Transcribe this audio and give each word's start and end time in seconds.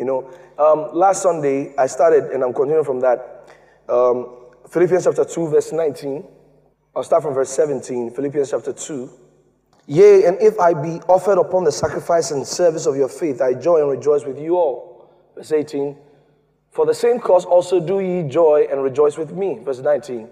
You 0.00 0.06
know, 0.06 0.30
um, 0.58 0.88
last 0.94 1.22
Sunday 1.22 1.74
I 1.76 1.86
started, 1.86 2.32
and 2.32 2.42
I'm 2.42 2.54
continuing 2.54 2.86
from 2.86 3.00
that. 3.00 3.46
Um, 3.86 4.34
Philippians 4.66 5.04
chapter 5.04 5.26
2, 5.26 5.48
verse 5.48 5.72
19. 5.72 6.24
I'll 6.96 7.02
start 7.02 7.22
from 7.22 7.34
verse 7.34 7.50
17. 7.50 8.10
Philippians 8.12 8.50
chapter 8.50 8.72
2. 8.72 9.10
Yea, 9.88 10.24
and 10.24 10.40
if 10.40 10.58
I 10.58 10.72
be 10.72 11.02
offered 11.06 11.36
upon 11.38 11.64
the 11.64 11.72
sacrifice 11.72 12.30
and 12.30 12.46
service 12.46 12.86
of 12.86 12.96
your 12.96 13.08
faith, 13.08 13.42
I 13.42 13.52
joy 13.52 13.82
and 13.82 13.90
rejoice 13.90 14.24
with 14.24 14.38
you 14.38 14.56
all. 14.56 15.10
Verse 15.36 15.52
18. 15.52 15.94
For 16.70 16.86
the 16.86 16.94
same 16.94 17.20
cause 17.20 17.44
also 17.44 17.78
do 17.78 18.00
ye 18.00 18.22
joy 18.22 18.68
and 18.70 18.82
rejoice 18.82 19.18
with 19.18 19.32
me. 19.32 19.58
Verse 19.62 19.80
19. 19.80 20.30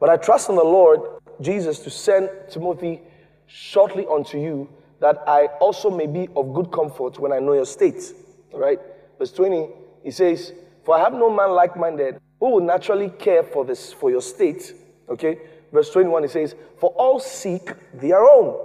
But 0.00 0.08
I 0.08 0.16
trust 0.16 0.48
in 0.48 0.56
the 0.56 0.64
Lord 0.64 1.00
Jesus 1.42 1.78
to 1.80 1.90
send 1.90 2.30
Timothy 2.48 3.02
shortly 3.48 4.06
unto 4.10 4.38
you, 4.38 4.66
that 5.00 5.22
I 5.26 5.48
also 5.60 5.90
may 5.90 6.06
be 6.06 6.26
of 6.34 6.54
good 6.54 6.72
comfort 6.72 7.18
when 7.18 7.32
I 7.34 7.38
know 7.38 7.52
your 7.52 7.66
state. 7.66 8.14
All 8.54 8.60
right? 8.60 8.78
Verse 9.18 9.32
20, 9.32 9.68
he 10.02 10.10
says, 10.10 10.52
For 10.84 10.96
I 10.96 11.00
have 11.00 11.12
no 11.12 11.30
man 11.30 11.50
like 11.50 11.76
minded 11.76 12.20
who 12.40 12.50
will 12.50 12.60
naturally 12.60 13.08
care 13.10 13.42
for 13.42 13.64
this 13.64 13.92
for 13.92 14.10
your 14.10 14.20
state. 14.20 14.74
Okay? 15.08 15.38
Verse 15.72 15.90
21, 15.90 16.22
he 16.24 16.28
says, 16.28 16.54
For 16.78 16.90
all 16.90 17.20
seek 17.20 17.70
their 17.94 18.24
own. 18.24 18.64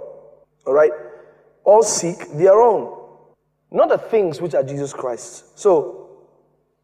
All 0.66 0.74
right? 0.74 0.92
All 1.64 1.82
seek 1.82 2.30
their 2.32 2.60
own. 2.60 2.98
Not 3.70 3.88
the 3.88 3.98
things 3.98 4.40
which 4.40 4.54
are 4.54 4.62
Jesus 4.62 4.92
Christ. 4.92 5.58
So, 5.58 6.08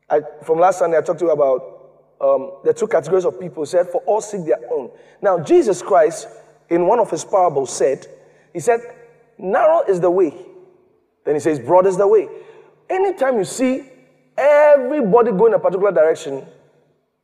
I, 0.09 0.21
from 0.45 0.59
last 0.61 0.79
Sunday, 0.79 0.97
I 0.97 1.01
talked 1.01 1.19
to 1.19 1.27
you 1.27 1.33
about 1.33 1.73
um, 2.21 2.53
the 2.65 2.73
two 2.73 2.87
categories 2.87 3.25
of 3.25 3.41
people. 3.41 3.67
Said, 3.67 3.89
For 3.89 4.01
all 4.03 4.21
seek 4.21 4.45
their 4.45 4.61
own. 4.73 4.91
Now, 5.21 5.39
Jesus 5.39 5.83
Christ, 5.83 6.29
in 6.71 6.87
one 6.87 6.99
of 6.99 7.11
his 7.11 7.25
parables, 7.25 7.77
said, 7.77 8.07
He 8.53 8.61
said, 8.61 8.81
Narrow 9.39 9.83
is 9.83 10.01
the 10.01 10.11
way. 10.11 10.35
Then 11.25 11.35
he 11.35 11.41
says, 11.41 11.59
Broad 11.59 11.87
is 11.87 11.97
the 11.97 12.07
way. 12.07 12.29
Anytime 12.89 13.39
you 13.39 13.45
see 13.45 13.89
everybody 14.37 15.33
go 15.33 15.47
in 15.47 15.55
a 15.55 15.59
particular 15.59 15.93
direction, 15.93 16.47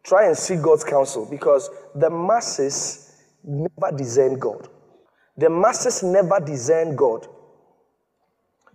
try 0.02 0.26
and 0.26 0.36
seek 0.36 0.62
God's 0.62 0.84
counsel 0.84 1.26
because 1.30 1.70
the 1.94 2.10
masses 2.10 3.22
never 3.44 3.96
discern 3.96 4.38
God. 4.38 4.68
The 5.36 5.48
masses 5.48 6.02
never 6.02 6.40
discern 6.40 6.96
God. 6.96 7.26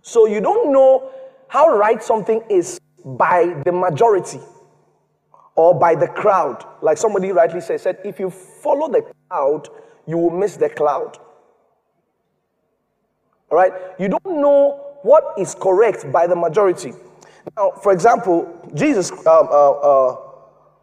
So 0.02 0.26
you 0.26 0.40
don't 0.40 0.72
know 0.72 1.10
how 1.48 1.76
right 1.76 2.02
something 2.02 2.42
is 2.48 2.80
by 3.04 3.60
the 3.64 3.72
majority 3.72 4.40
or 5.54 5.78
by 5.78 5.94
the 5.94 6.08
crowd. 6.08 6.64
Like 6.82 6.98
somebody 6.98 7.32
rightly 7.32 7.60
said, 7.60 7.80
said 7.80 7.98
if 8.04 8.18
you 8.18 8.30
follow 8.30 8.88
the 8.88 9.02
crowd, 9.28 9.68
you 10.06 10.16
will 10.16 10.30
miss 10.30 10.56
the 10.56 10.68
cloud. 10.68 11.18
All 13.50 13.58
right? 13.58 13.72
You 13.98 14.08
don't 14.08 14.40
know 14.40 14.87
what 15.02 15.38
is 15.38 15.54
correct 15.54 16.10
by 16.12 16.26
the 16.26 16.36
majority. 16.36 16.92
Now, 17.56 17.72
for 17.82 17.92
example, 17.92 18.70
Jesus, 18.74 19.10
um, 19.10 19.18
uh, 19.26 19.70
uh, 19.70 20.16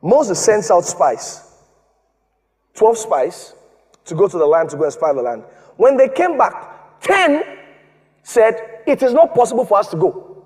Moses 0.01 0.43
sends 0.43 0.71
out 0.71 0.85
spies, 0.85 1.41
12 2.75 2.97
spies, 2.97 3.53
to 4.05 4.15
go 4.15 4.27
to 4.27 4.37
the 4.37 4.45
land 4.45 4.69
to 4.69 4.77
go 4.77 4.83
and 4.83 4.93
spy 4.93 5.13
the 5.13 5.21
land. 5.21 5.43
When 5.77 5.97
they 5.97 6.09
came 6.09 6.37
back, 6.37 7.01
10 7.01 7.43
said, 8.23 8.81
It 8.87 9.03
is 9.03 9.13
not 9.13 9.33
possible 9.33 9.65
for 9.65 9.77
us 9.79 9.89
to 9.89 9.97
go. 9.97 10.43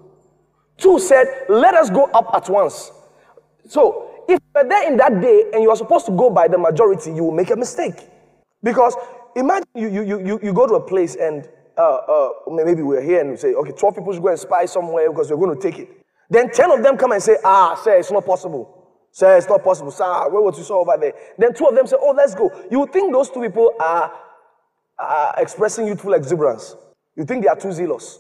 Two 0.78 1.00
said, 1.00 1.26
Let 1.50 1.76
us 1.76 1.90
go 1.90 2.06
up 2.06 2.30
at 2.34 2.50
once. 2.50 2.92
So, 3.68 4.24
if 4.28 4.40
you're 4.56 4.68
there 4.68 4.90
in 4.90 4.98
that 4.98 5.22
day 5.22 5.46
and 5.54 5.64
you 5.64 5.70
are 5.70 5.76
supposed 5.76 6.06
to 6.06 6.12
go 6.12 6.30
by 6.30 6.48
the 6.48 6.58
majority, 6.58 7.12
you 7.12 7.24
will 7.24 7.36
make 7.36 7.50
a 7.50 7.56
mistake. 7.56 7.96
Because 8.64 8.96
imagine 9.36 9.68
you, 9.76 9.90
you, 9.90 10.04
you, 10.04 10.40
you 10.42 10.54
go 10.54 10.68
to 10.68 10.76
a 10.76 10.82
place 10.82 11.16
and 11.16 11.48
uh, 11.80 11.96
uh, 12.08 12.30
maybe 12.52 12.82
we're 12.82 13.02
here 13.02 13.22
and 13.22 13.32
we 13.32 13.38
say, 13.38 13.54
okay, 13.54 13.72
12 13.72 13.96
people 13.96 14.12
should 14.12 14.22
go 14.22 14.28
and 14.28 14.40
spy 14.40 14.66
somewhere 14.66 15.10
because 15.10 15.32
we're 15.32 15.38
going 15.38 15.58
to 15.58 15.72
take 15.72 15.80
it. 15.80 15.90
Then 16.30 16.52
10 16.52 16.72
of 16.72 16.84
them 16.84 16.98
come 16.98 17.14
and 17.14 17.24
say, 17.24 17.38
ah, 17.44 17.76
sir, 17.82 17.98
it's 17.98 18.12
not 18.12 18.26
possible. 18.26 18.76
Sir, 19.12 19.38
it's 19.38 19.48
not 19.48 19.64
possible. 19.64 19.90
Sir, 19.90 20.30
where 20.30 20.42
what 20.42 20.58
you 20.58 20.64
saw 20.64 20.82
over 20.82 20.98
there? 21.00 21.14
Then 21.38 21.54
two 21.54 21.66
of 21.66 21.76
them 21.76 21.88
say, 21.88 21.96
oh, 22.00 22.12
let's 22.12 22.36
go. 22.36 22.52
You 22.70 22.86
think 22.92 23.14
those 23.14 23.30
two 23.30 23.42
people 23.42 23.74
are, 23.80 24.14
are 25.00 25.34
expressing 25.38 25.88
youthful 25.88 26.14
exuberance. 26.14 26.76
You 27.16 27.24
think 27.24 27.44
they 27.44 27.50
are 27.50 27.56
too 27.56 27.72
zealous. 27.72 28.20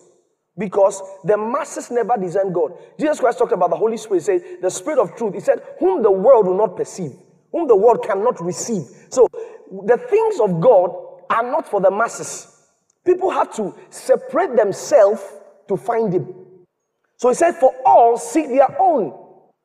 Because 0.57 1.01
the 1.25 1.37
masses 1.37 1.91
never 1.91 2.15
discern 2.17 2.53
God. 2.53 2.71
Jesus 2.97 3.19
Christ 3.19 3.39
talked 3.39 3.51
about 3.51 3.69
the 3.69 3.75
Holy 3.77 3.97
Spirit, 3.97 4.21
he 4.21 4.25
said, 4.25 4.41
the 4.61 4.69
Spirit 4.69 4.99
of 4.99 5.15
truth. 5.15 5.33
He 5.33 5.41
said, 5.41 5.61
whom 5.79 6.01
the 6.01 6.11
world 6.11 6.47
will 6.47 6.57
not 6.57 6.77
perceive, 6.77 7.11
whom 7.51 7.67
the 7.67 7.75
world 7.75 8.03
cannot 8.05 8.41
receive. 8.41 8.83
So 9.09 9.27
the 9.85 9.97
things 9.97 10.39
of 10.39 10.61
God 10.61 10.91
are 11.29 11.43
not 11.43 11.69
for 11.69 11.81
the 11.81 11.91
masses. 11.91 12.48
People 13.09 13.31
have 13.31 13.51
to 13.55 13.73
separate 13.89 14.55
themselves 14.55 15.19
to 15.67 15.75
find 15.75 16.13
Him. 16.13 16.31
So 17.17 17.29
he 17.29 17.33
said, 17.33 17.53
For 17.55 17.73
all 17.83 18.19
seek 18.19 18.49
their 18.49 18.79
own. 18.79 19.17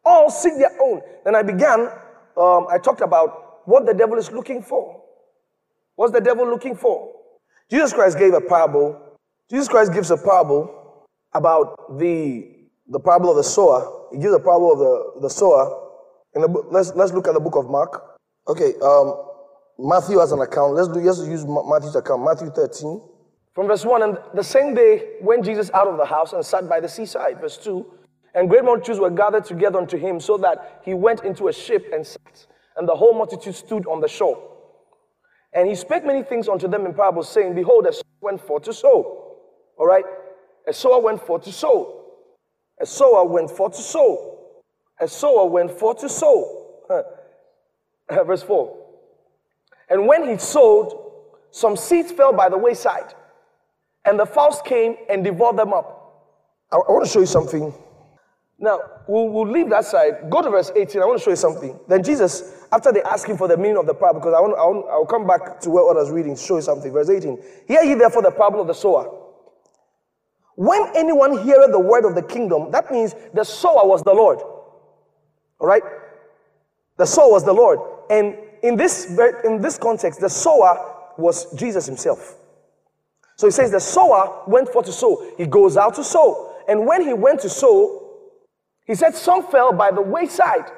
All 0.03 0.31
seek 0.31 0.55
their 0.56 0.72
own. 0.81 1.03
Then 1.27 1.37
I 1.37 1.43
began, 1.43 1.81
um, 2.38 2.66
I 2.71 2.78
talked 2.83 3.03
about 3.03 3.69
what 3.69 3.84
the 3.84 3.93
devil 3.93 4.16
is 4.16 4.33
looking 4.33 4.62
for. 4.62 4.99
What's 5.94 6.15
the 6.15 6.22
devil 6.22 6.49
looking 6.49 6.75
for? 6.75 7.12
Jesus 7.71 7.93
Christ 7.93 8.19
gave 8.19 8.33
a 8.33 8.41
parable. 8.41 8.99
Jesus 9.50 9.69
Christ 9.69 9.93
gives 9.93 10.10
a 10.10 10.16
parable 10.16 11.04
about 11.34 11.99
the, 11.99 12.49
the 12.88 12.99
parable 12.99 13.28
of 13.28 13.37
the 13.37 13.44
sower. 13.44 14.09
He 14.10 14.21
gives 14.21 14.33
a 14.33 14.41
parable 14.41 14.72
of 14.72 14.78
the, 14.78 15.21
the 15.21 15.28
sower. 15.28 15.91
In 16.34 16.41
the 16.41 16.49
let's, 16.71 16.94
let's 16.94 17.12
look 17.12 17.28
at 17.28 17.34
the 17.34 17.41
book 17.41 17.56
of 17.56 17.69
Mark. 17.69 18.16
Okay, 18.49 18.72
um, 18.83 19.22
Matthew 19.78 20.19
has 20.19 20.33
an 20.33 20.41
account. 20.41 20.72
Let's, 20.72 20.88
do, 20.88 20.94
let's 21.00 21.19
use 21.19 21.44
Matthew's 21.44 21.94
account. 21.94 22.25
Matthew 22.25 22.49
13. 22.49 23.10
From 23.54 23.69
verse 23.69 23.84
1, 23.84 24.03
and 24.03 24.19
the 24.34 24.42
same 24.42 24.75
day 24.75 25.10
went 25.20 25.44
Jesus 25.44 25.70
out 25.72 25.87
of 25.87 25.97
the 25.97 26.04
house 26.04 26.32
and 26.32 26.44
sat 26.44 26.69
by 26.69 26.81
the 26.81 26.88
seaside. 26.88 27.41
Verse 27.41 27.56
2, 27.59 27.87
and 28.34 28.48
great 28.48 28.65
multitudes 28.65 28.98
were 28.98 29.10
gathered 29.10 29.44
together 29.44 29.78
unto 29.78 29.97
him, 29.97 30.19
so 30.19 30.37
that 30.38 30.82
he 30.84 30.92
went 30.92 31.22
into 31.22 31.47
a 31.47 31.53
ship 31.53 31.88
and 31.92 32.04
sat, 32.04 32.47
and 32.76 32.88
the 32.88 32.94
whole 32.94 33.15
multitude 33.15 33.54
stood 33.54 33.87
on 33.87 34.00
the 34.00 34.09
shore. 34.09 34.50
And 35.53 35.69
he 35.69 35.76
spake 35.76 36.04
many 36.04 36.25
things 36.25 36.48
unto 36.48 36.66
them 36.66 36.84
in 36.84 36.94
parables, 36.94 37.28
saying, 37.28 37.54
Behold, 37.54 37.87
a 37.87 37.92
sower 37.92 38.03
went 38.20 38.41
forth 38.41 38.65
to 38.65 38.72
sow. 38.72 39.37
All 39.78 39.86
right? 39.86 40.04
A 40.66 40.72
sower 40.72 41.00
went 41.00 41.25
forth 41.25 41.44
to 41.44 41.53
sow. 41.53 42.06
A 42.81 42.86
sower 42.86 43.25
went 43.25 43.53
forth 43.53 43.76
to 43.76 43.82
sow. 43.82 44.41
A 45.00 45.06
sower 45.06 45.47
went 45.47 45.71
forth 45.71 46.00
to 46.00 46.09
sow. 46.09 46.72
Verse 48.10 48.42
4. 48.42 48.78
And 49.91 50.09
when 50.09 50.28
he 50.28 50.38
sowed, 50.38 50.92
some 51.53 51.76
seeds 51.76 52.10
fell 52.10 52.32
by 52.32 52.48
the 52.48 52.59
wayside 52.59 53.15
and 54.04 54.19
the 54.19 54.26
fowls 54.26 54.60
came 54.65 54.97
and 55.09 55.25
devoured 55.25 55.56
them 55.56 55.72
up. 55.72 56.04
I, 56.72 56.76
I 56.76 56.92
want 56.92 57.04
to 57.06 57.10
show 57.10 57.20
you 57.20 57.26
something. 57.26 57.72
Now, 58.59 58.81
we'll, 59.09 59.28
we'll 59.28 59.50
leave 59.50 59.69
that 59.70 59.84
side. 59.84 60.31
Go 60.31 60.42
to 60.42 60.50
verse 60.50 60.70
18. 60.75 61.03
I 61.03 61.04
want 61.06 61.19
to 61.19 61.25
show 61.25 61.31
you 61.31 61.37
something. 61.37 61.78
Then 61.88 62.03
Jesus, 62.03 62.66
after 62.72 62.92
they 62.92 63.03
ask 63.03 63.28
him 63.28 63.37
for 63.37 63.48
the 63.48 63.56
meaning 63.56 63.76
of 63.76 63.87
the 63.87 63.94
parable, 63.94 64.20
because 64.20 64.34
I 64.34 64.41
want, 64.41 64.54
I 64.56 64.65
want, 64.65 64.87
I'll 64.91 65.06
come 65.06 65.26
back 65.26 65.60
to 65.60 65.70
what 65.70 65.97
I 65.97 66.00
was 66.00 66.10
reading, 66.10 66.37
show 66.37 66.56
you 66.56 66.62
something. 66.62 66.92
Verse 66.92 67.10
18. 67.10 67.38
Hear 67.66 67.82
ye 67.82 67.94
therefore 67.94 68.22
the 68.22 68.31
parable 68.31 68.60
of 68.60 68.66
the 68.66 68.75
sower. 68.75 69.20
When 70.56 70.86
anyone 70.94 71.42
heareth 71.42 71.72
the 71.72 71.81
word 71.81 72.04
of 72.04 72.15
the 72.15 72.22
kingdom, 72.22 72.71
that 72.71 72.91
means 72.91 73.15
the 73.34 73.44
sower 73.44 73.86
was 73.86 74.03
the 74.03 74.12
Lord. 74.12 74.38
All 75.59 75.66
right? 75.66 75.82
The 76.97 77.06
sower 77.06 77.32
was 77.32 77.44
the 77.44 77.53
Lord. 77.53 77.81
And 78.09 78.36
in 78.62 78.76
this, 78.76 79.19
in 79.44 79.60
this 79.60 79.78
context, 79.78 80.21
the 80.21 80.31
sower 80.31 80.94
was 81.19 81.53
Jesus 81.54 81.86
himself. 81.86 82.36
So 83.37 83.47
he 83.47 83.50
says 83.50 83.71
the 83.71 83.81
sower 83.81 84.43
went 84.47 84.69
for 84.69 84.83
to 84.83 84.93
sow. 84.93 85.33
He 85.37 85.47
goes 85.47 85.77
out 85.77 85.95
to 85.95 86.05
sow. 86.05 86.55
And 86.69 86.87
when 86.87 87.03
he 87.03 87.12
went 87.12 87.41
to 87.41 87.49
sow, 87.49 88.00
he 88.87 88.95
said 88.95 89.15
some 89.15 89.47
fell 89.50 89.72
by 89.72 89.91
the 89.91 90.03
wayside. 90.03 90.71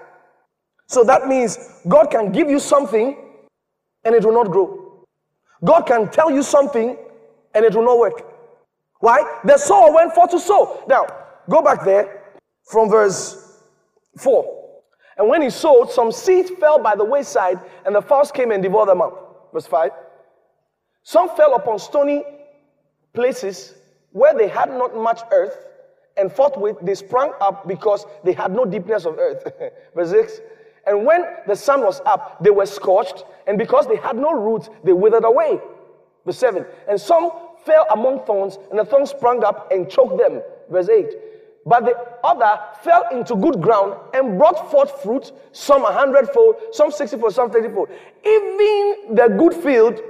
So 0.87 1.05
that 1.05 1.27
means 1.27 1.59
God 1.89 2.11
can 2.11 2.33
give 2.33 2.49
you 2.49 2.61
something 2.61 3.17
and 4.05 4.15
it 4.15 4.25
will 4.25 4.33
not 4.33 4.50
grow. 4.50 5.05
God 5.65 5.82
can 5.82 6.08
tell 6.11 6.31
you 6.31 6.43
something 6.43 6.97
and 7.55 7.64
it 7.64 7.75
will 7.75 7.85
not 7.85 7.99
work. 7.99 8.23
Why? 9.00 9.41
The 9.44 9.59
sower 9.59 9.93
went 9.93 10.14
for 10.14 10.26
to 10.29 10.38
sow. 10.38 10.85
Now, 10.88 11.06
go 11.50 11.62
back 11.62 11.85
there 11.85 12.23
from 12.70 12.88
verse 12.88 13.61
4. 14.19 14.64
And 15.19 15.29
when 15.29 15.43
he 15.43 15.50
sowed, 15.50 15.91
some 15.91 16.12
seed 16.12 16.50
fell 16.61 16.79
by 16.79 16.94
the 16.94 17.05
wayside, 17.05 17.59
and 17.87 17.94
the 17.94 18.02
fowls 18.02 18.31
came 18.31 18.50
and 18.50 18.62
devoured 18.62 18.88
them 18.88 19.00
up. 19.00 19.49
Verse 19.52 19.67
5. 19.67 19.91
Some 21.02 21.35
fell 21.37 21.55
upon 21.55 21.79
stony 21.79 22.23
places 23.16 23.74
where 24.12 24.32
they 24.32 24.46
had 24.46 24.68
not 24.68 24.96
much 24.96 25.20
earth, 25.32 25.66
and 26.16 26.32
forthwith 26.32 26.76
they 26.80 26.94
sprang 26.94 27.32
up 27.40 27.66
because 27.66 28.06
they 28.24 28.32
had 28.32 28.52
no 28.52 28.64
deepness 28.64 29.04
of 29.04 29.18
earth. 29.18 29.52
Verse 29.94 30.10
6. 30.10 30.40
And 30.86 31.04
when 31.04 31.24
the 31.48 31.56
sun 31.56 31.80
was 31.82 32.00
up, 32.06 32.42
they 32.42 32.50
were 32.50 32.66
scorched, 32.66 33.24
and 33.48 33.58
because 33.58 33.88
they 33.88 33.96
had 33.96 34.16
no 34.16 34.32
roots, 34.32 34.70
they 34.84 34.92
withered 34.92 35.24
away. 35.24 35.60
Verse 36.24 36.38
7. 36.38 36.64
And 36.88 37.00
some 37.00 37.32
fell 37.64 37.86
among 37.90 38.24
thorns, 38.24 38.58
and 38.70 38.78
the 38.78 38.84
thorns 38.84 39.10
sprang 39.10 39.42
up 39.44 39.70
and 39.72 39.90
choked 39.90 40.16
them. 40.16 40.42
Verse 40.70 40.88
8. 40.88 41.06
But 41.66 41.84
the 41.84 41.96
other 42.22 42.60
fell 42.82 43.04
into 43.10 43.34
good 43.34 43.60
ground 43.60 43.96
and 44.14 44.38
brought 44.38 44.70
forth 44.70 45.02
fruit, 45.02 45.32
some 45.50 45.84
a 45.84 45.92
hundredfold, 45.92 46.54
some 46.70 46.92
sixtyfold, 46.92 47.34
some 47.34 47.50
thirtyfold. 47.50 47.90
Even 48.24 49.16
the 49.16 49.34
good 49.36 49.52
field 49.52 50.00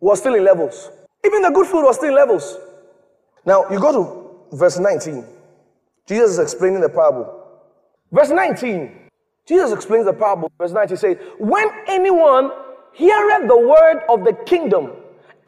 was 0.00 0.18
still 0.18 0.34
in 0.34 0.44
levels. 0.44 0.90
Even 1.24 1.42
the 1.42 1.50
good 1.50 1.66
food 1.66 1.84
was 1.84 1.96
still 1.96 2.14
levels. 2.14 2.56
Now, 3.44 3.68
you 3.70 3.78
go 3.78 3.92
to 3.92 4.56
verse 4.56 4.78
19. 4.78 5.24
Jesus 6.06 6.32
is 6.32 6.38
explaining 6.38 6.80
the 6.80 6.88
parable. 6.88 7.42
Verse 8.10 8.30
19. 8.30 9.02
Jesus 9.46 9.72
explains 9.72 10.04
the 10.06 10.12
parable. 10.12 10.50
Verse 10.58 10.72
19 10.72 10.96
says, 10.96 11.16
When 11.38 11.68
anyone 11.86 12.50
heareth 12.92 13.48
the 13.48 13.56
word 13.56 14.02
of 14.08 14.24
the 14.24 14.34
kingdom 14.44 14.92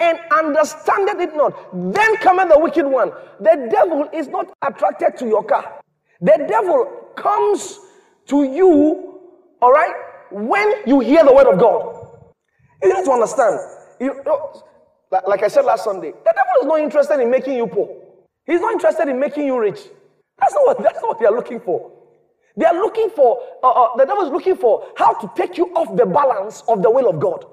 and 0.01 0.19
understandeth 0.33 1.21
it 1.21 1.37
not, 1.37 1.55
then 1.93 2.17
cometh 2.17 2.49
the 2.49 2.59
wicked 2.59 2.87
one. 2.87 3.13
The 3.41 3.69
devil 3.71 4.09
is 4.13 4.29
not 4.29 4.53
attracted 4.63 5.17
to 5.19 5.27
your 5.27 5.45
car. 5.45 5.81
The 6.21 6.45
devil 6.49 7.13
comes 7.17 7.79
to 8.27 8.45
you, 8.45 9.21
all 9.61 9.73
right, 9.73 9.95
when 10.31 10.87
you 10.87 11.01
hear 11.01 11.25
the 11.25 11.33
word 11.33 11.53
of 11.53 11.61
God. 11.61 12.09
You 12.83 12.95
need 12.95 13.05
to 13.05 13.13
understand. 13.13 13.59
You 14.01 14.23
like 15.11 15.43
I 15.43 15.49
said 15.49 15.65
last 15.65 15.85
Sunday, 15.85 16.11
the 16.11 16.35
devil 16.35 16.63
is 16.63 16.67
not 16.67 16.81
interested 16.81 17.21
in 17.21 17.31
making 17.31 17.55
you 17.55 17.67
poor. 17.67 17.89
He's 18.47 18.61
not 18.61 18.73
interested 18.73 19.09
in 19.09 19.19
making 19.19 19.47
you 19.47 19.59
rich. 19.59 19.81
That's 20.39 20.55
not 20.55 20.67
what, 20.67 20.83
that's 20.83 21.01
not 21.01 21.09
what 21.09 21.21
they 21.21 21.27
are 21.27 21.35
looking 21.35 21.61
for. 21.61 21.93
They 22.57 22.67
are 22.67 22.75
looking 22.75 23.11
for, 23.11 23.41
uh, 23.63 23.71
uh, 23.71 23.97
the 23.97 24.05
devil 24.05 24.25
is 24.25 24.31
looking 24.31 24.57
for 24.57 24.87
how 24.97 25.15
to 25.15 25.31
take 25.35 25.57
you 25.59 25.67
off 25.75 25.97
the 25.97 26.07
balance 26.07 26.63
of 26.69 26.83
the 26.83 26.91
will 26.91 27.09
of 27.09 27.19
God. 27.19 27.45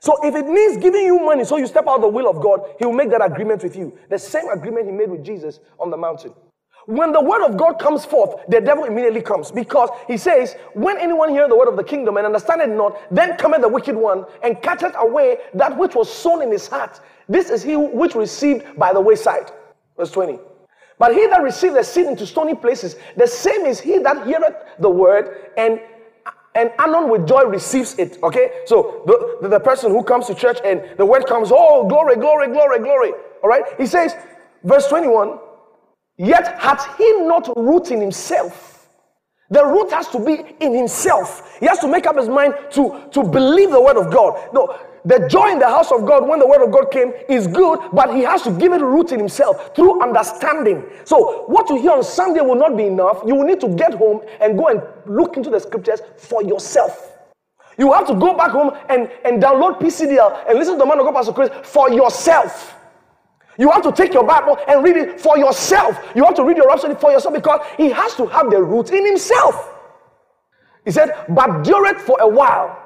So 0.00 0.16
if 0.22 0.34
it 0.34 0.46
means 0.46 0.76
giving 0.78 1.04
you 1.04 1.18
money 1.18 1.44
so 1.44 1.56
you 1.56 1.66
step 1.66 1.86
out 1.86 1.96
of 1.96 2.02
the 2.02 2.08
will 2.08 2.28
of 2.28 2.40
God, 2.42 2.60
he 2.78 2.86
will 2.86 2.92
make 2.92 3.10
that 3.10 3.24
agreement 3.24 3.62
with 3.62 3.76
you. 3.76 3.98
The 4.08 4.18
same 4.18 4.48
agreement 4.48 4.86
he 4.86 4.92
made 4.92 5.10
with 5.10 5.24
Jesus 5.24 5.60
on 5.78 5.90
the 5.90 5.96
mountain. 5.96 6.32
When 6.88 7.12
the 7.12 7.20
word 7.20 7.44
of 7.44 7.58
God 7.58 7.78
comes 7.78 8.06
forth, 8.06 8.40
the 8.48 8.62
devil 8.62 8.84
immediately 8.84 9.20
comes 9.20 9.50
because 9.50 9.90
he 10.06 10.16
says, 10.16 10.54
When 10.72 10.96
anyone 10.96 11.28
hear 11.28 11.46
the 11.46 11.54
word 11.54 11.68
of 11.68 11.76
the 11.76 11.84
kingdom 11.84 12.16
and 12.16 12.24
understand 12.24 12.62
it 12.62 12.70
not, 12.70 12.98
then 13.14 13.36
cometh 13.36 13.60
the 13.60 13.68
wicked 13.68 13.94
one 13.94 14.24
and 14.42 14.62
catcheth 14.62 14.94
away 14.96 15.36
that 15.52 15.76
which 15.76 15.94
was 15.94 16.10
sown 16.10 16.40
in 16.40 16.50
his 16.50 16.66
heart. 16.66 16.98
This 17.28 17.50
is 17.50 17.62
he 17.62 17.76
which 17.76 18.14
received 18.14 18.64
by 18.78 18.94
the 18.94 19.00
wayside. 19.02 19.52
Verse 19.98 20.10
20. 20.12 20.38
But 20.98 21.12
he 21.12 21.26
that 21.26 21.42
received 21.42 21.76
the 21.76 21.84
seed 21.84 22.06
into 22.06 22.26
stony 22.26 22.54
places, 22.54 22.96
the 23.18 23.26
same 23.26 23.66
is 23.66 23.78
he 23.78 23.98
that 23.98 24.26
heareth 24.26 24.56
the 24.78 24.88
word 24.88 25.50
and 25.58 25.82
and 26.54 26.70
anon 26.78 27.10
with 27.10 27.28
joy 27.28 27.44
receives 27.44 27.98
it. 27.98 28.18
Okay, 28.22 28.62
so 28.64 29.02
the, 29.04 29.36
the, 29.42 29.48
the, 29.48 29.60
person 29.60 29.90
who 29.90 30.02
comes 30.02 30.26
to 30.28 30.34
church 30.34 30.58
and 30.64 30.82
the 30.96 31.04
word 31.04 31.26
comes, 31.26 31.50
oh, 31.52 31.86
glory, 31.86 32.16
glory, 32.16 32.46
glory, 32.46 32.78
glory. 32.78 33.12
All 33.42 33.50
right, 33.50 33.64
he 33.76 33.84
says, 33.84 34.16
verse 34.64 34.86
21 34.88 35.38
Yet 36.18 36.60
hath 36.60 36.98
he 36.98 37.12
not 37.22 37.48
root 37.56 37.90
in 37.92 38.00
himself. 38.00 38.88
The 39.50 39.64
root 39.64 39.90
has 39.92 40.08
to 40.08 40.18
be 40.18 40.44
in 40.60 40.74
himself. 40.74 41.56
He 41.58 41.66
has 41.66 41.78
to 41.78 41.88
make 41.88 42.06
up 42.06 42.16
his 42.18 42.28
mind 42.28 42.54
to, 42.72 43.08
to 43.12 43.22
believe 43.22 43.70
the 43.70 43.80
word 43.80 43.96
of 43.96 44.12
God. 44.12 44.52
No, 44.52 44.78
the 45.06 45.26
joy 45.28 45.52
in 45.52 45.58
the 45.58 45.68
house 45.68 45.90
of 45.90 46.04
God 46.06 46.28
when 46.28 46.38
the 46.38 46.46
word 46.46 46.62
of 46.62 46.70
God 46.70 46.90
came 46.90 47.12
is 47.30 47.46
good, 47.46 47.80
but 47.94 48.14
he 48.14 48.22
has 48.22 48.42
to 48.42 48.50
give 48.50 48.74
it 48.74 48.82
root 48.82 49.12
in 49.12 49.18
himself 49.18 49.74
through 49.74 50.02
understanding. 50.02 50.84
So, 51.04 51.44
what 51.46 51.70
you 51.70 51.80
hear 51.80 51.92
on 51.92 52.04
Sunday 52.04 52.40
will 52.42 52.56
not 52.56 52.76
be 52.76 52.86
enough. 52.86 53.22
You 53.26 53.36
will 53.36 53.46
need 53.46 53.60
to 53.60 53.68
get 53.68 53.94
home 53.94 54.20
and 54.40 54.58
go 54.58 54.68
and 54.68 54.82
look 55.06 55.38
into 55.38 55.48
the 55.50 55.60
scriptures 55.60 56.00
for 56.18 56.42
yourself. 56.42 57.14
You 57.78 57.92
have 57.92 58.06
to 58.08 58.14
go 58.14 58.36
back 58.36 58.50
home 58.50 58.76
and, 58.90 59.10
and 59.24 59.42
download 59.42 59.80
PCDL 59.80 60.46
and 60.48 60.58
listen 60.58 60.74
to 60.74 60.78
the 60.80 60.86
man 60.86 60.98
of 60.98 61.06
God, 61.06 61.14
Pastor 61.14 61.32
Chris, 61.32 61.50
for 61.64 61.90
yourself. 61.90 62.77
You 63.58 63.70
have 63.72 63.82
to 63.82 63.92
take 63.92 64.14
your 64.14 64.24
Bible 64.24 64.56
and 64.68 64.84
read 64.84 64.96
it 64.96 65.20
for 65.20 65.36
yourself. 65.36 65.98
You 66.14 66.24
have 66.24 66.34
to 66.36 66.44
read 66.44 66.56
your 66.56 66.68
Rhapsody 66.68 66.94
for 66.94 67.10
yourself 67.10 67.34
because 67.34 67.60
he 67.76 67.90
has 67.90 68.14
to 68.14 68.26
have 68.26 68.50
the 68.50 68.62
root 68.62 68.90
in 68.90 69.04
himself. 69.04 69.74
He 70.84 70.92
said, 70.92 71.10
but 71.28 71.66
it 71.66 72.00
for 72.00 72.16
a 72.20 72.28
while. 72.28 72.80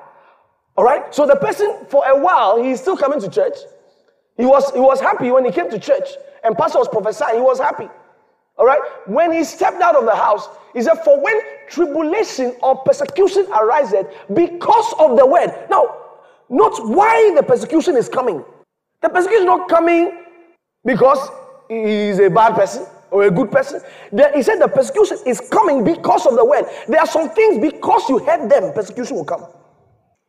All 0.77 0.85
right? 0.85 1.15
So 1.15 1.27
the 1.27 1.37
person, 1.37 1.85
for 1.89 2.05
a 2.09 2.19
while, 2.19 2.61
he's 2.61 2.81
still 2.81 2.97
coming 2.97 3.21
to 3.21 3.29
church. 3.29 3.57
He 4.39 4.47
was, 4.47 4.73
he 4.73 4.81
was 4.81 4.99
happy 4.99 5.31
when 5.31 5.45
he 5.45 5.53
came 5.53 5.71
to 5.71 5.79
church 5.79 6.09
and 6.43 6.57
pastor 6.57 6.79
was 6.79 6.89
prophesying. 6.89 7.37
He 7.37 7.43
was 7.43 7.61
happy. 7.61 7.89
All 8.57 8.65
right? 8.65 8.81
When 9.07 9.31
he 9.31 9.45
stepped 9.45 9.83
out 9.83 9.95
of 9.95 10.07
the 10.07 10.17
house, 10.17 10.49
he 10.73 10.81
said, 10.81 10.95
For 11.05 11.21
when 11.23 11.39
tribulation 11.69 12.57
or 12.63 12.77
persecution 12.77 13.47
arises 13.53 14.07
because 14.33 14.95
of 14.99 15.19
the 15.19 15.27
word. 15.27 15.53
Now, 15.71 15.97
not 16.49 16.73
why 16.87 17.35
the 17.37 17.43
persecution 17.43 17.97
is 17.97 18.09
coming. 18.09 18.43
The 19.03 19.11
persecution 19.11 19.43
is 19.43 19.47
not 19.47 19.69
coming 19.69 20.23
because 20.85 21.31
he 21.69 22.09
is 22.11 22.19
a 22.19 22.29
bad 22.31 22.55
person 22.55 22.87
or 23.11 23.25
a 23.25 23.31
good 23.31 23.51
person. 23.51 23.81
he 24.35 24.43
said 24.43 24.59
the 24.59 24.69
persecution 24.69 25.19
is 25.27 25.41
coming 25.41 25.85
because 25.85 26.27
of 26.27 26.35
the 26.35 26.45
word. 26.45 26.65
There 26.89 27.01
are 27.01 27.07
some 27.07 27.31
things 27.31 27.59
because 27.59 28.09
you 28.09 28.19
heard 28.19 28.51
them, 28.51 28.73
persecution 28.73 29.17
will 29.17 29.25
come. 29.25 29.47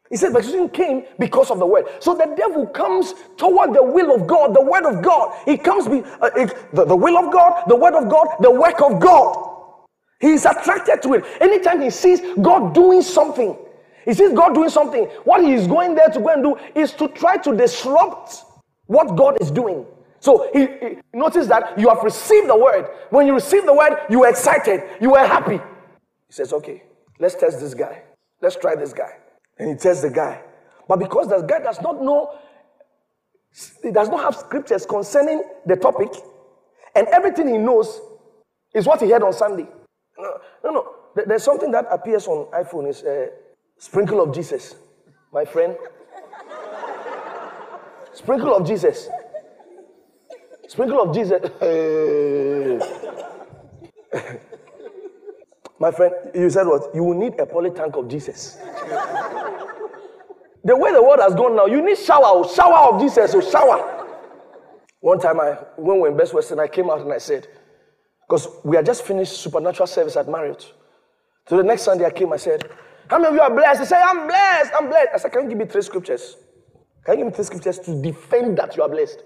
He 0.09 0.17
said 0.17 0.33
persecution 0.33 0.69
came 0.69 1.05
because 1.17 1.49
of 1.49 1.59
the 1.59 1.65
word. 1.65 1.85
So 1.99 2.13
the 2.13 2.33
devil 2.37 2.67
comes 2.67 3.15
toward 3.37 3.73
the 3.73 3.81
will 3.81 4.13
of 4.13 4.27
God, 4.27 4.53
the 4.53 4.61
word 4.61 4.85
of 4.85 5.01
God. 5.01 5.35
He 5.45 5.57
comes 5.57 5.87
be, 5.87 6.03
uh, 6.21 6.29
it, 6.35 6.55
the, 6.73 6.85
the 6.85 6.95
will 6.95 7.17
of 7.17 7.33
God, 7.33 7.63
the 7.67 7.75
word 7.75 7.95
of 7.95 8.09
God, 8.09 8.27
the 8.39 8.51
work 8.51 8.81
of 8.81 8.99
God. 8.99 9.49
He 10.19 10.29
is 10.33 10.45
attracted 10.45 11.01
to 11.03 11.15
it. 11.15 11.25
Anytime 11.41 11.81
he 11.81 11.89
sees 11.89 12.21
God 12.41 12.75
doing 12.75 13.01
something, 13.01 13.57
he 14.05 14.13
sees 14.13 14.33
God 14.33 14.53
doing 14.53 14.69
something. 14.69 15.05
What 15.23 15.43
he 15.43 15.53
is 15.53 15.67
going 15.67 15.95
there 15.95 16.09
to 16.09 16.19
go 16.19 16.27
and 16.29 16.43
do 16.43 16.57
is 16.75 16.91
to 16.93 17.07
try 17.07 17.37
to 17.37 17.55
disrupt 17.55 18.43
what 18.85 19.15
God 19.15 19.41
is 19.41 19.49
doing. 19.49 19.85
So 20.23 20.49
he, 20.53 20.59
he 20.61 20.97
notice 21.13 21.47
that 21.47 21.77
you 21.77 21.89
have 21.89 22.01
received 22.01 22.47
the 22.47 22.55
word. 22.57 22.87
When 23.09 23.27
you 23.27 23.33
receive 23.33 23.65
the 23.65 23.73
word, 23.73 23.97
you 24.09 24.21
were 24.21 24.29
excited, 24.29 24.81
you 25.01 25.11
were 25.11 25.27
happy. 25.27 25.57
He 25.57 26.33
says, 26.33 26.53
Okay, 26.53 26.81
let's 27.19 27.35
test 27.35 27.59
this 27.59 27.73
guy. 27.73 28.03
Let's 28.41 28.55
try 28.55 28.73
this 28.75 28.93
guy. 28.93 29.17
And 29.59 29.71
he 29.71 29.75
tests 29.75 30.01
the 30.01 30.09
guy. 30.09 30.41
But 30.87 30.99
because 30.99 31.27
the 31.27 31.41
guy 31.41 31.59
does 31.59 31.81
not 31.81 32.01
know, 32.01 32.39
he 33.83 33.91
does 33.91 34.07
not 34.07 34.21
have 34.21 34.35
scriptures 34.37 34.85
concerning 34.85 35.43
the 35.65 35.75
topic, 35.75 36.07
and 36.95 37.05
everything 37.09 37.49
he 37.49 37.57
knows 37.57 37.99
is 38.73 38.87
what 38.87 39.01
he 39.01 39.09
heard 39.09 39.23
on 39.23 39.33
Sunday. 39.33 39.67
No, 40.17 40.37
no, 40.63 40.69
no. 40.71 40.95
There's 41.25 41.43
something 41.43 41.71
that 41.71 41.85
appears 41.91 42.27
on 42.27 42.49
iPhone 42.53 42.87
is 42.87 43.03
a 43.03 43.25
uh, 43.25 43.27
sprinkle 43.77 44.21
of 44.21 44.33
Jesus, 44.33 44.75
my 45.33 45.43
friend. 45.43 45.75
sprinkle 48.13 48.55
of 48.55 48.65
Jesus. 48.65 49.09
Sprinkle 50.67 51.01
of 51.01 51.13
Jesus. 51.13 51.41
My 55.79 55.91
friend, 55.91 56.13
you 56.33 56.49
said 56.49 56.65
what? 56.67 56.93
You 56.95 57.03
will 57.03 57.17
need 57.17 57.39
a 57.39 57.45
poly 57.45 57.69
tank 57.71 57.95
of 57.97 58.07
Jesus. 58.07 58.55
the 60.63 60.75
way 60.75 60.93
the 60.93 61.03
world 61.03 61.19
has 61.19 61.35
gone 61.35 61.55
now, 61.55 61.65
you 61.65 61.83
need 61.83 61.97
shower, 61.97 62.23
oh, 62.25 62.47
shower 62.53 62.93
of 62.93 63.01
Jesus, 63.01 63.33
or 63.35 63.43
oh, 63.43 63.49
shower. 63.51 64.07
One 65.01 65.19
time, 65.19 65.39
I 65.41 65.57
when 65.75 65.97
we 65.97 66.01
were 66.03 66.07
in 66.07 66.17
Best 66.17 66.33
Western, 66.33 66.59
I 66.59 66.67
came 66.67 66.89
out 66.89 67.01
and 67.01 67.11
I 67.11 67.17
said, 67.17 67.47
because 68.27 68.47
we 68.63 68.77
had 68.77 68.85
just 68.85 69.03
finished 69.03 69.33
supernatural 69.33 69.87
service 69.87 70.15
at 70.15 70.29
Marriott. 70.29 70.71
So 71.49 71.57
the 71.57 71.63
next 71.63 71.81
Sunday 71.83 72.05
I 72.05 72.11
came, 72.11 72.31
I 72.31 72.37
said, 72.37 72.69
How 73.09 73.17
many 73.17 73.29
of 73.29 73.35
you 73.35 73.41
are 73.41 73.53
blessed? 73.53 73.81
They 73.81 73.85
say, 73.85 74.01
I'm 74.01 74.25
blessed, 74.27 74.71
I'm 74.73 74.87
blessed. 74.87 75.09
I 75.13 75.17
said, 75.17 75.31
Can 75.33 75.43
you 75.43 75.49
give 75.49 75.57
me 75.57 75.65
three 75.65 75.81
scriptures? 75.81 76.37
Can 77.05 77.15
you 77.15 77.25
give 77.25 77.27
me 77.27 77.33
three 77.33 77.43
scriptures 77.43 77.79
to 77.79 78.01
defend 78.01 78.57
that 78.57 78.77
you 78.77 78.83
are 78.83 78.89
blessed? 78.89 79.21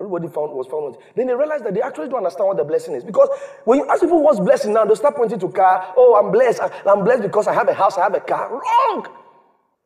Everybody 0.00 0.28
found 0.28 0.52
was 0.52 0.66
found. 0.68 0.96
Then 1.16 1.26
they 1.26 1.34
realized 1.34 1.64
that 1.64 1.74
they 1.74 1.82
actually 1.82 2.08
don't 2.08 2.18
understand 2.18 2.48
what 2.48 2.56
the 2.56 2.64
blessing 2.64 2.94
is. 2.94 3.04
Because 3.04 3.28
when 3.64 3.80
you 3.80 3.88
ask 3.88 4.00
people 4.00 4.22
what's 4.22 4.40
blessing 4.40 4.72
now, 4.72 4.84
they 4.84 4.94
start 4.94 5.16
pointing 5.16 5.40
to 5.40 5.48
car. 5.48 5.92
Oh, 5.96 6.14
I'm 6.16 6.30
blessed. 6.30 6.60
I'm 6.86 7.04
blessed 7.04 7.22
because 7.22 7.48
I 7.48 7.54
have 7.54 7.68
a 7.68 7.74
house, 7.74 7.98
I 7.98 8.04
have 8.04 8.14
a 8.14 8.20
car. 8.20 8.50
Wrong. 8.52 9.06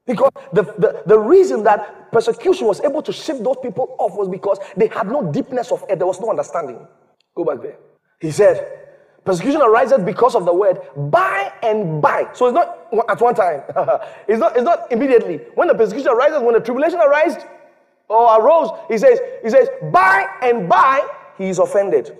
Because 0.06 0.30
the, 0.52 0.62
the, 0.64 1.02
the 1.06 1.18
reason 1.18 1.62
that 1.64 2.12
persecution 2.12 2.66
was 2.66 2.80
able 2.82 3.02
to 3.02 3.12
shift 3.12 3.42
those 3.42 3.56
people 3.62 3.94
off 3.98 4.16
was 4.16 4.28
because 4.28 4.58
they 4.76 4.88
had 4.88 5.06
no 5.06 5.30
deepness 5.32 5.72
of 5.72 5.84
it. 5.88 5.98
There 5.98 6.06
was 6.06 6.20
no 6.20 6.30
understanding. 6.30 6.86
Go 7.36 7.44
back 7.44 7.62
there. 7.62 7.78
He 8.20 8.30
said, 8.30 8.80
Persecution 9.24 9.62
arises 9.62 10.00
because 10.04 10.34
of 10.34 10.44
the 10.44 10.52
word 10.52 10.80
by 10.96 11.52
and 11.62 12.02
by. 12.02 12.28
So 12.34 12.46
it's 12.46 12.54
not 12.54 12.88
at 13.08 13.20
one 13.20 13.34
time. 13.34 13.62
it's 14.28 14.40
not, 14.40 14.56
it's 14.56 14.64
not 14.64 14.90
immediately. 14.90 15.36
When 15.54 15.68
the 15.68 15.74
persecution 15.74 16.08
arises, 16.10 16.42
when 16.42 16.54
the 16.54 16.60
tribulation 16.60 16.98
arises, 16.98 17.44
or 18.12 18.40
arose, 18.40 18.70
he 18.88 18.98
says, 18.98 19.18
he 19.42 19.50
says, 19.50 19.68
by 19.90 20.26
and 20.42 20.68
by 20.68 21.06
he 21.38 21.48
is 21.48 21.58
offended. 21.58 22.16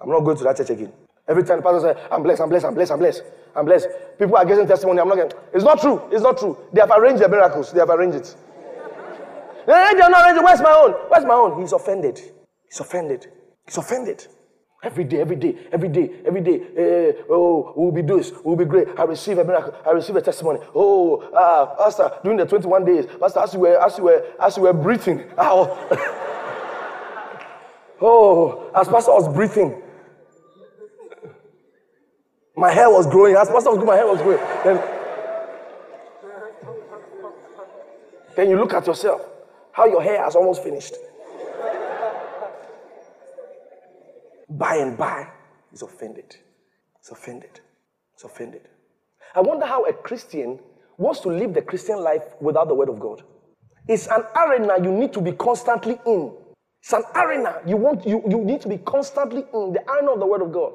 I'm 0.00 0.08
not 0.08 0.20
going 0.20 0.36
to 0.36 0.44
that 0.44 0.56
church 0.56 0.70
again. 0.70 0.92
Every 1.28 1.44
time 1.44 1.58
the 1.58 1.62
pastor 1.62 1.94
says, 1.94 2.08
I'm 2.10 2.22
blessed, 2.22 2.42
I'm 2.42 2.48
blessed, 2.48 2.66
I'm 2.66 2.74
blessed, 2.74 2.92
I'm 2.92 2.98
blessed, 2.98 3.22
I'm 3.54 3.64
blessed. 3.64 3.88
People 4.18 4.36
are 4.36 4.44
getting 4.44 4.66
testimony. 4.66 5.00
I'm 5.00 5.08
not 5.08 5.16
getting. 5.16 5.38
It's 5.54 5.64
not 5.64 5.80
true. 5.80 6.02
It's 6.10 6.22
not 6.22 6.38
true. 6.38 6.58
They 6.72 6.80
have 6.80 6.90
arranged 6.90 7.22
the 7.22 7.28
miracles. 7.28 7.72
They 7.72 7.80
have 7.80 7.90
arranged 7.90 8.16
it. 8.16 8.36
they 9.66 9.72
are 9.72 9.94
not 9.94 10.26
arranged. 10.26 10.44
Where's 10.44 10.60
my 10.60 10.72
own? 10.72 10.92
Where's 11.08 11.24
my 11.24 11.34
own? 11.34 11.60
He's 11.60 11.72
offended. 11.72 12.20
He's 12.68 12.80
offended. 12.80 13.26
He's 13.66 13.76
offended. 13.76 14.26
Every 14.82 15.04
day, 15.04 15.20
every 15.20 15.36
day, 15.36 15.56
every 15.70 15.88
day, 15.88 16.10
every 16.26 16.40
day. 16.40 16.56
Uh, 16.56 17.22
oh, 17.30 17.72
we'll 17.76 17.92
be 17.92 18.02
doing 18.02 18.18
this, 18.18 18.32
we'll 18.42 18.56
be 18.56 18.64
great. 18.64 18.88
I 18.98 19.04
receive 19.04 19.38
a 19.38 19.44
miracle. 19.44 19.74
I 19.86 19.90
receive 19.90 20.16
a 20.16 20.20
testimony. 20.20 20.58
Oh, 20.74 21.20
uh, 21.20 21.76
Pastor, 21.76 22.10
during 22.24 22.38
the 22.38 22.46
21 22.46 22.84
days, 22.84 23.06
Pastor, 23.20 23.40
as 23.40 23.54
you 23.54 23.60
were, 23.60 23.80
as 23.80 23.96
you 23.96 24.04
were, 24.04 24.26
as 24.40 24.56
you 24.56 24.64
were 24.64 24.72
breathing, 24.72 25.22
oh, 25.38 25.78
oh, 28.00 28.70
as 28.74 28.88
Pastor 28.88 29.12
was 29.12 29.32
breathing, 29.32 29.80
my 32.56 32.72
hair 32.72 32.90
was 32.90 33.06
growing. 33.06 33.36
As 33.36 33.48
Pastor 33.48 33.70
was 33.70 33.78
growing, 33.78 33.86
my 33.86 33.96
hair 33.96 34.06
was 34.08 34.20
growing. 34.20 34.40
Then, 34.64 34.82
then 38.34 38.50
you 38.50 38.58
look 38.58 38.74
at 38.74 38.84
yourself, 38.84 39.20
how 39.70 39.86
your 39.86 40.02
hair 40.02 40.24
has 40.24 40.34
almost 40.34 40.64
finished. 40.64 40.94
By 44.58 44.76
and 44.76 44.96
by, 44.96 45.28
he's 45.70 45.82
offended. 45.82 46.36
It's 46.98 47.10
offended. 47.10 47.60
It's 48.14 48.24
offended. 48.24 48.62
I 49.34 49.40
wonder 49.40 49.66
how 49.66 49.84
a 49.84 49.92
Christian 49.92 50.58
wants 50.98 51.20
to 51.20 51.28
live 51.28 51.54
the 51.54 51.62
Christian 51.62 52.00
life 52.00 52.22
without 52.40 52.68
the 52.68 52.74
word 52.74 52.88
of 52.88 53.00
God. 53.00 53.22
It's 53.88 54.06
an 54.06 54.24
arena 54.36 54.74
you 54.82 54.92
need 54.92 55.12
to 55.14 55.20
be 55.20 55.32
constantly 55.32 55.98
in. 56.06 56.32
It's 56.80 56.92
an 56.92 57.02
arena 57.16 57.60
you 57.66 57.76
want 57.76 58.06
you, 58.06 58.22
you 58.28 58.38
need 58.38 58.60
to 58.62 58.68
be 58.68 58.78
constantly 58.78 59.44
in 59.52 59.72
the 59.72 59.82
arena 59.90 60.12
of 60.12 60.20
the 60.20 60.26
word 60.26 60.42
of 60.42 60.52
God. 60.52 60.72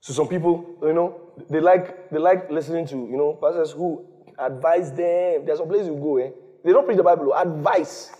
So 0.00 0.12
some 0.12 0.28
people, 0.28 0.78
you 0.82 0.92
know, 0.92 1.20
they 1.48 1.60
like 1.60 2.10
they 2.10 2.18
like 2.18 2.50
listening 2.50 2.86
to, 2.88 2.96
you 2.96 3.16
know, 3.16 3.38
pastors 3.40 3.70
who 3.70 4.04
advise 4.38 4.90
them. 4.90 5.46
There's 5.46 5.58
some 5.58 5.68
place 5.68 5.86
you 5.86 5.94
go, 5.94 6.16
eh? 6.18 6.30
They 6.64 6.72
don't 6.72 6.84
preach 6.84 6.96
the 6.96 7.02
Bible, 7.02 7.34
advice. 7.34 8.10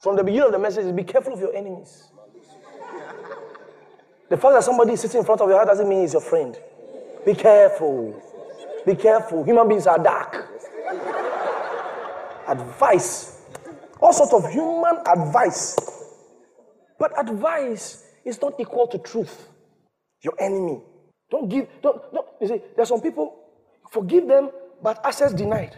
From 0.00 0.16
the 0.16 0.24
beginning 0.24 0.46
of 0.46 0.52
the 0.52 0.58
message, 0.58 0.94
be 0.94 1.04
careful 1.04 1.32
of 1.34 1.40
your 1.40 1.54
enemies. 1.54 2.08
The 4.28 4.36
fact 4.36 4.54
that 4.54 4.64
somebody 4.64 4.92
is 4.92 5.00
sitting 5.00 5.20
in 5.20 5.24
front 5.24 5.40
of 5.40 5.48
your 5.48 5.56
heart 5.56 5.68
doesn't 5.68 5.88
mean 5.88 6.00
he's 6.00 6.12
your 6.12 6.22
friend. 6.22 6.58
Be 7.24 7.34
careful. 7.34 8.22
Be 8.84 8.94
careful. 8.94 9.44
Human 9.44 9.68
beings 9.68 9.86
are 9.86 9.98
dark. 9.98 10.48
advice. 12.48 13.42
All 14.00 14.12
sorts 14.12 14.32
of 14.32 14.50
human 14.50 14.98
advice. 15.06 15.76
But 16.98 17.18
advice 17.18 18.04
is 18.24 18.40
not 18.40 18.54
equal 18.58 18.86
to 18.88 18.98
truth. 18.98 19.48
Your 20.22 20.34
enemy. 20.40 20.80
Don't 21.30 21.48
give, 21.48 21.68
don't, 21.82 22.00
don't. 22.12 22.26
You 22.40 22.48
see, 22.48 22.60
there 22.74 22.82
are 22.82 22.86
some 22.86 23.00
people, 23.00 23.36
forgive 23.90 24.26
them, 24.26 24.50
but 24.82 25.04
access 25.04 25.32
denied. 25.32 25.76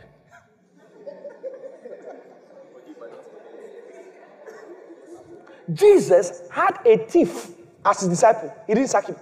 Jesus 5.72 6.42
had 6.50 6.78
a 6.86 6.96
thief 6.96 7.57
as 7.84 8.00
his 8.00 8.08
disciple. 8.08 8.52
He 8.66 8.74
didn't 8.74 8.88
sack 8.88 9.06
him. 9.06 9.16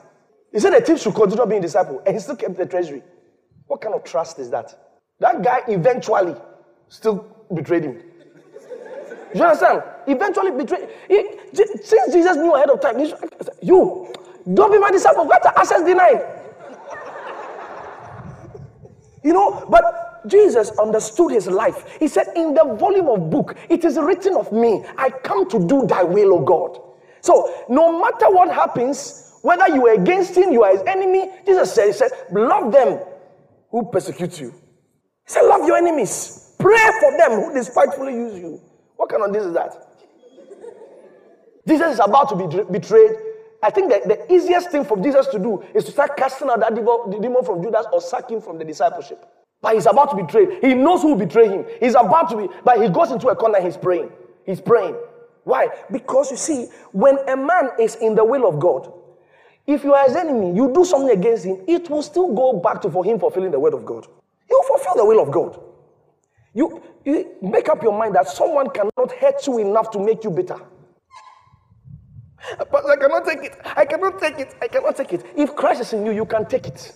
He 0.53 0.61
said 0.61 0.73
the 0.73 0.81
thief 0.81 1.01
should 1.01 1.15
continue 1.15 1.47
being 1.47 1.63
disciple, 1.63 2.03
and 2.07 2.15
he 2.15 2.21
still 2.21 2.37
kept 2.37 2.57
the 2.57 2.67
treasury. 2.67 3.03
What 3.67 3.81
kind 3.81 3.95
of 3.95 4.05
trust 4.05 4.39
is 4.39 4.51
that? 4.51 4.75
That 5.19 5.43
guy 5.43 5.63
eventually 5.69 6.35
still 6.89 7.27
betrayed 7.53 7.85
him. 7.85 8.03
You 9.35 9.43
understand? 9.43 9.83
Eventually 10.07 10.51
betrayed. 10.53 10.89
He, 11.09 11.25
since 11.53 12.13
Jesus 12.13 12.37
knew 12.37 12.55
ahead 12.55 12.71
of 12.71 12.81
time, 12.81 12.99
you 13.61 14.13
don't 14.55 14.73
be 14.73 14.79
my 14.79 14.91
disciple. 14.91 15.27
Got 15.27 15.43
the 15.43 15.59
access 15.59 15.83
denied. 15.83 16.37
You 19.23 19.33
know, 19.33 19.67
but 19.69 20.29
Jesus 20.29 20.71
understood 20.79 21.33
his 21.33 21.49
life. 21.49 21.97
He 21.99 22.07
said, 22.07 22.29
In 22.37 22.55
the 22.55 22.77
volume 22.79 23.09
of 23.09 23.29
book, 23.29 23.57
it 23.69 23.85
is 23.85 23.97
written 23.99 24.37
of 24.37 24.53
me, 24.53 24.85
I 24.97 25.11
come 25.11 25.49
to 25.51 25.67
do 25.67 25.87
thy 25.87 26.05
will, 26.05 26.35
O 26.35 26.41
God. 26.41 26.81
So, 27.27 27.65
no 27.69 27.99
matter 28.01 28.31
what 28.31 28.55
happens, 28.55 29.41
whether 29.43 29.69
you 29.75 29.85
are 29.89 29.95
against 29.95 30.37
him, 30.37 30.53
you 30.53 30.63
are 30.63 30.71
his 30.71 30.83
enemy, 30.87 31.29
Jesus 31.45 31.73
said, 31.75 31.87
He 31.89 31.93
said, 31.93 32.13
Love 32.31 32.71
them 32.71 33.01
who 33.69 33.91
persecute 33.91 34.41
you. 34.41 34.51
He 34.51 35.33
said, 35.33 35.43
Love 35.43 35.67
your 35.67 35.77
enemies. 35.77 36.55
Pray 36.61 36.89
for 37.01 37.19
them 37.19 37.41
who 37.41 37.53
despitefully 37.53 38.13
use 38.13 38.39
you. 38.39 38.61
What 38.95 39.09
kind 39.09 39.25
of 39.25 39.33
this 39.33 39.45
is 39.45 39.55
that? 39.55 39.73
Jesus 41.67 41.95
is 41.95 42.01
about 42.01 42.29
to 42.29 42.37
be 42.37 42.63
betrayed. 42.73 43.11
I 43.61 43.71
think 43.71 43.91
that 43.91 44.07
the 44.07 44.33
easiest 44.33 44.71
thing 44.71 44.85
for 44.85 44.97
Jesus 44.97 45.27
to 45.29 45.41
do 45.41 45.65
is 45.75 45.85
to 45.87 45.91
start 45.91 46.17
casting 46.17 46.49
out 46.49 46.61
that 46.61 46.77
demon 46.77 47.43
from 47.43 47.61
Judas 47.61 47.87
or 47.93 48.01
sacking 48.01 48.41
from 48.41 48.57
the 48.57 48.65
discipleship. 48.65 49.27
But 49.61 49.75
he's 49.75 49.87
about 49.87 50.11
to 50.11 50.17
betray. 50.23 50.61
He 50.61 50.75
knows 50.75 51.03
who 51.03 51.15
will 51.15 51.27
betray 51.27 51.49
him. 51.49 51.67
He's 51.81 51.97
about 51.97 52.31
to 52.31 52.37
be, 52.37 52.49
but 52.65 52.81
he 52.81 52.89
goes 52.89 53.11
into 53.11 53.27
a 53.31 53.35
corner, 53.35 53.61
he's 53.61 53.77
praying. 53.77 54.13
He's 54.45 54.61
praying. 54.61 54.95
Why? 55.47 55.69
Because 55.93 56.33
you 56.33 56.37
see, 56.37 56.67
when 56.91 57.19
a 57.29 57.37
man 57.37 57.71
is 57.79 57.95
in 57.95 58.17
the 58.17 58.25
will 58.25 58.49
of 58.49 58.59
God, 58.59 58.93
if 59.65 59.85
you 59.85 59.95
are 59.95 60.05
his 60.05 60.17
enemy, 60.17 60.53
you 60.57 60.73
do 60.75 60.85
something 60.85 61.17
against 61.17 61.45
him, 61.45 61.63
it 61.69 61.89
will 61.89 62.03
still 62.03 62.35
go 62.35 62.55
back 62.55 62.83
to 62.83 62.91
for 62.91 63.05
him 63.05 63.21
fulfilling 63.21 63.53
the 63.53 63.61
word 63.61 63.73
of 63.73 63.87
God. 63.87 64.09
You 64.51 64.61
fulfill 64.67 64.97
the 64.97 65.05
will 65.05 65.21
of 65.23 65.31
God. 65.31 65.61
You, 66.53 66.83
you 67.05 67.37
make 67.43 67.69
up 67.69 67.81
your 67.81 67.97
mind 67.97 68.17
that 68.17 68.27
someone 68.27 68.71
cannot 68.71 69.13
hurt 69.21 69.47
you 69.47 69.59
enough 69.59 69.93
to 69.93 70.01
make 70.01 70.25
you 70.25 70.31
bitter. 70.31 70.59
But 72.59 72.91
I 72.91 72.97
cannot 72.97 73.25
take 73.25 73.45
it. 73.45 73.57
I 73.65 73.85
cannot 73.85 74.19
take 74.19 74.39
it. 74.41 74.55
I 74.61 74.67
cannot 74.67 74.97
take 74.97 75.13
it. 75.13 75.27
If 75.37 75.55
Christ 75.55 75.81
is 75.81 75.93
in 75.93 76.05
you, 76.07 76.11
you 76.11 76.27
can 76.27 76.45
take 76.47 76.67
it. 76.67 76.93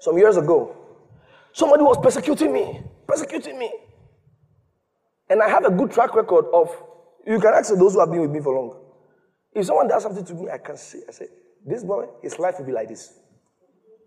Some 0.00 0.18
years 0.18 0.36
ago, 0.36 0.75
somebody 1.56 1.82
was 1.82 1.96
persecuting 2.02 2.52
me, 2.52 2.82
persecuting 3.08 3.58
me. 3.58 3.72
And 5.30 5.42
I 5.42 5.48
have 5.48 5.64
a 5.64 5.70
good 5.70 5.90
track 5.90 6.14
record 6.14 6.44
of, 6.52 6.70
you 7.26 7.40
can 7.40 7.54
ask 7.54 7.74
those 7.74 7.94
who 7.94 8.00
have 8.00 8.10
been 8.10 8.20
with 8.20 8.30
me 8.30 8.40
for 8.40 8.54
long. 8.54 8.78
If 9.54 9.64
someone 9.64 9.88
does 9.88 10.02
something 10.02 10.24
to 10.24 10.34
me, 10.34 10.50
I 10.50 10.58
can 10.58 10.76
see, 10.76 11.00
I 11.08 11.12
say, 11.12 11.26
this 11.64 11.82
boy, 11.82 12.06
his 12.22 12.38
life 12.38 12.56
will 12.58 12.66
be 12.66 12.72
like 12.72 12.88
this. 12.88 13.18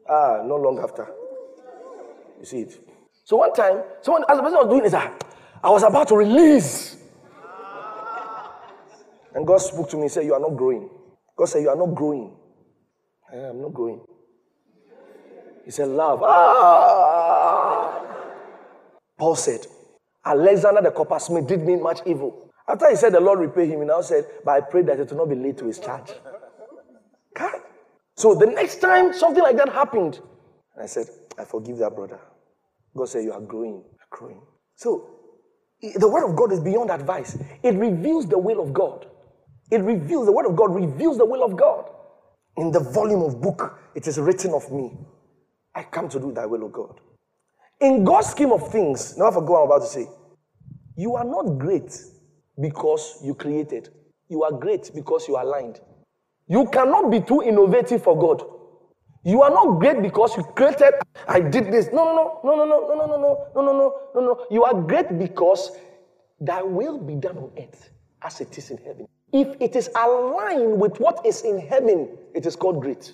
Ah, 0.08 0.44
no 0.46 0.56
long 0.58 0.79
after. 0.79 1.08
You 2.39 2.46
see 2.46 2.62
it. 2.62 2.79
So 3.25 3.38
one 3.38 3.51
time, 3.53 3.82
someone, 4.01 4.24
as 4.29 4.38
the 4.38 4.44
person 4.44 4.60
was 4.60 4.70
doing 4.70 4.84
this, 4.84 4.94
I 4.94 5.70
was 5.70 5.82
about 5.84 6.08
to 6.10 6.15
release. 6.15 6.98
And 9.34 9.46
God 9.46 9.58
spoke 9.58 9.89
to 9.89 9.98
me 9.98 10.03
and 10.03 10.12
said, 10.12 10.25
You 10.25 10.34
are 10.36 10.39
not 10.39 10.56
growing. 10.56 10.89
God 11.36 11.46
said, 11.46 11.63
You 11.63 11.70
are 11.70 11.75
not 11.75 11.94
growing. 11.96 12.36
I 13.32 13.38
am 13.38 13.62
not 13.62 13.74
growing. 13.74 14.01
He 15.70 15.72
said, 15.72 15.90
Love. 15.90 16.24
Ah! 16.24 18.04
Paul 19.20 19.36
said, 19.36 19.68
Alexander 20.26 20.82
the 20.82 20.90
coppersmith 20.90 21.46
did 21.46 21.62
me 21.62 21.76
much 21.76 22.00
evil. 22.08 22.50
After 22.68 22.90
he 22.90 22.96
said 22.96 23.14
the 23.14 23.20
Lord 23.20 23.38
repay 23.38 23.68
him, 23.68 23.82
he 23.82 23.86
now 23.86 24.02
said, 24.02 24.26
But 24.44 24.52
I 24.52 24.62
pray 24.62 24.82
that 24.82 25.00
it 25.00 25.12
will 25.12 25.20
not 25.20 25.30
be 25.30 25.36
laid 25.36 25.60
to 25.60 25.68
his 25.68 25.78
charge. 25.78 26.12
God. 27.36 27.62
So 28.16 28.34
the 28.34 28.48
next 28.48 28.82
time 28.82 29.14
something 29.14 29.44
like 29.44 29.58
that 29.58 29.70
happened, 29.70 30.20
I 30.82 30.88
said, 30.88 31.06
I 31.38 31.46
forgive 31.46 31.78
that 31.78 31.96
brother. 31.96 32.20
God 32.98 33.08
said, 33.08 33.24
You 33.26 33.34
are 33.34 33.42
growing, 33.42 33.84
growing. 34.10 34.42
So 34.76 35.08
the 35.84 36.10
word 36.10 36.28
of 36.28 36.36
God 36.36 36.52
is 36.52 36.62
beyond 36.62 36.90
advice. 36.90 37.38
It 37.62 37.76
reveals 37.76 38.26
the 38.26 38.40
will 38.40 38.60
of 38.60 38.74
God. 38.74 39.06
It 39.70 39.82
reveals, 39.82 40.26
the 40.26 40.32
word 40.32 40.48
of 40.48 40.56
God 40.56 40.74
reveals 40.74 41.20
the 41.20 41.26
will 41.26 41.44
of 41.44 41.56
God. 41.56 41.92
In 42.58 42.72
the 42.72 42.80
volume 42.80 43.22
of 43.22 43.40
book, 43.40 43.80
it 43.94 44.08
is 44.08 44.18
written 44.18 44.56
of 44.56 44.72
me. 44.72 44.98
I 45.76 45.84
come 45.84 46.10
to 46.10 46.20
do 46.20 46.32
thy 46.32 46.46
will, 46.46 46.64
of 46.66 46.72
God. 46.74 47.00
In 47.80 48.04
God's 48.04 48.28
scheme 48.28 48.52
of 48.52 48.72
things, 48.72 49.18
now 49.18 49.28
I 49.28 49.34
forgot 49.34 49.50
what 49.52 49.60
I'm 49.60 49.66
about 49.66 49.82
to 49.82 49.88
say. 49.88 50.08
You 50.98 51.16
are 51.16 51.24
not 51.24 51.58
great 51.58 51.98
because 52.60 53.20
you 53.24 53.34
created. 53.36 53.90
You 54.28 54.44
are 54.44 54.52
great 54.52 54.92
because 54.94 55.28
you 55.28 55.36
are 55.38 55.44
aligned. 55.44 55.80
You 56.48 56.68
cannot 56.68 57.10
be 57.10 57.22
too 57.22 57.42
innovative 57.44 58.04
for 58.04 58.18
God. 58.18 58.44
You 59.24 59.42
are 59.44 59.50
not 59.50 59.80
great 59.80 60.02
because 60.02 60.36
you 60.38 60.44
created, 60.44 60.94
I 61.28 61.40
did 61.40 61.72
this. 61.72 61.90
No, 61.94 62.06
no, 62.16 62.40
no, 62.44 62.56
no, 62.56 62.66
no, 62.66 62.96
no, 62.96 62.96
no, 62.96 63.06
no, 63.06 63.18
no, 63.18 63.62
no, 63.62 63.62
no, 63.62 63.74
no, 63.74 63.96
no, 64.16 64.22
no. 64.22 64.46
You 64.50 64.64
are 64.64 64.74
great 64.74 65.18
because 65.20 65.72
thy 66.40 66.62
will 66.62 66.98
be 66.98 67.16
done 67.16 67.38
on 67.38 67.52
earth 67.58 67.90
as 68.22 68.42
it 68.42 68.58
is 68.58 68.72
in 68.72 68.78
heaven. 68.78 69.08
If 69.32 69.56
it 69.62 69.76
is 69.76 69.90
aligned 69.96 70.80
with 70.80 71.00
what 71.00 71.26
is 71.26 71.42
in 71.44 71.60
heaven, 71.60 72.18
it 72.34 72.46
is 72.46 72.56
called 72.56 72.82
great. 72.82 73.14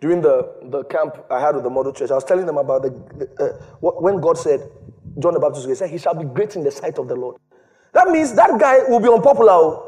During 0.00 0.20
the, 0.20 0.54
the 0.70 0.84
camp 0.84 1.24
I 1.30 1.40
had 1.40 1.54
with 1.54 1.64
the 1.64 1.70
model 1.70 1.92
church, 1.92 2.10
I 2.10 2.14
was 2.14 2.24
telling 2.24 2.44
them 2.44 2.58
about 2.58 2.82
the, 2.82 2.90
the 2.90 3.44
uh, 3.44 3.64
what, 3.80 4.02
when 4.02 4.20
God 4.20 4.36
said, 4.36 4.60
John 5.18 5.32
the 5.32 5.40
Baptist, 5.40 5.66
he 5.66 5.74
said, 5.74 5.88
He 5.90 5.98
shall 5.98 6.14
be 6.14 6.24
great 6.26 6.54
in 6.54 6.64
the 6.64 6.70
sight 6.70 6.98
of 6.98 7.08
the 7.08 7.16
Lord. 7.16 7.40
That 7.94 8.08
means 8.08 8.34
that 8.34 8.60
guy 8.60 8.80
will 8.88 9.00
be 9.00 9.08
unpopular. 9.08 9.52
Oh. 9.52 9.82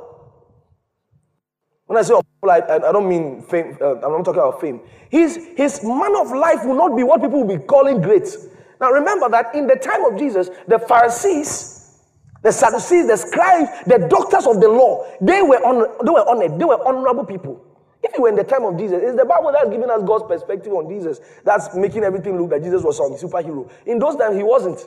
When 1.84 1.98
I 1.98 2.02
say 2.02 2.14
unpopular, 2.14 2.70
I, 2.70 2.88
I 2.88 2.92
don't 2.92 3.08
mean 3.08 3.42
fame. 3.42 3.76
Uh, 3.80 3.96
I'm 3.96 4.12
not 4.12 4.24
talking 4.24 4.40
about 4.40 4.60
fame. 4.62 4.80
His, 5.10 5.36
his 5.56 5.84
man 5.84 6.16
of 6.16 6.32
life 6.32 6.64
will 6.64 6.76
not 6.76 6.96
be 6.96 7.02
what 7.02 7.20
people 7.20 7.44
will 7.44 7.58
be 7.58 7.62
calling 7.62 8.00
great. 8.00 8.34
Now 8.80 8.90
remember 8.90 9.28
that 9.28 9.54
in 9.54 9.66
the 9.66 9.76
time 9.76 10.06
of 10.06 10.18
Jesus, 10.18 10.48
the 10.68 10.78
Pharisees, 10.78 11.98
the 12.42 12.52
Sadducees, 12.52 13.08
the 13.08 13.16
scribes, 13.16 13.68
the 13.86 14.06
doctors 14.08 14.46
of 14.46 14.60
the 14.60 14.68
law, 14.68 15.04
they 15.20 15.42
were, 15.42 15.58
on, 15.66 16.04
they 16.04 16.10
were 16.10 16.26
honored. 16.28 16.58
They 16.58 16.64
were 16.64 16.86
honorable 16.86 17.26
people. 17.26 17.64
If 18.02 18.16
you 18.16 18.22
were 18.22 18.28
in 18.28 18.36
the 18.36 18.44
time 18.44 18.64
of 18.64 18.78
Jesus, 18.78 19.00
it's 19.02 19.16
the 19.16 19.24
Bible 19.24 19.50
that's 19.52 19.68
giving 19.70 19.90
us 19.90 20.02
God's 20.04 20.24
perspective 20.24 20.72
on 20.72 20.88
Jesus. 20.88 21.20
That's 21.44 21.74
making 21.74 22.04
everything 22.04 22.40
look 22.40 22.50
like 22.52 22.62
Jesus 22.62 22.82
was 22.82 22.96
some 22.96 23.12
superhero. 23.14 23.68
In 23.86 23.98
those 23.98 24.16
times, 24.16 24.36
he 24.36 24.42
wasn't. 24.42 24.84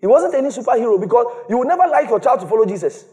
He 0.00 0.06
wasn't 0.06 0.34
any 0.34 0.48
superhero 0.48 1.00
because 1.00 1.26
you 1.50 1.58
will 1.58 1.66
never 1.66 1.86
like 1.88 2.08
your 2.08 2.20
child 2.20 2.40
to 2.40 2.46
follow 2.46 2.64
Jesus. 2.64 3.04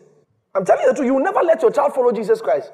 I'm 0.54 0.64
telling 0.64 0.84
you 0.84 0.90
the 0.90 0.96
truth. 0.96 1.08
You 1.08 1.14
will 1.16 1.24
never 1.24 1.42
let 1.42 1.62
your 1.62 1.72
child 1.72 1.94
follow 1.94 2.12
Jesus 2.12 2.42
Christ. 2.42 2.72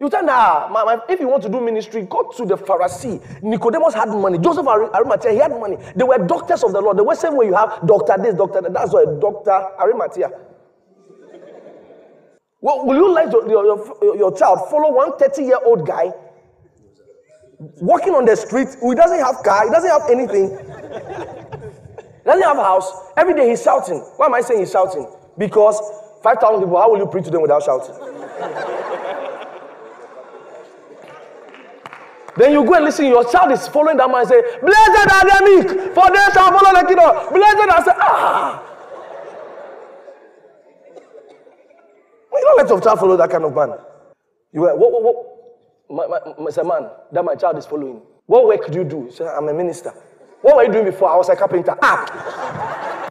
You 0.00 0.08
tell 0.08 0.24
nah, 0.24 0.68
my, 0.72 0.84
my, 0.84 0.98
if 1.10 1.20
you 1.20 1.28
want 1.28 1.42
to 1.42 1.50
do 1.50 1.60
ministry, 1.60 2.02
go 2.02 2.30
to 2.36 2.46
the 2.46 2.56
Pharisee. 2.56 3.20
Nicodemus 3.42 3.92
had 3.92 4.08
money. 4.08 4.38
Joseph 4.38 4.66
Arimathea, 4.66 5.32
he 5.32 5.38
had 5.38 5.50
money. 5.50 5.76
They 5.94 6.04
were 6.04 6.18
doctors 6.18 6.64
of 6.64 6.72
the 6.72 6.80
Lord. 6.80 6.96
They 6.96 7.02
were 7.02 7.14
same 7.14 7.36
way 7.36 7.46
you 7.46 7.54
have 7.54 7.86
doctor 7.86 8.16
this, 8.16 8.34
doctor 8.34 8.62
that. 8.62 8.72
That's 8.72 8.92
why 8.94 9.04
doctor 9.20 9.52
Arimathea. 9.78 10.30
Well, 12.60 12.84
will 12.84 12.96
you 12.96 13.10
let 13.12 13.32
your, 13.32 13.48
your, 13.48 14.16
your, 14.16 14.36
child 14.36 14.68
follow 14.70 14.92
one 14.92 15.16
30 15.18 15.42
year 15.42 15.58
old 15.64 15.86
guy? 15.86 16.12
walking 17.80 18.14
on 18.14 18.24
the 18.24 18.36
street. 18.36 18.68
He 18.82 18.94
doesn't 18.94 19.18
have 19.20 19.42
car. 19.44 19.64
He 19.64 19.70
doesn't 19.70 19.90
have 19.90 20.08
anything. 20.10 20.48
he 20.48 22.24
doesn't 22.24 22.42
have 22.42 22.58
a 22.58 22.64
house. 22.64 22.90
Every 23.16 23.34
day 23.34 23.50
he's 23.50 23.62
shouting. 23.62 23.98
Why 24.16 24.26
am 24.26 24.34
I 24.34 24.40
saying 24.40 24.60
he's 24.60 24.70
shouting? 24.72 25.06
Because 25.36 25.78
5,000 26.22 26.60
people, 26.64 26.78
how 26.80 26.90
will 26.90 26.98
you 26.98 27.06
preach 27.06 27.24
to 27.26 27.30
them 27.30 27.42
without 27.42 27.62
shouting? 27.62 27.94
then 32.36 32.52
you 32.52 32.64
go 32.64 32.74
and 32.74 32.84
listen, 32.84 33.06
your 33.06 33.30
child 33.30 33.52
is 33.52 33.68
following 33.68 33.96
that 33.98 34.08
man 34.08 34.20
and 34.20 34.28
say, 34.28 34.40
Blessed 34.62 35.12
are 35.12 35.24
the 35.28 35.38
meek, 35.44 35.68
for 35.94 36.08
they 36.08 36.24
shall 36.32 36.52
follow 36.56 36.72
the 36.80 36.86
kingdom. 36.88 37.34
Blessed 37.34 37.68
are 37.68 37.84
say, 37.84 37.92
ah. 38.00 38.69
You 42.40 42.46
don't 42.46 42.56
let 42.56 42.68
your 42.70 42.80
child 42.80 42.98
follow 42.98 43.16
that 43.18 43.30
kind 43.30 43.44
of 43.44 43.54
man. 43.54 43.74
You 44.52 44.62
were, 44.62 44.74
what, 44.74 44.90
what, 44.92 45.02
what? 45.02 45.26
My, 45.90 46.06
my, 46.06 46.62
my, 46.62 46.62
man, 46.80 46.90
that 47.12 47.22
my 47.22 47.34
child 47.34 47.58
is 47.58 47.66
following. 47.66 48.00
What 48.24 48.46
work 48.46 48.70
do 48.70 48.78
you 48.78 48.84
do? 48.84 49.06
He 49.06 49.12
said, 49.12 49.26
I'm 49.26 49.46
a 49.48 49.52
minister. 49.52 49.92
What 50.40 50.56
were 50.56 50.64
you 50.64 50.72
doing 50.72 50.86
before? 50.86 51.10
I 51.10 51.16
was 51.16 51.28
a 51.28 51.36
carpenter. 51.36 51.76
Ah! 51.82 53.10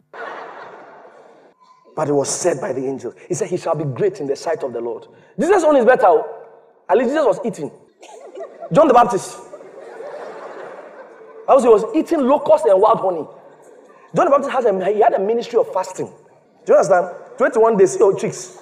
but 1.94 2.08
it 2.08 2.12
was 2.12 2.28
said 2.28 2.60
by 2.60 2.72
the 2.72 2.84
angel. 2.84 3.14
He 3.28 3.34
said, 3.34 3.48
He 3.48 3.56
shall 3.56 3.76
be 3.76 3.84
great 3.84 4.20
in 4.20 4.26
the 4.26 4.34
sight 4.34 4.64
of 4.64 4.72
the 4.72 4.80
Lord. 4.80 5.06
Jesus' 5.38 5.62
own 5.62 5.76
is 5.76 5.84
better. 5.84 6.06
Oh. 6.06 6.46
At 6.88 6.98
least 6.98 7.10
Jesus 7.10 7.24
was 7.24 7.38
eating. 7.44 7.70
John 8.72 8.88
the 8.88 8.94
Baptist. 8.94 9.38
I 11.48 11.54
was, 11.54 11.62
he 11.62 11.68
was 11.68 11.84
eating 11.94 12.26
locust 12.26 12.64
and 12.64 12.80
wild 12.80 12.98
honey. 12.98 13.26
John 14.16 14.24
the 14.24 14.30
Baptist 14.30 14.50
has 14.50 14.64
a, 14.64 14.92
he 14.92 15.00
had 15.00 15.12
a 15.12 15.20
ministry 15.20 15.60
of 15.60 15.72
fasting. 15.72 16.06
Do 16.66 16.72
you 16.72 16.74
understand? 16.76 17.14
21 17.38 17.76
days, 17.76 17.96
oh, 18.00 18.14
chicks. 18.16 18.58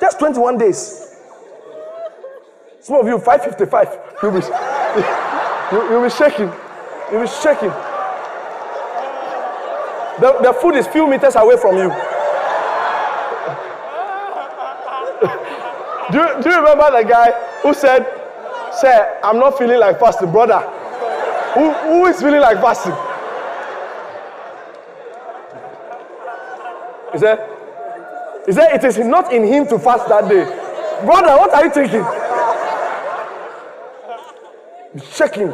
Just 0.00 0.18
21 0.18 0.58
days. 0.58 1.16
Some 2.80 2.96
of 2.96 3.06
you, 3.06 3.18
555, 3.18 3.98
you'll 4.22 4.32
be, 4.32 4.38
you, 5.72 5.90
you'll 5.90 6.02
be 6.04 6.10
shaking. 6.10 6.50
You'll 7.10 7.22
be 7.22 7.28
shaking. 7.28 7.72
The, 10.20 10.38
the 10.42 10.52
food 10.60 10.74
is 10.76 10.86
few 10.86 11.06
meters 11.08 11.36
away 11.36 11.56
from 11.56 11.76
you. 11.76 11.88
do, 16.12 16.18
you, 16.18 16.42
do 16.42 16.50
you 16.50 16.56
remember 16.56 16.90
the 16.90 17.04
guy 17.08 17.30
who 17.62 17.74
said, 17.74 18.06
Sir, 18.80 19.20
I'm 19.22 19.38
not 19.38 19.58
feeling 19.58 19.80
like 19.80 19.98
fasting, 20.00 20.30
brother? 20.30 20.60
Who, 21.54 21.72
who 21.72 22.06
is 22.06 22.20
feeling 22.20 22.40
like 22.40 22.60
fasting? 22.60 22.94
He 27.12 27.18
said, 27.18 27.57
he 28.48 28.54
said, 28.54 28.72
It 28.72 28.82
is 28.82 28.96
not 28.96 29.30
in 29.30 29.44
him 29.44 29.66
to 29.66 29.78
fast 29.78 30.08
that 30.08 30.26
day. 30.26 30.44
Brother, 31.04 31.36
what 31.36 31.52
are 31.52 31.66
you 31.66 31.70
thinking? 31.70 32.02
Check 35.12 35.34
him. 35.34 35.52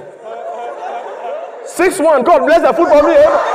6 1.66 1.98
1. 1.98 2.22
God 2.22 2.46
bless 2.46 2.62
the 2.62 2.72
food 2.72 2.88
for 2.88 3.02
me. 3.02 3.53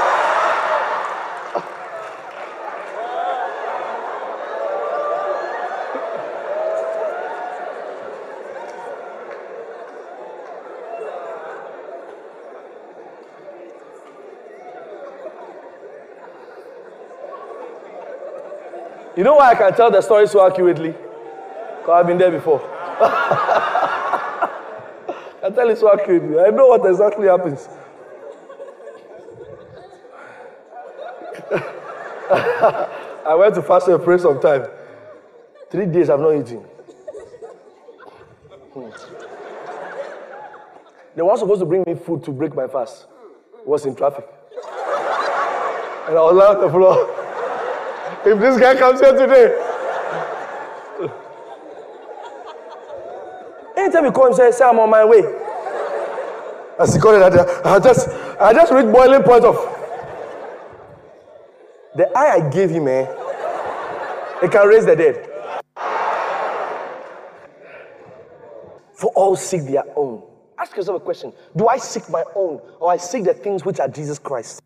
You 19.20 19.26
know 19.26 19.36
why 19.36 19.52
I 19.52 19.56
can 19.56 19.74
tell 19.74 19.92
the 19.92 20.02
story 20.02 20.30
so 20.30 20.48
accurately? 20.48 20.92
Because 20.92 21.90
I've 21.90 22.08
been 22.08 22.18
there 22.18 22.32
before. 22.32 22.62
I 25.44 25.50
tell 25.54 25.70
it 25.70 25.78
so 25.78 25.92
accurately. 25.92 26.40
I 26.40 26.52
know 26.52 26.68
what 26.68 26.90
exactly 26.90 27.28
happens. 27.28 27.68
I 33.28 33.36
went 33.38 33.56
to 33.56 33.62
fast 33.62 33.90
and 33.90 34.02
pray 34.02 34.20
sometime. 34.20 34.68
Three 35.70 35.88
days 35.88 36.10
I've 36.10 36.22
not 36.22 36.36
eaten. 36.36 36.60
Hmm. 38.72 38.90
The 41.18 41.26
one 41.26 41.38
supposed 41.38 41.60
to 41.60 41.66
bring 41.66 41.84
me 41.86 41.96
food 41.96 42.24
to 42.24 42.32
break 42.32 42.56
my 42.56 42.70
fast 42.70 43.08
was 43.66 43.86
in 43.86 43.96
traffic. 43.96 44.26
And 46.08 46.18
I 46.18 46.22
was 46.22 46.36
lying 46.36 46.56
on 46.56 46.62
the 46.62 46.70
floor. 46.70 47.19
If 48.26 48.40
this 48.40 48.60
guy 48.60 48.76
comes 48.76 49.00
here 49.00 49.14
today. 49.14 49.66
Anytime 53.78 54.06
you 54.06 54.12
call 54.12 54.28
him, 54.28 54.34
say, 54.34 54.52
say 54.52 54.66
I'm 54.66 54.78
on 54.80 54.90
my 54.90 55.06
way. 55.06 55.24
As 56.78 56.94
he 56.94 57.00
called 57.00 57.22
it, 57.22 57.66
I 57.66 57.80
just, 57.80 58.10
I 58.40 58.54
just 58.54 58.74
reached 58.74 58.92
boiling 58.92 59.24
point 59.24 59.46
of. 59.46 59.56
The 61.96 62.10
eye 62.18 62.36
I 62.36 62.50
gave 62.50 62.70
him, 62.70 62.88
eh, 62.88 63.08
it 64.44 64.52
can 64.52 64.68
raise 64.68 64.86
the 64.86 64.96
dead. 64.96 65.26
For 68.94 69.12
all 69.16 69.38
seek 69.38 69.64
their 69.64 69.84
own. 69.96 70.24
Ask 70.58 70.76
yourself 70.76 71.02
a 71.02 71.04
question 71.04 71.32
Do 71.56 71.68
I 71.70 71.78
seek 71.78 72.10
my 72.10 72.24
own, 72.36 72.60
or 72.82 72.92
I 72.92 72.98
seek 72.98 73.24
the 73.24 73.34
things 73.34 73.64
which 73.64 73.80
are 73.80 73.88
Jesus 73.88 74.20
Christ? 74.20 74.62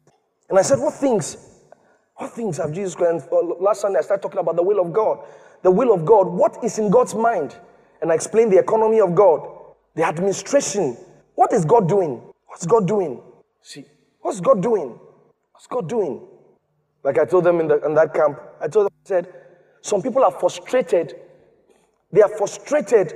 And 0.50 0.58
I 0.58 0.64
said, 0.64 0.80
What 0.80 0.96
things? 0.96 1.53
What 2.16 2.32
things 2.32 2.58
have 2.58 2.72
Jesus 2.72 2.96
Christ? 2.96 3.28
Uh, 3.32 3.42
last 3.60 3.82
Sunday, 3.82 4.00
I 4.00 4.02
started 4.02 4.22
talking 4.22 4.40
about 4.40 4.56
the 4.56 4.64
will 4.64 4.80
of 4.80 4.94
God. 4.94 5.20
The 5.64 5.72
will 5.72 5.94
of 5.94 6.06
God. 6.06 6.28
What 6.28 6.64
is 6.64 6.78
in 6.78 6.90
God's 6.90 7.16
mind? 7.16 7.56
And 8.02 8.12
I 8.12 8.16
explained 8.16 8.52
the 8.52 8.60
economy 8.60 9.00
of 9.00 9.16
God, 9.16 9.48
the 9.96 10.04
administration. 10.04 10.98
What 11.36 11.54
is 11.54 11.66
God 11.66 11.88
doing? 11.88 12.22
What's 12.48 12.66
God 12.66 12.88
doing? 12.88 13.22
See, 13.62 13.86
what's 14.22 14.40
God 14.40 14.62
doing? 14.62 15.00
What's 15.52 15.68
God 15.68 15.90
doing? 15.90 16.22
Like 17.04 17.18
I 17.18 17.26
told 17.26 17.46
them 17.46 17.60
in, 17.60 17.68
the, 17.68 17.84
in 17.86 17.96
that 17.96 18.14
camp, 18.14 18.40
I 18.62 18.68
told 18.68 18.86
them, 18.86 18.94
I 19.06 19.08
said, 19.08 19.34
some 19.82 20.02
people 20.02 20.24
are 20.24 20.32
frustrated. 20.32 21.16
They 22.12 22.22
are 22.22 22.30
frustrated 22.38 23.14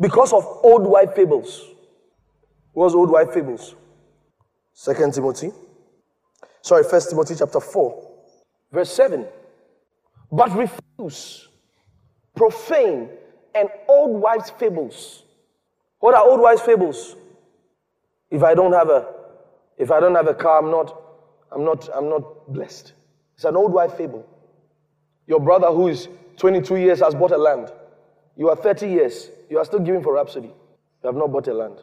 because 0.00 0.32
of 0.32 0.44
old 0.62 0.86
wife 0.86 1.14
fables. 1.14 1.62
What's 2.72 2.94
old 2.94 3.10
wife 3.10 3.32
fables? 3.32 3.76
Second 4.72 5.14
Timothy 5.14 5.52
Sorry, 6.62 6.84
First 6.84 7.10
Timothy 7.10 7.34
chapter 7.34 7.60
4, 7.60 8.10
verse 8.72 8.92
7. 8.92 9.26
But 10.30 10.56
refuse 10.56 11.48
profane 12.34 13.08
and 13.54 13.68
old 13.88 14.20
wives' 14.22 14.50
fables. 14.50 15.24
What 15.98 16.14
are 16.14 16.26
old 16.26 16.40
wives' 16.40 16.62
fables? 16.62 17.16
If 18.30 18.42
I 18.42 18.54
don't 18.54 18.72
have 18.72 18.88
a 18.88 19.06
if 19.76 19.90
I 19.90 20.00
don't 20.00 20.14
have 20.14 20.28
a 20.28 20.34
car, 20.34 20.60
I'm 20.62 20.70
not 20.70 21.02
I'm 21.50 21.64
not 21.64 21.88
I'm 21.94 22.08
not 22.08 22.52
blessed. 22.52 22.92
It's 23.34 23.44
an 23.44 23.56
old 23.56 23.72
wife 23.72 23.94
fable. 23.94 24.26
Your 25.26 25.40
brother 25.40 25.66
who 25.68 25.88
is 25.88 26.08
22 26.36 26.76
years 26.76 27.00
has 27.00 27.14
bought 27.14 27.32
a 27.32 27.36
land. 27.36 27.72
You 28.36 28.48
are 28.48 28.56
30 28.56 28.88
years. 28.88 29.30
You 29.50 29.58
are 29.58 29.64
still 29.64 29.80
giving 29.80 30.02
for 30.02 30.14
Rhapsody. 30.14 30.48
You 30.48 31.06
have 31.06 31.16
not 31.16 31.32
bought 31.32 31.48
a 31.48 31.54
land. 31.54 31.82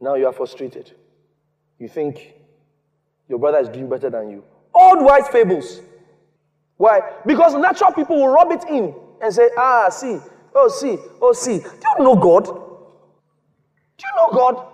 Now 0.00 0.16
you 0.16 0.26
are 0.26 0.32
frustrated. 0.32 0.92
You 1.78 1.88
think 1.88 2.34
your 3.28 3.38
brother 3.38 3.58
is 3.58 3.68
doing 3.68 3.88
better 3.88 4.10
than 4.10 4.30
you. 4.30 4.44
Old 4.74 5.04
wise 5.04 5.28
fables. 5.28 5.80
Why? 6.76 7.00
Because 7.26 7.54
natural 7.54 7.92
people 7.92 8.16
will 8.16 8.28
rub 8.28 8.50
it 8.52 8.64
in 8.68 8.94
and 9.20 9.32
say, 9.32 9.48
ah, 9.56 9.88
see, 9.88 10.18
oh, 10.54 10.68
see, 10.68 10.98
oh, 11.20 11.32
see. 11.32 11.58
Do 11.58 11.86
you 11.98 12.04
know 12.04 12.16
God? 12.16 12.44
Do 12.44 14.04
you 14.04 14.16
know 14.16 14.30
God? 14.32 14.66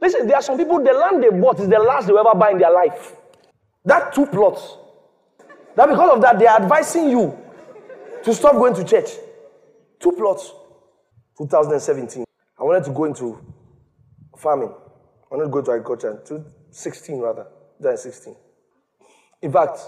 Listen, 0.00 0.26
there 0.26 0.36
are 0.36 0.42
some 0.42 0.56
people, 0.56 0.82
the 0.82 0.92
land 0.92 1.22
they 1.22 1.30
bought 1.30 1.58
is 1.58 1.68
the 1.68 1.78
last 1.78 2.06
they 2.06 2.12
will 2.12 2.26
ever 2.26 2.38
buy 2.38 2.52
in 2.52 2.58
their 2.58 2.70
life. 2.72 3.14
That 3.84 4.12
two 4.14 4.26
plots. 4.26 4.76
That 5.74 5.88
because 5.88 6.16
of 6.16 6.22
that, 6.22 6.38
they 6.38 6.46
are 6.46 6.60
advising 6.60 7.10
you 7.10 7.36
to 8.22 8.34
stop 8.34 8.52
going 8.52 8.74
to 8.74 8.84
church. 8.84 9.10
Two 9.98 10.12
plots. 10.12 10.52
2017. 11.38 12.24
I 12.58 12.62
wanted 12.64 12.84
to 12.84 12.90
go 12.90 13.04
into 13.04 13.38
farming. 14.36 14.72
I 15.30 15.34
wanted 15.34 15.44
to 15.44 15.50
go 15.50 15.62
to 15.62 15.72
agriculture. 15.72 16.44
2016 16.70 17.18
rather. 17.20 17.46
than 17.80 17.96
16. 17.96 18.34
In 19.42 19.52
fact, 19.52 19.78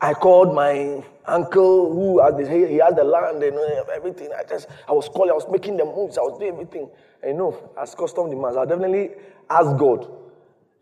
I 0.00 0.14
called 0.14 0.54
my 0.54 1.04
uncle 1.26 1.92
who 1.92 2.20
had 2.20 2.36
the, 2.36 2.48
he 2.68 2.78
has 2.78 2.94
the 2.94 3.04
land 3.04 3.42
and 3.42 3.56
uh, 3.56 3.84
everything. 3.94 4.30
I 4.36 4.42
just 4.42 4.68
I 4.88 4.92
was 4.92 5.08
calling, 5.08 5.30
I 5.30 5.34
was 5.34 5.46
making 5.50 5.76
the 5.76 5.84
moves, 5.84 6.18
I 6.18 6.22
was 6.22 6.38
doing 6.38 6.52
everything. 6.52 6.90
And 7.22 7.32
you 7.32 7.38
know, 7.38 7.70
as 7.80 7.94
custom 7.94 8.28
demands, 8.28 8.56
I 8.56 8.64
definitely 8.64 9.10
ask 9.48 9.76
God. 9.78 10.08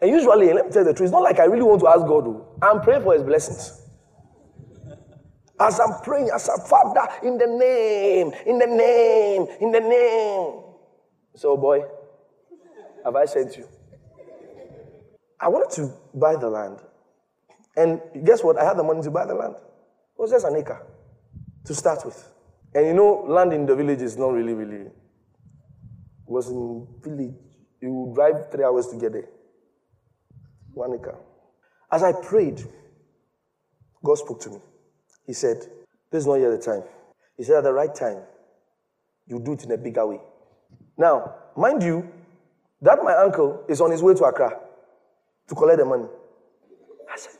And 0.00 0.10
usually, 0.10 0.50
let 0.54 0.64
me 0.64 0.72
tell 0.72 0.82
you 0.82 0.88
the 0.88 0.94
truth, 0.94 1.08
it's 1.08 1.12
not 1.12 1.22
like 1.22 1.38
I 1.38 1.44
really 1.44 1.62
want 1.62 1.80
to 1.82 1.88
ask 1.88 2.00
God. 2.06 2.26
Oh. 2.26 2.48
I'm 2.62 2.80
praying 2.80 3.02
for 3.02 3.12
his 3.12 3.22
blessings. 3.22 3.82
As 5.60 5.78
I'm 5.78 6.00
praying, 6.02 6.30
as 6.34 6.48
I'm 6.48 6.60
Father, 6.60 7.06
in 7.22 7.36
the 7.36 7.46
name, 7.46 8.32
in 8.46 8.58
the 8.58 8.66
name, 8.66 9.46
in 9.60 9.70
the 9.70 9.80
name. 9.80 10.62
So, 11.36 11.58
boy, 11.58 11.84
have 13.04 13.14
I 13.14 13.26
sent 13.26 13.58
you? 13.58 13.68
I 15.40 15.48
wanted 15.48 15.70
to 15.76 15.92
buy 16.14 16.36
the 16.36 16.48
land. 16.48 16.78
And 17.76 18.00
guess 18.24 18.44
what? 18.44 18.58
I 18.58 18.64
had 18.64 18.76
the 18.76 18.82
money 18.82 19.02
to 19.02 19.10
buy 19.10 19.24
the 19.24 19.34
land. 19.34 19.54
It 19.56 20.20
was 20.20 20.30
just 20.30 20.44
an 20.44 20.56
acre 20.56 20.84
to 21.64 21.74
start 21.74 22.04
with. 22.04 22.30
And 22.74 22.86
you 22.86 22.94
know, 22.94 23.24
land 23.26 23.52
in 23.52 23.64
the 23.64 23.74
village 23.74 24.02
is 24.02 24.16
not 24.16 24.32
really, 24.32 24.52
really, 24.52 24.86
It 24.86 24.92
was 26.26 26.50
in 26.50 26.86
village. 27.02 27.34
He 27.80 27.86
would 27.86 28.14
drive 28.14 28.50
three 28.50 28.64
hours 28.64 28.88
to 28.88 28.96
get 28.96 29.12
there. 29.12 29.28
One 30.74 30.94
acre. 30.94 31.16
As 31.90 32.02
I 32.02 32.12
prayed, 32.12 32.62
God 34.04 34.16
spoke 34.18 34.40
to 34.42 34.50
me. 34.50 34.58
He 35.26 35.32
said, 35.32 35.58
This 36.10 36.22
is 36.22 36.26
not 36.26 36.34
yet 36.34 36.50
the 36.50 36.58
time. 36.58 36.82
He 37.36 37.44
said, 37.44 37.56
At 37.56 37.64
the 37.64 37.72
right 37.72 37.94
time, 37.94 38.18
you 39.26 39.40
do 39.40 39.52
it 39.52 39.64
in 39.64 39.72
a 39.72 39.78
bigger 39.78 40.06
way. 40.06 40.20
Now, 40.98 41.34
mind 41.56 41.82
you, 41.82 42.08
that 42.82 43.02
my 43.02 43.14
uncle 43.14 43.64
is 43.68 43.80
on 43.80 43.90
his 43.90 44.02
way 44.02 44.14
to 44.14 44.24
Accra 44.24 44.58
to 45.50 45.54
collect 45.54 45.78
the 45.78 45.84
money. 45.84 46.06
I 47.12 47.18
said, 47.18 47.32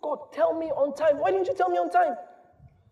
God, 0.00 0.18
tell 0.32 0.54
me 0.54 0.66
on 0.66 0.94
time. 0.94 1.18
Why 1.18 1.32
didn't 1.32 1.48
you 1.48 1.54
tell 1.54 1.68
me 1.68 1.76
on 1.78 1.90
time? 1.90 2.14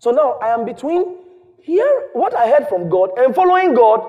So 0.00 0.10
now 0.10 0.32
I 0.42 0.48
am 0.48 0.64
between 0.66 1.16
here, 1.62 2.10
what 2.12 2.34
I 2.34 2.48
heard 2.48 2.68
from 2.68 2.90
God, 2.90 3.10
and 3.16 3.34
following 3.34 3.72
God, 3.72 4.00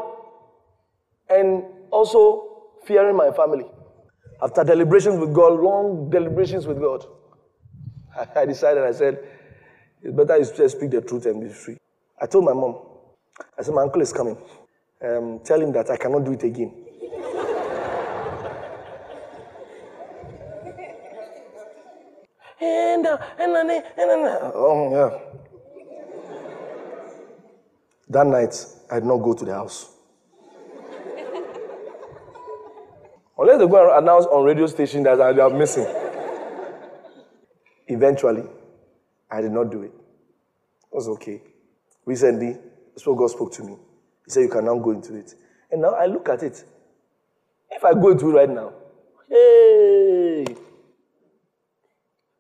and 1.29 1.63
also 1.91 2.73
fearing 2.85 3.15
my 3.15 3.31
family. 3.31 3.65
After 4.41 4.63
deliberations 4.63 5.19
with 5.19 5.33
God, 5.33 5.59
long 5.61 6.09
deliberations 6.09 6.65
with 6.67 6.79
God, 6.79 7.05
I 8.35 8.45
decided, 8.45 8.83
I 8.83 8.91
said, 8.91 9.19
it's 10.01 10.13
better 10.13 10.37
you 10.37 10.45
just 10.45 10.77
speak 10.77 10.91
the 10.91 11.01
truth 11.01 11.25
and 11.27 11.41
be 11.41 11.49
free. 11.49 11.77
I 12.21 12.25
told 12.25 12.43
my 12.43 12.53
mom, 12.53 12.75
I 13.57 13.61
said, 13.61 13.73
my 13.73 13.83
uncle 13.83 14.01
is 14.01 14.11
coming. 14.11 14.37
Um, 15.01 15.39
tell 15.43 15.61
him 15.61 15.71
that 15.73 15.89
I 15.91 15.97
cannot 15.97 16.25
do 16.25 16.33
it 16.33 16.43
again. 16.43 16.84
And, 22.65 23.05
uh, 23.05 23.17
and, 23.39 23.55
and, 23.55 23.71
and, 23.71 24.25
uh, 24.25 24.51
oh, 24.53 24.91
yeah. 24.91 25.09
That 28.09 28.27
night, 28.27 28.55
I 28.91 28.95
did 28.95 29.05
not 29.05 29.17
go 29.17 29.33
to 29.33 29.45
the 29.45 29.53
house. 29.53 29.95
Unless 33.37 33.59
they 33.59 33.67
go 33.67 33.89
and 33.89 34.03
announce 34.03 34.25
on 34.25 34.43
radio 34.45 34.67
station 34.67 35.03
that 35.03 35.15
they 35.15 35.41
are 35.41 35.49
missing. 35.49 35.87
Eventually, 37.87 38.43
I 39.29 39.41
did 39.41 39.51
not 39.51 39.71
do 39.71 39.83
it. 39.83 39.91
It 39.91 40.91
was 40.91 41.07
okay. 41.09 41.41
Recently, 42.05 42.57
what 43.03 43.17
God 43.17 43.29
spoke 43.29 43.51
to 43.53 43.63
me. 43.63 43.75
He 44.25 44.31
said, 44.31 44.41
You 44.41 44.49
can 44.49 44.65
now 44.65 44.77
go 44.79 44.91
into 44.91 45.15
it. 45.15 45.35
And 45.71 45.81
now 45.81 45.91
I 45.91 46.05
look 46.05 46.29
at 46.29 46.43
it. 46.43 46.63
If 47.69 47.83
I 47.83 47.93
go 47.93 48.09
into 48.11 48.29
it 48.29 48.33
right 48.33 48.49
now, 48.49 48.73
hey, 49.29 50.45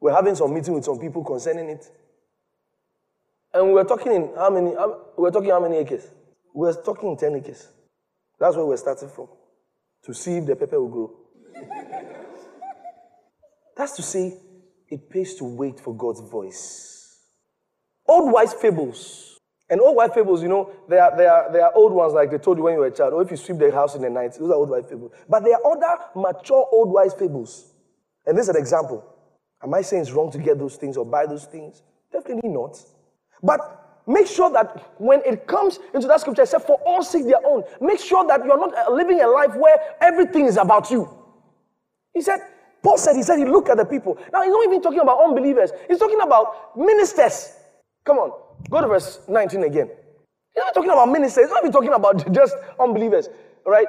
we're 0.05 0.13
having 0.13 0.35
some 0.35 0.53
meeting 0.53 0.75
with 0.75 0.85
some 0.85 0.99
people 0.99 1.23
concerning 1.23 1.67
it. 1.67 1.83
And 3.51 3.65
we 3.65 3.73
were 3.73 3.83
talking 3.83 4.11
in 4.11 4.29
how 4.37 4.51
many, 4.51 4.69
we 4.69 5.23
were 5.23 5.31
talking 5.31 5.49
how 5.49 5.59
many 5.59 5.77
acres? 5.77 6.05
We 6.53 6.67
were 6.67 6.75
talking 6.75 7.17
10 7.17 7.33
acres. 7.37 7.67
That's 8.39 8.55
where 8.55 8.67
we're 8.67 8.77
starting 8.77 9.09
from. 9.09 9.29
To 10.03 10.13
see 10.13 10.37
if 10.37 10.45
the 10.45 10.55
pepper 10.55 10.79
will 10.79 10.89
grow. 10.89 11.11
That's 13.75 13.93
to 13.93 14.03
say, 14.03 14.37
it 14.89 15.09
pays 15.09 15.33
to 15.37 15.43
wait 15.43 15.79
for 15.79 15.95
God's 15.95 16.19
voice. 16.19 17.17
Old 18.07 18.31
wise 18.31 18.53
fables. 18.53 19.39
And 19.71 19.81
old 19.81 19.95
wise 19.95 20.11
fables, 20.13 20.43
you 20.43 20.49
know, 20.49 20.69
they 20.87 20.99
are, 20.99 21.17
they, 21.17 21.25
are, 21.25 21.51
they 21.51 21.61
are 21.61 21.71
old 21.73 21.93
ones 21.93 22.13
like 22.13 22.29
they 22.29 22.37
told 22.37 22.59
you 22.59 22.63
when 22.65 22.73
you 22.73 22.79
were 22.81 22.85
a 22.85 22.95
child, 22.95 23.13
or 23.13 23.23
if 23.23 23.31
you 23.31 23.37
sweep 23.37 23.57
the 23.57 23.71
house 23.71 23.95
in 23.95 24.03
the 24.03 24.09
night, 24.11 24.33
those 24.33 24.51
are 24.51 24.53
old 24.53 24.69
wise 24.69 24.85
fables. 24.87 25.13
But 25.27 25.43
there 25.43 25.55
are 25.55 25.65
other 25.65 26.03
mature 26.15 26.67
old 26.71 26.91
wise 26.91 27.15
fables. 27.15 27.71
And 28.27 28.37
this 28.37 28.43
is 28.43 28.49
an 28.49 28.61
example. 28.61 29.14
Am 29.65 29.73
I 29.73 29.81
saying 29.81 30.03
it's 30.03 30.11
wrong 30.11 30.31
to 30.31 30.37
get 30.37 30.59
those 30.59 30.75
things 30.75 30.95
or 30.95 31.03
buy 31.03 31.25
those 31.25 31.45
things? 31.45 31.81
Definitely 32.13 32.49
not. 32.49 32.79
But 33.41 34.03
make 34.05 34.27
sure 34.27 34.51
that 34.51 34.93
when 34.99 35.23
it 35.25 35.47
comes 35.47 35.79
into 35.91 36.07
that 36.07 36.21
scripture, 36.21 36.45
said, 36.45 36.59
For 36.59 36.79
all 36.85 37.01
seek 37.03 37.25
their 37.25 37.43
own, 37.43 37.63
make 37.81 37.99
sure 37.99 38.27
that 38.27 38.45
you're 38.45 38.59
not 38.59 38.77
uh, 38.77 38.93
living 38.93 39.21
a 39.21 39.27
life 39.27 39.55
where 39.55 39.75
everything 40.01 40.45
is 40.45 40.57
about 40.57 40.91
you. 40.91 41.09
He 42.13 42.21
said, 42.21 42.41
Paul 42.83 42.99
said, 42.99 43.15
he 43.15 43.23
said, 43.23 43.39
he 43.39 43.45
looked 43.45 43.69
at 43.69 43.77
the 43.77 43.85
people. 43.85 44.19
Now, 44.31 44.43
he's 44.43 44.51
not 44.51 44.65
even 44.65 44.83
talking 44.83 44.99
about 44.99 45.23
unbelievers, 45.23 45.71
he's 45.87 45.97
talking 45.97 46.21
about 46.21 46.77
ministers. 46.77 47.57
Come 48.05 48.19
on, 48.19 48.33
go 48.69 48.81
to 48.81 48.87
verse 48.87 49.21
19 49.27 49.63
again. 49.63 49.89
He's 50.53 50.63
not 50.63 50.75
talking 50.75 50.91
about 50.91 51.09
ministers, 51.09 51.45
he's 51.45 51.49
not 51.49 51.63
even 51.63 51.71
talking 51.71 51.93
about 51.93 52.31
just 52.31 52.55
unbelievers, 52.79 53.29
right? 53.65 53.87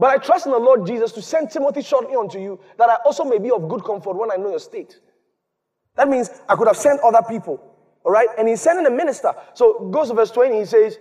But 0.00 0.10
I 0.10 0.18
trust 0.18 0.46
in 0.46 0.52
the 0.52 0.58
Lord 0.58 0.84
Jesus 0.86 1.12
to 1.12 1.22
send 1.22 1.50
Timothy 1.50 1.82
shortly 1.82 2.16
unto 2.16 2.40
you, 2.40 2.58
that 2.78 2.90
I 2.90 2.96
also 3.04 3.22
may 3.22 3.38
be 3.38 3.52
of 3.52 3.68
good 3.68 3.84
comfort 3.84 4.16
when 4.16 4.32
I 4.32 4.36
know 4.36 4.50
your 4.50 4.58
state. 4.58 4.98
That 5.94 6.08
means 6.08 6.30
I 6.48 6.56
could 6.56 6.66
have 6.66 6.76
sent 6.76 7.00
other 7.02 7.22
people 7.28 7.70
all 8.04 8.12
right? 8.12 8.28
And 8.38 8.48
he's 8.48 8.60
sending 8.60 8.86
a 8.86 8.90
minister. 8.90 9.32
So 9.54 9.88
goes 9.90 10.08
to 10.08 10.14
verse 10.14 10.30
20, 10.30 10.58
he 10.58 10.64
says, 10.64 10.98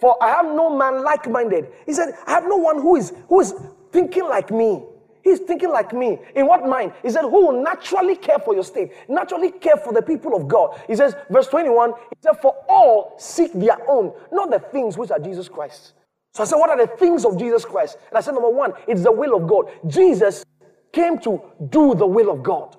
For 0.00 0.22
I 0.22 0.30
have 0.30 0.46
no 0.46 0.76
man 0.76 1.02
like 1.02 1.28
minded. 1.28 1.68
He 1.86 1.92
said, 1.92 2.14
I 2.26 2.32
have 2.32 2.44
no 2.44 2.56
one 2.56 2.80
who 2.80 2.96
is 2.96 3.12
who 3.28 3.40
is 3.40 3.54
thinking 3.90 4.24
like 4.24 4.50
me. 4.50 4.82
He's 5.22 5.38
thinking 5.38 5.70
like 5.70 5.92
me. 5.92 6.18
In 6.34 6.48
what 6.48 6.66
mind? 6.66 6.92
He 7.02 7.10
said, 7.10 7.22
Who 7.22 7.46
will 7.46 7.62
naturally 7.62 8.16
care 8.16 8.38
for 8.38 8.54
your 8.54 8.64
state, 8.64 8.92
naturally 9.08 9.52
care 9.52 9.76
for 9.76 9.92
the 9.92 10.02
people 10.02 10.34
of 10.34 10.48
God. 10.48 10.80
He 10.88 10.96
says, 10.96 11.14
verse 11.30 11.46
21, 11.46 11.92
he 11.92 12.16
said, 12.20 12.40
For 12.40 12.54
all 12.68 13.14
seek 13.18 13.52
their 13.52 13.78
own, 13.88 14.12
not 14.32 14.50
the 14.50 14.58
things 14.58 14.98
which 14.98 15.10
are 15.10 15.20
Jesus 15.20 15.48
Christ. 15.48 15.92
So 16.32 16.42
I 16.42 16.46
said, 16.46 16.56
What 16.56 16.70
are 16.70 16.78
the 16.78 16.86
things 16.96 17.24
of 17.24 17.38
Jesus 17.38 17.64
Christ? 17.64 17.98
And 18.08 18.18
I 18.18 18.20
said, 18.20 18.32
Number 18.32 18.50
one, 18.50 18.72
it's 18.88 19.02
the 19.02 19.12
will 19.12 19.36
of 19.36 19.48
God. 19.48 19.70
Jesus 19.86 20.44
came 20.92 21.18
to 21.20 21.40
do 21.70 21.94
the 21.94 22.06
will 22.06 22.30
of 22.30 22.42
God. 22.42 22.76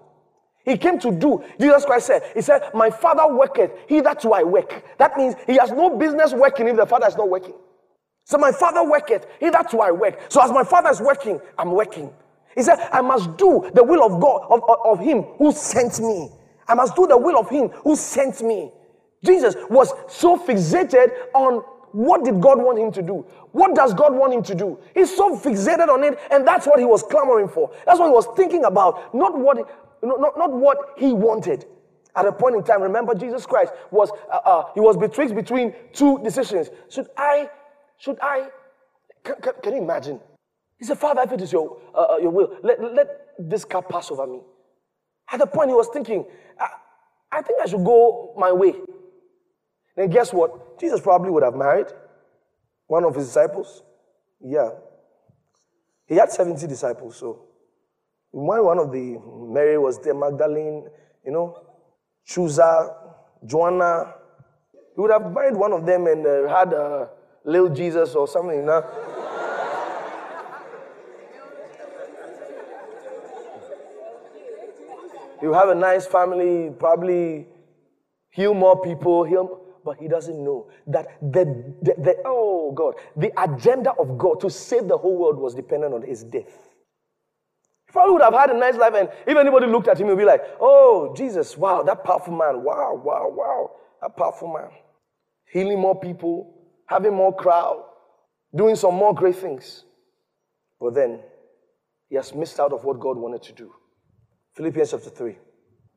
He 0.65 0.77
came 0.77 0.97
to 0.99 1.11
do. 1.11 1.43
Jesus 1.59 1.85
Christ 1.85 2.07
said, 2.07 2.23
He 2.33 2.41
said, 2.41 2.69
My 2.73 2.89
Father 2.89 3.33
worketh, 3.33 3.71
he 3.87 4.01
that's 4.01 4.25
why 4.25 4.41
I 4.41 4.43
work. 4.43 4.83
That 4.97 5.17
means 5.17 5.35
he 5.45 5.57
has 5.57 5.71
no 5.71 5.97
business 5.97 6.33
working 6.33 6.67
if 6.67 6.77
the 6.77 6.85
Father 6.85 7.07
is 7.07 7.17
not 7.17 7.29
working. 7.29 7.53
So 8.25 8.37
my 8.37 8.51
Father 8.51 8.83
worketh, 8.89 9.27
he 9.39 9.49
that's 9.49 9.73
why 9.73 9.89
I 9.89 9.91
work. 9.91 10.19
So 10.29 10.41
as 10.41 10.51
my 10.51 10.63
Father 10.63 10.89
is 10.89 11.01
working, 11.01 11.41
I'm 11.57 11.71
working. 11.71 12.11
He 12.55 12.63
said, 12.63 12.79
I 12.91 13.01
must 13.01 13.35
do 13.37 13.69
the 13.73 13.83
will 13.83 14.03
of 14.03 14.21
God, 14.21 14.47
of, 14.49 14.63
of, 14.69 14.77
of 14.85 14.99
him 14.99 15.23
who 15.37 15.51
sent 15.51 15.99
me. 15.99 16.29
I 16.67 16.75
must 16.75 16.95
do 16.95 17.07
the 17.07 17.17
will 17.17 17.37
of 17.37 17.49
him 17.49 17.69
who 17.69 17.95
sent 17.95 18.41
me. 18.41 18.71
Jesus 19.25 19.55
was 19.69 19.91
so 20.07 20.37
fixated 20.37 21.11
on 21.33 21.63
what 21.91 22.23
did 22.23 22.41
God 22.41 22.59
want 22.59 22.79
him 22.79 22.91
to 22.93 23.01
do? 23.01 23.25
What 23.53 23.75
does 23.75 23.93
God 23.93 24.15
want 24.15 24.33
him 24.33 24.41
to 24.43 24.55
do? 24.55 24.79
He's 24.95 25.15
so 25.15 25.37
fixated 25.37 25.87
on 25.87 26.03
it, 26.03 26.19
and 26.31 26.45
that's 26.45 26.65
what 26.65 26.79
he 26.79 26.85
was 26.85 27.03
clamoring 27.03 27.47
for. 27.47 27.71
That's 27.85 27.99
what 27.99 28.07
he 28.07 28.13
was 28.13 28.27
thinking 28.35 28.65
about, 28.65 29.13
not 29.15 29.37
what 29.37 29.57
not, 30.01 30.37
not, 30.37 30.51
what 30.51 30.95
he 30.97 31.13
wanted. 31.13 31.65
At 32.15 32.25
a 32.25 32.31
point 32.31 32.55
in 32.55 32.63
time, 32.63 32.81
remember 32.81 33.13
Jesus 33.13 33.45
Christ 33.45 33.71
was 33.91 34.09
uh, 34.31 34.37
uh, 34.43 34.63
he 34.73 34.79
was 34.79 34.97
betwixt 34.97 35.35
between 35.35 35.73
two 35.93 36.19
decisions. 36.23 36.69
Should 36.89 37.07
I, 37.15 37.49
should 37.97 38.17
I, 38.21 38.49
can, 39.23 39.35
can, 39.35 39.53
can 39.61 39.73
you 39.73 39.81
imagine? 39.83 40.19
He 40.79 40.85
said, 40.85 40.97
Father, 40.97 41.21
if 41.21 41.31
it 41.31 41.41
is 41.41 41.51
your, 41.51 41.79
uh, 41.95 42.13
uh 42.13 42.17
your 42.17 42.31
will, 42.31 42.57
let, 42.63 42.81
let 42.81 43.07
this 43.39 43.63
cup 43.63 43.87
pass 43.87 44.11
over 44.11 44.27
me. 44.27 44.41
At 45.31 45.39
the 45.39 45.47
point 45.47 45.69
he 45.69 45.75
was 45.75 45.87
thinking, 45.93 46.25
I, 46.59 46.67
I 47.31 47.41
think 47.43 47.61
I 47.61 47.67
should 47.67 47.85
go 47.85 48.33
my 48.37 48.51
way. 48.51 48.73
Then 49.95 50.09
guess 50.09 50.33
what? 50.33 50.79
Jesus 50.79 50.99
probably 50.99 51.29
would 51.29 51.43
have 51.43 51.55
married 51.55 51.87
one 52.87 53.03
of 53.03 53.15
his 53.15 53.27
disciples. 53.27 53.83
Yeah. 54.41 54.69
He 56.07 56.15
had 56.15 56.31
70 56.31 56.67
disciples, 56.67 57.17
so 57.17 57.45
when 58.31 58.65
one 58.65 58.79
of 58.79 58.91
the 58.91 59.19
Mary 59.47 59.77
was 59.77 59.99
there, 59.99 60.15
Magdalene, 60.15 60.89
you 61.25 61.31
know, 61.31 61.55
Chuza, 62.27 62.93
Joanna, 63.45 64.15
he 64.95 65.01
would 65.01 65.11
have 65.11 65.31
married 65.31 65.55
one 65.55 65.71
of 65.71 65.85
them 65.85 66.07
and 66.07 66.25
uh, 66.25 66.47
had 66.49 66.73
a 66.73 67.09
little 67.45 67.69
Jesus 67.69 68.15
or 68.15 68.27
something, 68.27 68.57
you 68.57 68.63
know. 68.63 68.83
you 75.41 75.53
have 75.53 75.69
a 75.69 75.75
nice 75.75 76.07
family, 76.07 76.71
probably 76.77 77.47
heal 78.31 78.53
more 78.55 78.81
people, 78.81 79.23
heal, 79.23 79.61
but 79.83 79.97
he 79.97 80.07
doesn't 80.07 80.43
know 80.43 80.69
that 80.87 81.17
the, 81.21 81.45
the, 81.81 81.93
the, 81.97 82.15
oh 82.25 82.71
God, 82.71 82.95
the 83.15 83.31
agenda 83.41 83.91
of 83.91 84.17
God 84.17 84.39
to 84.41 84.49
save 84.49 84.87
the 84.87 84.97
whole 84.97 85.17
world 85.17 85.37
was 85.37 85.53
dependent 85.53 85.93
on 85.93 86.01
his 86.01 86.23
death. 86.23 86.69
Probably 87.89 88.13
would 88.13 88.23
have 88.23 88.33
had 88.33 88.49
a 88.49 88.57
nice 88.57 88.75
life, 88.75 88.93
and 88.95 89.09
if 89.27 89.37
anybody 89.37 89.67
looked 89.67 89.87
at 89.87 89.99
him, 89.99 90.09
he'd 90.09 90.17
be 90.17 90.25
like, 90.25 90.41
Oh, 90.59 91.13
Jesus, 91.15 91.55
wow, 91.55 91.83
that 91.83 92.03
powerful 92.03 92.35
man. 92.35 92.63
Wow, 92.63 92.99
wow, 93.03 93.29
wow, 93.29 93.71
that 94.01 94.17
powerful 94.17 94.51
man. 94.51 94.69
Healing 95.51 95.79
more 95.79 95.99
people, 95.99 96.55
having 96.87 97.13
more 97.13 97.35
crowd, 97.35 97.83
doing 98.55 98.75
some 98.75 98.95
more 98.95 99.13
great 99.13 99.35
things. 99.35 99.85
But 100.79 100.95
then 100.95 101.19
he 102.09 102.15
has 102.15 102.33
missed 102.33 102.59
out 102.59 102.73
of 102.73 102.83
what 102.83 102.99
God 102.99 103.17
wanted 103.17 103.43
to 103.43 103.53
do. 103.53 103.71
Philippians 104.55 104.91
chapter 104.91 105.09
3, 105.09 105.37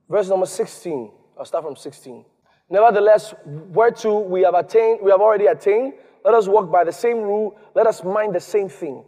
verse 0.08 0.28
number 0.28 0.46
16. 0.46 1.10
I'll 1.38 1.44
start 1.44 1.64
from 1.64 1.76
16. 1.76 2.24
Nevertheless, 2.68 3.34
whereto 3.44 4.20
we 4.20 4.42
have 4.42 4.54
attained, 4.54 5.00
we 5.02 5.10
have 5.10 5.20
already 5.20 5.46
attained, 5.46 5.94
let 6.24 6.34
us 6.34 6.48
walk 6.48 6.70
by 6.70 6.82
the 6.82 6.92
same 6.92 7.18
rule, 7.18 7.56
let 7.74 7.86
us 7.86 8.02
mind 8.02 8.34
the 8.34 8.40
same 8.40 8.68
thing. 8.68 9.04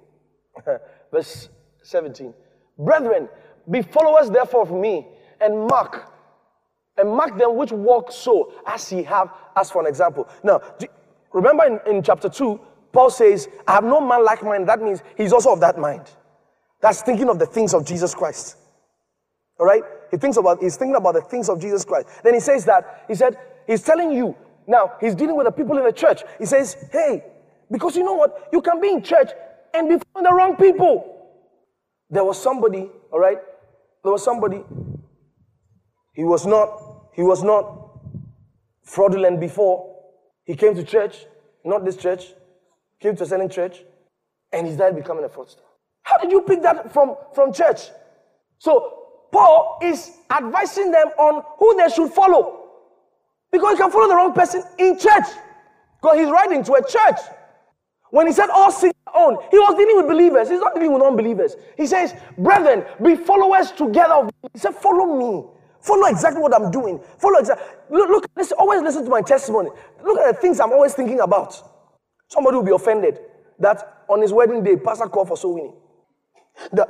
verse 1.13 1.49
17. 1.83 2.33
Brethren, 2.79 3.29
be 3.71 3.83
followers 3.83 4.31
therefore 4.31 4.63
of 4.63 4.73
me, 4.73 5.07
and 5.41 5.67
mark, 5.67 6.13
and 6.97 7.11
mark 7.11 7.37
them 7.39 7.57
which 7.57 7.73
walk 7.73 8.13
so 8.13 8.53
as 8.67 8.91
ye 8.93 9.03
have, 9.03 9.33
as 9.57 9.71
for 9.71 9.81
an 9.81 9.87
example. 9.87 10.29
Now, 10.43 10.61
remember 11.33 11.65
in, 11.65 11.97
in 11.97 12.03
chapter 12.03 12.29
2, 12.29 12.61
Paul 12.93 13.11
says, 13.11 13.49
I 13.67 13.73
have 13.73 13.85
no 13.85 14.01
man 14.01 14.25
like 14.25 14.43
mine. 14.43 14.65
That 14.65 14.81
means 14.81 15.03
he's 15.17 15.33
also 15.33 15.53
of 15.53 15.61
that 15.61 15.79
mind. 15.79 16.11
That's 16.81 17.03
thinking 17.03 17.29
of 17.29 17.39
the 17.39 17.47
things 17.47 17.75
of 17.75 17.85
Jesus 17.85 18.15
Christ. 18.15 18.57
All 19.59 19.67
right? 19.67 19.83
He 20.11 20.17
thinks 20.17 20.37
about, 20.37 20.63
he's 20.63 20.77
thinking 20.77 20.97
about 20.97 21.15
the 21.15 21.23
things 21.23 21.49
of 21.49 21.61
Jesus 21.61 21.85
Christ. 21.85 22.09
Then 22.23 22.35
he 22.35 22.41
says 22.41 22.65
that, 22.65 23.05
he 23.09 23.15
said, 23.15 23.37
he's 23.67 23.83
telling 23.83 24.13
you, 24.13 24.37
now 24.67 24.93
he's 25.01 25.15
dealing 25.15 25.37
with 25.37 25.47
the 25.47 25.53
people 25.53 25.79
in 25.79 25.85
the 25.85 25.93
church. 25.93 26.23
He 26.39 26.47
says, 26.47 26.89
hey, 26.93 27.25
because 27.71 27.97
you 27.97 28.05
know 28.05 28.15
what? 28.15 28.49
You 28.53 28.61
can 28.61 28.81
be 28.81 28.91
in 28.91 29.03
church 29.03 29.31
and 29.75 29.89
be 29.89 29.97
following 30.13 30.31
the 30.31 30.35
wrong 30.35 30.57
people. 30.57 31.15
There 32.11 32.25
was 32.25 32.41
somebody, 32.41 32.91
all 33.13 33.21
right? 33.21 33.39
There 34.03 34.13
was 34.13 34.25
somebody, 34.25 34.63
he 36.15 36.25
was 36.25 36.47
not, 36.47 37.09
he 37.15 37.23
was 37.23 37.43
not 37.43 38.01
fraudulent 38.83 39.41
before. 39.41 39.97
He 40.45 40.55
came 40.55 40.75
to 40.75 40.85
church, 40.85 41.27
not 41.65 41.85
this 41.85 41.97
church, 41.97 42.33
came 43.01 43.17
to 43.17 43.25
a 43.25 43.27
certain 43.27 43.51
church, 43.51 43.83
and 44.53 44.67
he 44.67 44.73
started 44.73 44.97
becoming 44.97 45.25
a 45.25 45.29
fraudster. 45.29 45.61
How 46.03 46.17
did 46.17 46.31
you 46.31 46.41
pick 46.41 46.63
that 46.63 46.93
from, 46.93 47.17
from 47.35 47.53
church? 47.53 47.91
So 48.59 49.08
Paul 49.31 49.79
is 49.83 50.13
advising 50.31 50.91
them 50.91 51.09
on 51.19 51.43
who 51.59 51.77
they 51.77 51.89
should 51.95 52.11
follow. 52.13 52.69
Because 53.51 53.73
you 53.79 53.85
can 53.85 53.91
follow 53.91 54.09
the 54.09 54.17
wrong 54.17 54.33
person 54.33 54.63
in 54.79 54.99
church. 54.99 55.27
Because 56.01 56.19
he's 56.19 56.31
writing 56.31 56.63
to 56.65 56.75
a 56.75 56.83
church. 56.83 57.19
When 58.11 58.27
he 58.27 58.33
said 58.33 58.49
all 58.51 58.71
seek 58.71 58.95
own, 59.15 59.39
he 59.51 59.59
was 59.59 59.77
dealing 59.77 59.97
with 59.97 60.07
believers. 60.07 60.49
He's 60.49 60.61
not 60.61 60.75
dealing 60.75 60.93
with 60.93 61.03
unbelievers. 61.03 61.57
He 61.77 61.87
says, 61.87 62.15
Brethren, 62.39 62.85
be 63.03 63.17
followers 63.17 63.71
together. 63.73 64.29
He 64.53 64.59
said, 64.59 64.75
Follow 64.75 65.17
me. 65.17 65.45
Follow 65.81 66.07
exactly 66.07 66.41
what 66.43 66.55
I'm 66.55 66.71
doing. 66.71 67.01
Follow 67.19 67.39
exactly. 67.39 67.67
Look, 67.91 68.09
look 68.11 68.27
listen, 68.37 68.57
always 68.59 68.83
listen 68.83 69.05
to 69.05 69.11
my 69.11 69.23
testimony. 69.23 69.71
Look 70.03 70.19
at 70.19 70.35
the 70.35 70.41
things 70.41 70.61
I'm 70.61 70.73
always 70.73 70.95
thinking 70.95 71.21
about. 71.21 71.63
Somebody 72.29 72.57
will 72.57 72.65
be 72.65 72.73
offended 72.73 73.19
that 73.59 74.05
on 74.09 74.21
his 74.23 74.33
wedding 74.33 74.63
day, 74.63 74.77
Pastor 74.77 75.07
called 75.07 75.29
for 75.29 75.37
soul 75.37 75.55
winning. 75.55 75.75
The 76.73 76.87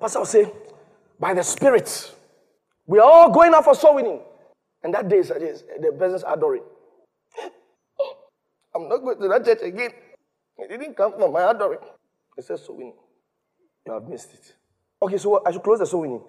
Pastor 0.00 0.18
will 0.20 0.26
say, 0.26 0.52
by 1.18 1.34
the 1.34 1.42
Spirit, 1.42 2.12
we 2.86 2.98
are 2.98 3.10
all 3.10 3.30
going 3.30 3.54
out 3.54 3.64
for 3.64 3.74
soul 3.74 3.94
winning. 3.96 4.20
And 4.82 4.94
that 4.94 5.08
day, 5.08 5.18
is 5.18 5.28
the 5.28 5.92
person's 5.98 6.24
adoring. 6.26 6.62
I'm 8.74 8.88
not 8.88 8.98
going 8.98 9.20
to 9.20 9.28
that 9.28 9.44
church 9.44 9.62
again. 9.62 9.90
It 10.58 10.68
didn't 10.68 10.96
come 10.96 11.12
from 11.12 11.32
my 11.32 11.50
adoring. 11.50 11.80
It 12.36 12.44
says 12.44 12.64
soul 12.64 12.76
winning. 12.76 12.94
You 13.86 13.92
have 13.94 14.04
missed 14.08 14.34
it. 14.34 14.54
Okay, 15.02 15.18
so 15.18 15.42
I 15.44 15.52
should 15.52 15.62
close 15.62 15.78
the 15.78 15.86
soul 15.86 16.02
winning. 16.02 16.22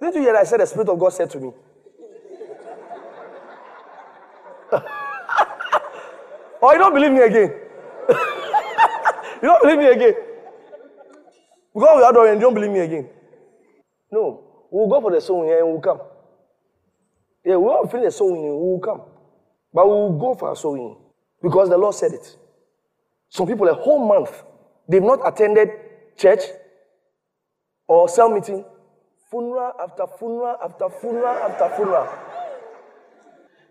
Didn't 0.00 0.16
you 0.16 0.22
hear 0.22 0.36
I 0.36 0.44
said 0.44 0.60
the 0.60 0.66
Spirit 0.66 0.88
of 0.88 0.98
God 0.98 1.12
said 1.12 1.30
to 1.30 1.40
me? 1.40 1.52
oh, 6.62 6.72
you 6.72 6.78
don't 6.78 6.94
believe 6.94 7.12
me 7.12 7.20
again? 7.20 7.54
you 9.42 9.48
don't 9.48 9.62
believe 9.62 9.78
me 9.78 9.86
again? 9.88 10.14
We 11.74 11.82
adore 11.82 12.28
and 12.28 12.40
you 12.40 12.40
don't 12.40 12.54
believe 12.54 12.70
me 12.70 12.80
again. 12.80 13.08
No. 14.10 14.40
We'll 14.70 14.88
go 14.88 15.00
for 15.00 15.12
the 15.12 15.20
soul 15.20 15.42
and 15.42 15.68
we'll 15.68 15.80
come. 15.80 16.00
Yeah, 17.44 17.56
we 17.56 17.64
won't 17.64 17.90
finish 17.90 18.06
the 18.06 18.10
soul 18.10 18.32
winning, 18.32 18.58
we'll 18.58 18.78
come. 18.78 19.02
But 19.72 19.86
we'll 19.86 20.18
go 20.18 20.34
for 20.34 20.52
a 20.52 20.56
soul. 20.56 21.12
Because 21.42 21.68
the 21.68 21.76
Lord 21.76 21.94
said 21.94 22.12
it. 22.12 22.36
Some 23.28 23.46
people, 23.46 23.68
a 23.68 23.74
whole 23.74 24.06
month, 24.06 24.30
they've 24.88 25.02
not 25.02 25.20
attended 25.26 25.68
church 26.16 26.40
or 27.88 28.08
cell 28.08 28.30
meeting. 28.30 28.64
Funeral 29.30 29.72
after 29.82 30.06
funeral 30.18 30.56
after 30.62 30.88
funeral 30.88 31.26
after 31.26 31.76
funeral. 31.76 32.08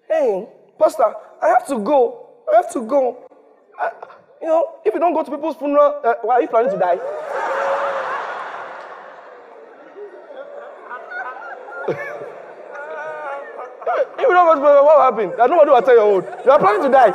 Hey, 0.10 0.48
Pastor, 0.78 1.14
I 1.42 1.48
have 1.48 1.66
to 1.68 1.80
go. 1.80 2.44
I 2.52 2.58
have 2.58 2.72
to 2.74 2.82
go. 2.82 3.26
I, 3.80 3.92
you 4.42 4.48
know, 4.48 4.68
if 4.86 4.94
you 4.94 5.00
don't 5.00 5.14
go 5.14 5.24
to 5.24 5.32
people's 5.32 5.56
funeral, 5.56 6.02
uh, 6.04 6.16
why 6.22 6.36
are 6.36 6.42
you 6.42 6.48
planning 6.50 6.72
to 6.72 6.78
die? 6.78 7.00
If 11.88 11.98
you 14.20 14.28
don't 14.28 14.56
to 14.56 14.62
what 14.62 15.14
happened? 15.14 15.34
I 15.40 15.48
nobody 15.48 15.72
will 15.72 15.82
tell 15.82 15.96
your 15.96 16.04
own. 16.04 16.24
You 16.46 16.52
are 16.52 16.60
planning 16.60 16.84
to 16.84 16.90
die. 16.90 17.12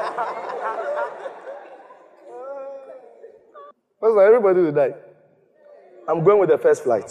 Pastor, 4.01 4.23
everybody 4.23 4.61
will 4.61 4.73
die. 4.73 4.95
I'm 6.09 6.25
going 6.25 6.39
with 6.41 6.51
the 6.51 6.59
first 6.59 6.85
flight. 6.85 7.11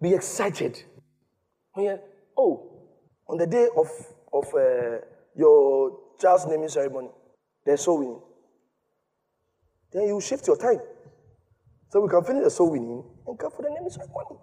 Be 0.00 0.14
excited. 0.14 0.82
Oh, 2.36 2.70
on 3.28 3.38
the 3.38 3.46
day 3.46 3.68
of, 3.76 3.88
of 4.32 4.44
uh, 4.54 4.98
your 5.36 5.98
child's 6.20 6.46
naming 6.46 6.68
ceremony, 6.68 7.08
they're 7.64 7.76
soul 7.76 7.98
winning. 7.98 8.20
Then 9.92 10.08
you 10.08 10.20
shift 10.20 10.46
your 10.46 10.56
time. 10.56 10.80
So 11.92 12.00
we 12.00 12.08
can 12.08 12.24
finish 12.24 12.42
the 12.44 12.50
soul 12.50 12.70
winning 12.70 13.04
and 13.26 13.38
come 13.38 13.50
for 13.50 13.60
the 13.60 13.68
name 13.68 13.84
naming 13.84 13.90
ceremony. 13.90 14.40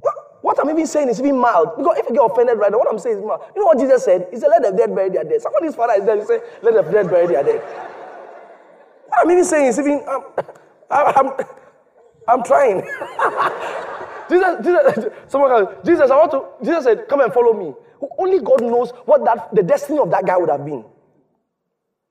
What, 0.00 0.14
what 0.42 0.58
I'm 0.58 0.68
even 0.70 0.84
saying 0.88 1.08
is 1.08 1.20
even 1.20 1.38
mild. 1.38 1.76
Because 1.76 1.98
if 1.98 2.08
you 2.08 2.16
get 2.16 2.24
offended 2.24 2.58
right 2.58 2.72
now, 2.72 2.78
what 2.78 2.90
I'm 2.90 2.98
saying 2.98 3.18
is 3.18 3.24
mild. 3.24 3.42
You 3.54 3.60
know 3.60 3.66
what 3.66 3.78
Jesus 3.78 4.04
said? 4.04 4.26
He 4.32 4.36
said, 4.36 4.48
let 4.48 4.62
the 4.62 4.72
dead 4.76 4.92
bury 4.92 5.08
their 5.08 5.22
dead. 5.22 5.40
Somebody's 5.40 5.76
father 5.76 5.94
is 5.94 6.04
dead. 6.04 6.18
He 6.18 6.24
said, 6.24 6.42
let 6.62 6.74
the 6.74 6.82
dead 6.90 7.08
bury 7.08 7.28
their 7.28 7.44
dead. 7.44 7.62
What 9.06 9.22
I'm 9.22 9.30
even 9.30 9.44
saying 9.44 9.66
is 9.68 9.78
even, 9.78 10.02
um, 10.08 10.24
I, 10.90 11.12
I'm, 11.14 11.30
I'm 12.26 12.42
trying. 12.42 12.82
Jesus, 14.28 14.66
Jesus, 14.66 15.12
someone 15.28 15.68
Jesus, 15.84 16.10
I 16.10 16.16
want 16.16 16.32
to, 16.32 16.42
Jesus 16.64 16.82
said, 16.82 17.06
come 17.08 17.20
and 17.20 17.32
follow 17.32 17.54
me. 17.54 17.72
Only 18.18 18.40
God 18.40 18.62
knows 18.62 18.90
what 19.04 19.24
that, 19.24 19.54
the 19.54 19.62
destiny 19.62 20.00
of 20.00 20.10
that 20.10 20.26
guy 20.26 20.36
would 20.36 20.50
have 20.50 20.64
been. 20.66 20.84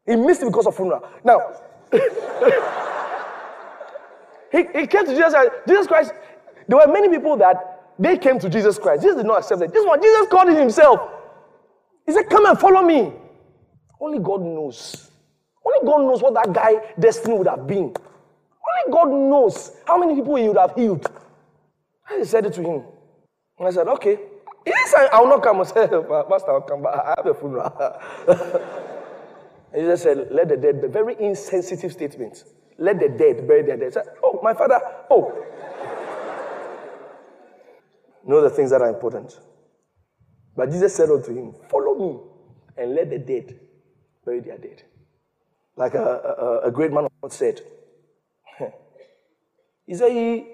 He 0.07 0.15
missed 0.15 0.41
it 0.41 0.45
because 0.45 0.67
of 0.67 0.75
funeral. 0.77 1.05
Now, 1.25 1.59
he, 4.51 4.65
he 4.73 4.87
came 4.87 5.05
to 5.05 5.15
Jesus, 5.15 5.33
Jesus 5.67 5.87
Christ, 5.87 6.13
there 6.67 6.77
were 6.77 6.91
many 6.91 7.09
people 7.09 7.37
that 7.37 7.93
they 7.97 8.17
came 8.17 8.39
to 8.39 8.49
Jesus 8.49 8.77
Christ. 8.77 9.03
Jesus 9.03 9.17
did 9.17 9.25
not 9.25 9.39
accept 9.39 9.61
it. 9.61 9.73
This 9.73 9.85
one, 9.85 10.01
Jesus 10.01 10.27
called 10.29 10.49
it 10.49 10.57
himself. 10.57 10.99
He 12.05 12.11
said, 12.11 12.29
come 12.29 12.45
and 12.45 12.59
follow 12.59 12.81
me. 12.81 13.13
Only 13.99 14.19
God 14.19 14.41
knows. 14.41 15.09
Only 15.65 15.85
God 15.85 16.01
knows 16.01 16.21
what 16.21 16.33
that 16.35 16.53
guy 16.53 16.93
destiny 16.99 17.37
would 17.37 17.47
have 17.47 17.65
been. 17.65 17.93
Only 17.93 18.91
God 18.91 19.09
knows 19.09 19.71
how 19.87 19.97
many 19.97 20.15
people 20.15 20.35
he 20.35 20.47
would 20.47 20.57
have 20.57 20.75
healed. 20.75 21.09
I 22.09 22.23
said 22.23 22.45
it 22.45 22.53
to 22.53 22.61
him. 22.61 22.83
And 23.57 23.67
I 23.67 23.71
said, 23.71 23.87
okay. 23.87 24.19
Yes, 24.65 24.93
I, 24.93 25.19
will 25.19 25.29
not 25.29 25.43
come. 25.43 25.61
I 25.61 25.63
said, 25.63 25.89
Pastor, 25.89 26.51
I'll 26.51 26.61
come, 26.61 26.81
but 26.81 26.93
I 26.93 27.13
have 27.17 27.25
a 27.25 27.33
funeral. 27.33 28.01
and 29.73 29.81
he 29.81 29.87
just 29.87 30.03
said, 30.03 30.27
let 30.31 30.49
the 30.49 30.57
dead, 30.57 30.81
the 30.81 30.87
very 30.87 31.15
insensitive 31.19 31.91
statement. 31.91 32.43
Let 32.77 32.99
the 32.99 33.09
dead 33.09 33.47
bury 33.47 33.63
their 33.63 33.77
dead. 33.77 33.93
Said, 33.93 34.07
oh, 34.23 34.39
my 34.43 34.53
father, 34.53 34.79
oh. 35.09 35.45
know 38.25 38.41
the 38.41 38.49
things 38.49 38.71
that 38.71 38.81
are 38.81 38.89
important. 38.89 39.39
But 40.55 40.71
Jesus 40.71 40.95
said 40.95 41.09
unto 41.09 41.33
him, 41.33 41.53
follow 41.69 41.95
me 41.95 42.19
and 42.77 42.95
let 42.95 43.09
the 43.09 43.19
dead 43.19 43.59
bury 44.25 44.39
their 44.41 44.57
dead. 44.57 44.83
Like 45.75 45.93
a, 45.93 45.99
a, 46.63 46.67
a 46.67 46.71
great 46.71 46.91
man 46.91 47.05
of 47.05 47.11
God 47.21 47.33
said, 47.33 47.61
he 49.85 49.95
said, 49.95 50.11
he, 50.11 50.45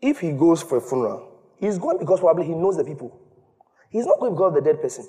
if 0.00 0.20
he 0.20 0.32
goes 0.32 0.62
for 0.62 0.78
a 0.78 0.80
funeral, 0.80 1.32
he's 1.58 1.78
going 1.78 1.98
because 1.98 2.20
probably 2.20 2.46
he 2.46 2.54
knows 2.54 2.76
the 2.76 2.84
people. 2.84 3.20
He's 3.90 4.06
not 4.06 4.18
going 4.18 4.32
because 4.32 4.56
of 4.56 4.64
the 4.64 4.72
dead 4.72 4.82
person. 4.82 5.06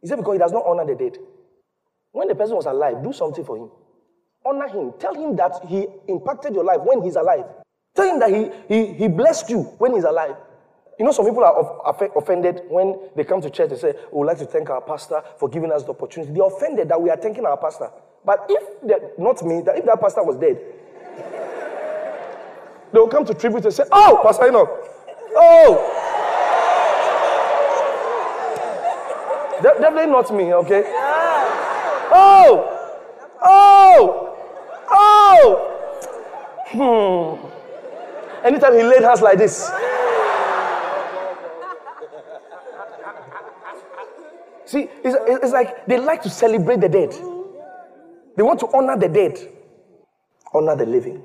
He 0.00 0.08
said 0.08 0.16
because 0.16 0.34
he 0.34 0.38
does 0.38 0.52
not 0.52 0.64
honor 0.66 0.86
the 0.86 0.94
dead. 0.94 1.18
When 2.12 2.28
the 2.28 2.34
person 2.34 2.56
was 2.56 2.66
alive, 2.66 3.02
do 3.02 3.12
something 3.12 3.44
for 3.44 3.56
him. 3.56 3.70
Honor 4.44 4.68
him. 4.68 4.92
Tell 4.98 5.14
him 5.14 5.36
that 5.36 5.64
he 5.66 5.86
impacted 6.08 6.54
your 6.54 6.64
life 6.64 6.80
when 6.82 7.02
he's 7.02 7.16
alive. 7.16 7.44
Tell 7.94 8.08
him 8.08 8.18
that 8.20 8.30
he, 8.30 8.50
he, 8.68 8.92
he 8.94 9.08
blessed 9.08 9.50
you 9.50 9.62
when 9.78 9.94
he's 9.94 10.04
alive. 10.04 10.36
You 10.98 11.04
know, 11.06 11.12
some 11.12 11.24
people 11.24 11.42
are 11.44 12.10
offended 12.16 12.62
when 12.68 12.94
they 13.16 13.24
come 13.24 13.40
to 13.40 13.48
church 13.50 13.70
and 13.70 13.80
say, 13.80 13.94
oh, 13.96 14.08
We 14.12 14.18
would 14.18 14.26
like 14.26 14.38
to 14.38 14.44
thank 14.44 14.68
our 14.68 14.82
pastor 14.82 15.22
for 15.38 15.48
giving 15.48 15.72
us 15.72 15.82
the 15.82 15.90
opportunity. 15.90 16.32
They're 16.32 16.44
offended 16.46 16.88
that 16.90 17.00
we 17.00 17.08
are 17.08 17.16
thanking 17.16 17.46
our 17.46 17.56
pastor. 17.56 17.90
But 18.24 18.44
if, 18.50 19.18
not 19.18 19.42
me, 19.42 19.62
that 19.62 19.78
if 19.78 19.86
that 19.86 19.98
pastor 20.00 20.22
was 20.22 20.36
dead, 20.36 20.60
they 22.92 22.98
will 22.98 23.08
come 23.08 23.24
to 23.24 23.34
tribute 23.34 23.64
and 23.64 23.72
say, 23.72 23.84
Oh, 23.92 24.20
Pastor 24.22 24.48
Enoch, 24.48 24.68
oh. 25.36 25.96
De- 29.62 29.80
definitely 29.80 30.10
not 30.10 30.34
me, 30.34 30.52
okay? 30.54 30.82
Oh, 30.86 32.10
oh, 32.12 32.79
Hmm. 36.72 37.36
Anytime 38.44 38.74
he 38.74 38.82
laid 38.82 39.02
hands 39.02 39.20
like 39.22 39.38
this. 39.38 39.70
See, 44.64 44.88
it's, 45.02 45.16
it's 45.26 45.52
like 45.52 45.84
they 45.86 45.98
like 45.98 46.22
to 46.22 46.30
celebrate 46.30 46.80
the 46.80 46.88
dead. 46.88 47.10
They 48.36 48.42
want 48.42 48.60
to 48.60 48.68
honor 48.72 48.96
the 48.96 49.08
dead, 49.08 49.36
honor 50.54 50.76
the 50.76 50.86
living, 50.86 51.22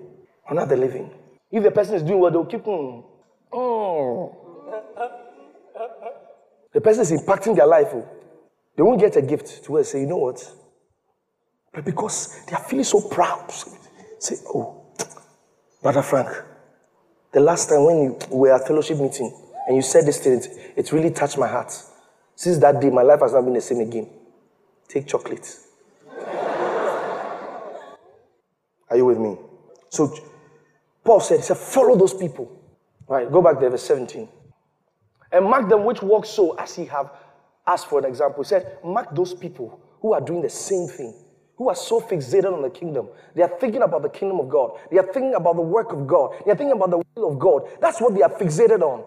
honor 0.50 0.66
the 0.66 0.76
living. 0.76 1.12
If 1.52 1.64
the 1.64 1.72
person 1.72 1.96
is 1.96 2.02
doing 2.04 2.20
well, 2.20 2.32
they'll 2.32 2.46
keep. 2.46 2.64
Mm, 2.66 3.04
mm. 3.54 4.36
The 6.74 6.82
person 6.82 7.04
is 7.04 7.12
impacting 7.12 7.56
their 7.56 7.68
life. 7.68 7.88
Oh. 7.94 8.06
They 8.76 8.84
won't 8.84 9.00
get 9.00 9.16
a 9.16 9.22
gift 9.22 9.64
to 9.64 9.84
say, 9.84 10.02
you 10.02 10.08
know 10.08 10.18
what? 10.18 10.52
But 11.74 11.86
because 11.86 12.44
they 12.48 12.54
are 12.54 12.64
feeling 12.64 12.84
so 12.84 13.00
proud, 13.00 13.54
say, 14.20 14.36
oh, 14.54 14.82
Brother 15.82 16.02
Frank, 16.02 16.30
the 17.32 17.40
last 17.40 17.70
time 17.70 17.84
when 17.86 17.98
you 18.04 18.18
were 18.30 18.54
at 18.54 18.68
fellowship 18.68 18.98
meeting 19.00 19.32
and 19.68 19.76
you 19.76 19.82
said 19.82 20.06
this 20.06 20.20
thing, 20.20 20.42
it, 20.76 20.92
really 20.92 21.12
touched 21.12 21.38
my 21.38 21.48
heart. 21.48 21.72
Since 22.36 22.58
that 22.60 22.80
day, 22.82 22.90
my 22.90 23.02
life 23.02 23.20
has 23.22 23.34
not 23.34 23.42
been 23.42 23.54
the 23.54 23.62
same 23.62 23.80
again. 23.80 24.10
Take 24.88 25.08
chocolate. 25.08 25.58
Are 28.90 28.98
you 28.98 29.06
with 29.06 29.18
me? 29.18 29.38
So 29.90 30.14
Paul 31.04 31.20
said, 31.20 31.38
he 31.38 31.44
said, 31.44 31.58
follow 31.58 31.96
those 31.96 32.14
people. 32.14 32.52
Right, 33.08 33.32
go 33.32 33.42
back 33.42 33.60
there, 33.60 33.70
verse 33.70 33.84
17. 33.84 34.28
And 35.32 35.46
mark 35.46 35.70
them 35.70 35.86
which 35.86 36.02
walk 36.02 36.26
so 36.26 36.54
as 36.58 36.76
he 36.76 36.86
have 36.86 37.12
asked 37.68 37.88
for 37.88 38.00
an 38.00 38.06
example. 38.06 38.44
He 38.44 38.48
said, 38.48 38.78
mark 38.84 39.14
those 39.16 39.34
people 39.34 39.80
who 40.02 40.14
are 40.14 40.22
doing 40.22 40.42
the 40.42 40.50
same 40.50 40.88
thing, 40.88 41.14
who 41.58 41.70
are 41.70 41.76
so 41.76 42.02
fixated 42.02 42.52
on 42.52 42.62
the 42.62 42.70
kingdom. 42.70 43.08
They 43.34 43.42
are 43.42 43.52
thinking 43.60 43.82
about 43.82 44.02
the 44.02 44.10
kingdom 44.10 44.40
of 44.40 44.50
God. 44.50 44.72
They 44.92 44.98
are 44.98 45.14
thinking 45.14 45.36
about 45.36 45.56
the 45.56 45.62
work 45.62 45.94
of 45.94 46.06
God. 46.06 46.36
They 46.46 46.52
are 46.52 46.56
thinking 46.56 46.76
about 46.76 46.92
the 46.92 47.02
will 47.16 47.32
of 47.32 47.40
God. 47.40 47.68
That's 47.80 48.02
what 48.02 48.14
they 48.14 48.22
are 48.22 48.30
fixated 48.30 48.82
on. 48.82 49.04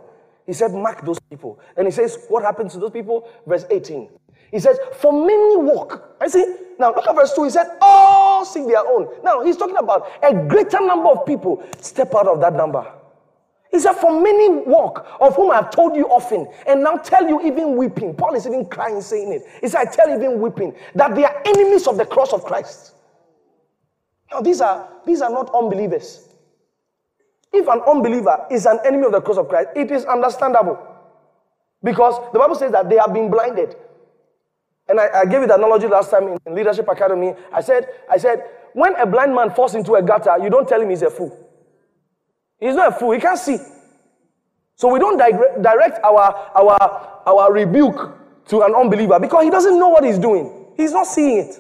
He 0.46 0.54
said, 0.54 0.72
mark 0.72 1.04
those 1.04 1.18
people. 1.20 1.61
And 1.76 1.87
he 1.87 1.90
says, 1.90 2.24
what 2.28 2.42
happens 2.42 2.72
to 2.72 2.78
those 2.78 2.90
people? 2.90 3.28
Verse 3.46 3.66
18. 3.70 4.08
He 4.50 4.58
says, 4.58 4.78
for 4.94 5.12
many 5.12 5.56
walk. 5.58 6.16
I 6.20 6.28
see. 6.28 6.56
Now 6.78 6.94
look 6.94 7.06
at 7.06 7.14
verse 7.14 7.34
2. 7.34 7.44
He 7.44 7.50
said, 7.50 7.66
all 7.82 8.46
seek 8.46 8.66
their 8.66 8.87
own. 8.87 9.08
Now 9.22 9.42
he's 9.42 9.58
talking 9.58 9.76
about 9.76 10.08
a 10.22 10.32
greater 10.32 10.80
number 10.80 11.11
of 11.11 11.26
people 11.26 11.62
step 11.80 12.14
out 12.14 12.28
of 12.28 12.40
that 12.40 12.54
number. 12.54 12.90
He 13.70 13.78
said, 13.78 13.94
For 13.94 14.20
many 14.20 14.48
walk, 14.48 15.07
of 15.20 15.37
whom 15.37 15.50
I 15.50 15.57
have 15.57 15.70
told 15.70 15.94
you 15.94 16.07
often, 16.07 16.48
and 16.66 16.83
now 16.83 16.96
tell 16.96 17.28
you 17.28 17.40
even 17.42 17.76
weeping. 17.76 18.14
Paul 18.14 18.35
is 18.35 18.46
even 18.46 18.64
crying, 18.66 19.00
saying 19.02 19.33
it. 19.33 19.42
He 19.61 19.68
said, 19.68 19.87
I 19.87 19.90
tell 19.90 20.09
you 20.09 20.16
even 20.16 20.40
weeping, 20.40 20.74
that 20.94 21.14
they 21.14 21.24
are 21.24 21.42
enemies 21.44 21.87
of 21.87 21.96
the 21.98 22.07
cross 22.07 22.33
of 22.33 22.44
Christ. 22.44 22.94
Now, 24.31 24.40
these 24.40 24.61
are 24.61 24.88
these 25.07 25.20
are 25.20 25.31
not 25.31 25.54
unbelievers. 25.54 26.28
If 27.52 27.66
an 27.68 27.81
unbeliever 27.87 28.46
is 28.50 28.66
an 28.66 28.78
enemy 28.85 29.07
of 29.07 29.12
the 29.12 29.20
cross 29.20 29.38
of 29.38 29.48
Christ, 29.48 29.70
it 29.74 29.90
is 29.90 30.04
understandable. 30.04 30.78
Because 31.83 32.14
the 32.33 32.38
Bible 32.38 32.54
says 32.54 32.72
that 32.72 32.88
they 32.90 32.96
have 32.96 33.14
been 33.14 33.31
blinded. 33.31 33.74
And 34.88 35.00
I, 35.00 35.20
I 35.20 35.24
gave 35.24 35.40
you 35.42 35.46
the 35.46 35.54
analogy 35.54 35.87
last 35.87 36.11
time 36.11 36.28
in, 36.28 36.38
in 36.46 36.54
Leadership 36.54 36.88
Academy. 36.88 37.35
I 37.52 37.61
said, 37.61 37.88
I 38.11 38.18
said, 38.18 38.44
when 38.72 38.94
a 38.96 39.07
blind 39.07 39.35
man 39.35 39.50
falls 39.50 39.74
into 39.74 39.94
a 39.94 40.02
gutter, 40.02 40.37
you 40.42 40.50
don't 40.50 40.68
tell 40.68 40.81
him 40.81 40.90
he's 40.90 41.02
a 41.02 41.11
fool. 41.11 41.47
He's 42.61 42.75
not 42.75 42.88
a 42.88 42.92
fool, 42.92 43.12
he 43.12 43.21
can't 43.21 43.38
see. 43.38 43.59
So 44.77 44.92
we 44.92 44.99
don't 44.99 45.18
direct 45.18 45.99
our, 46.05 46.51
our, 46.55 47.23
our 47.27 47.53
rebuke 47.53 48.16
to 48.47 48.62
an 48.62 48.75
unbeliever 48.75 49.18
because 49.18 49.44
he 49.44 49.51
doesn't 49.51 49.79
know 49.79 49.88
what 49.88 50.05
he's 50.05 50.18
doing. 50.18 50.66
He's 50.77 50.92
not 50.92 51.07
seeing 51.07 51.38
it. 51.38 51.59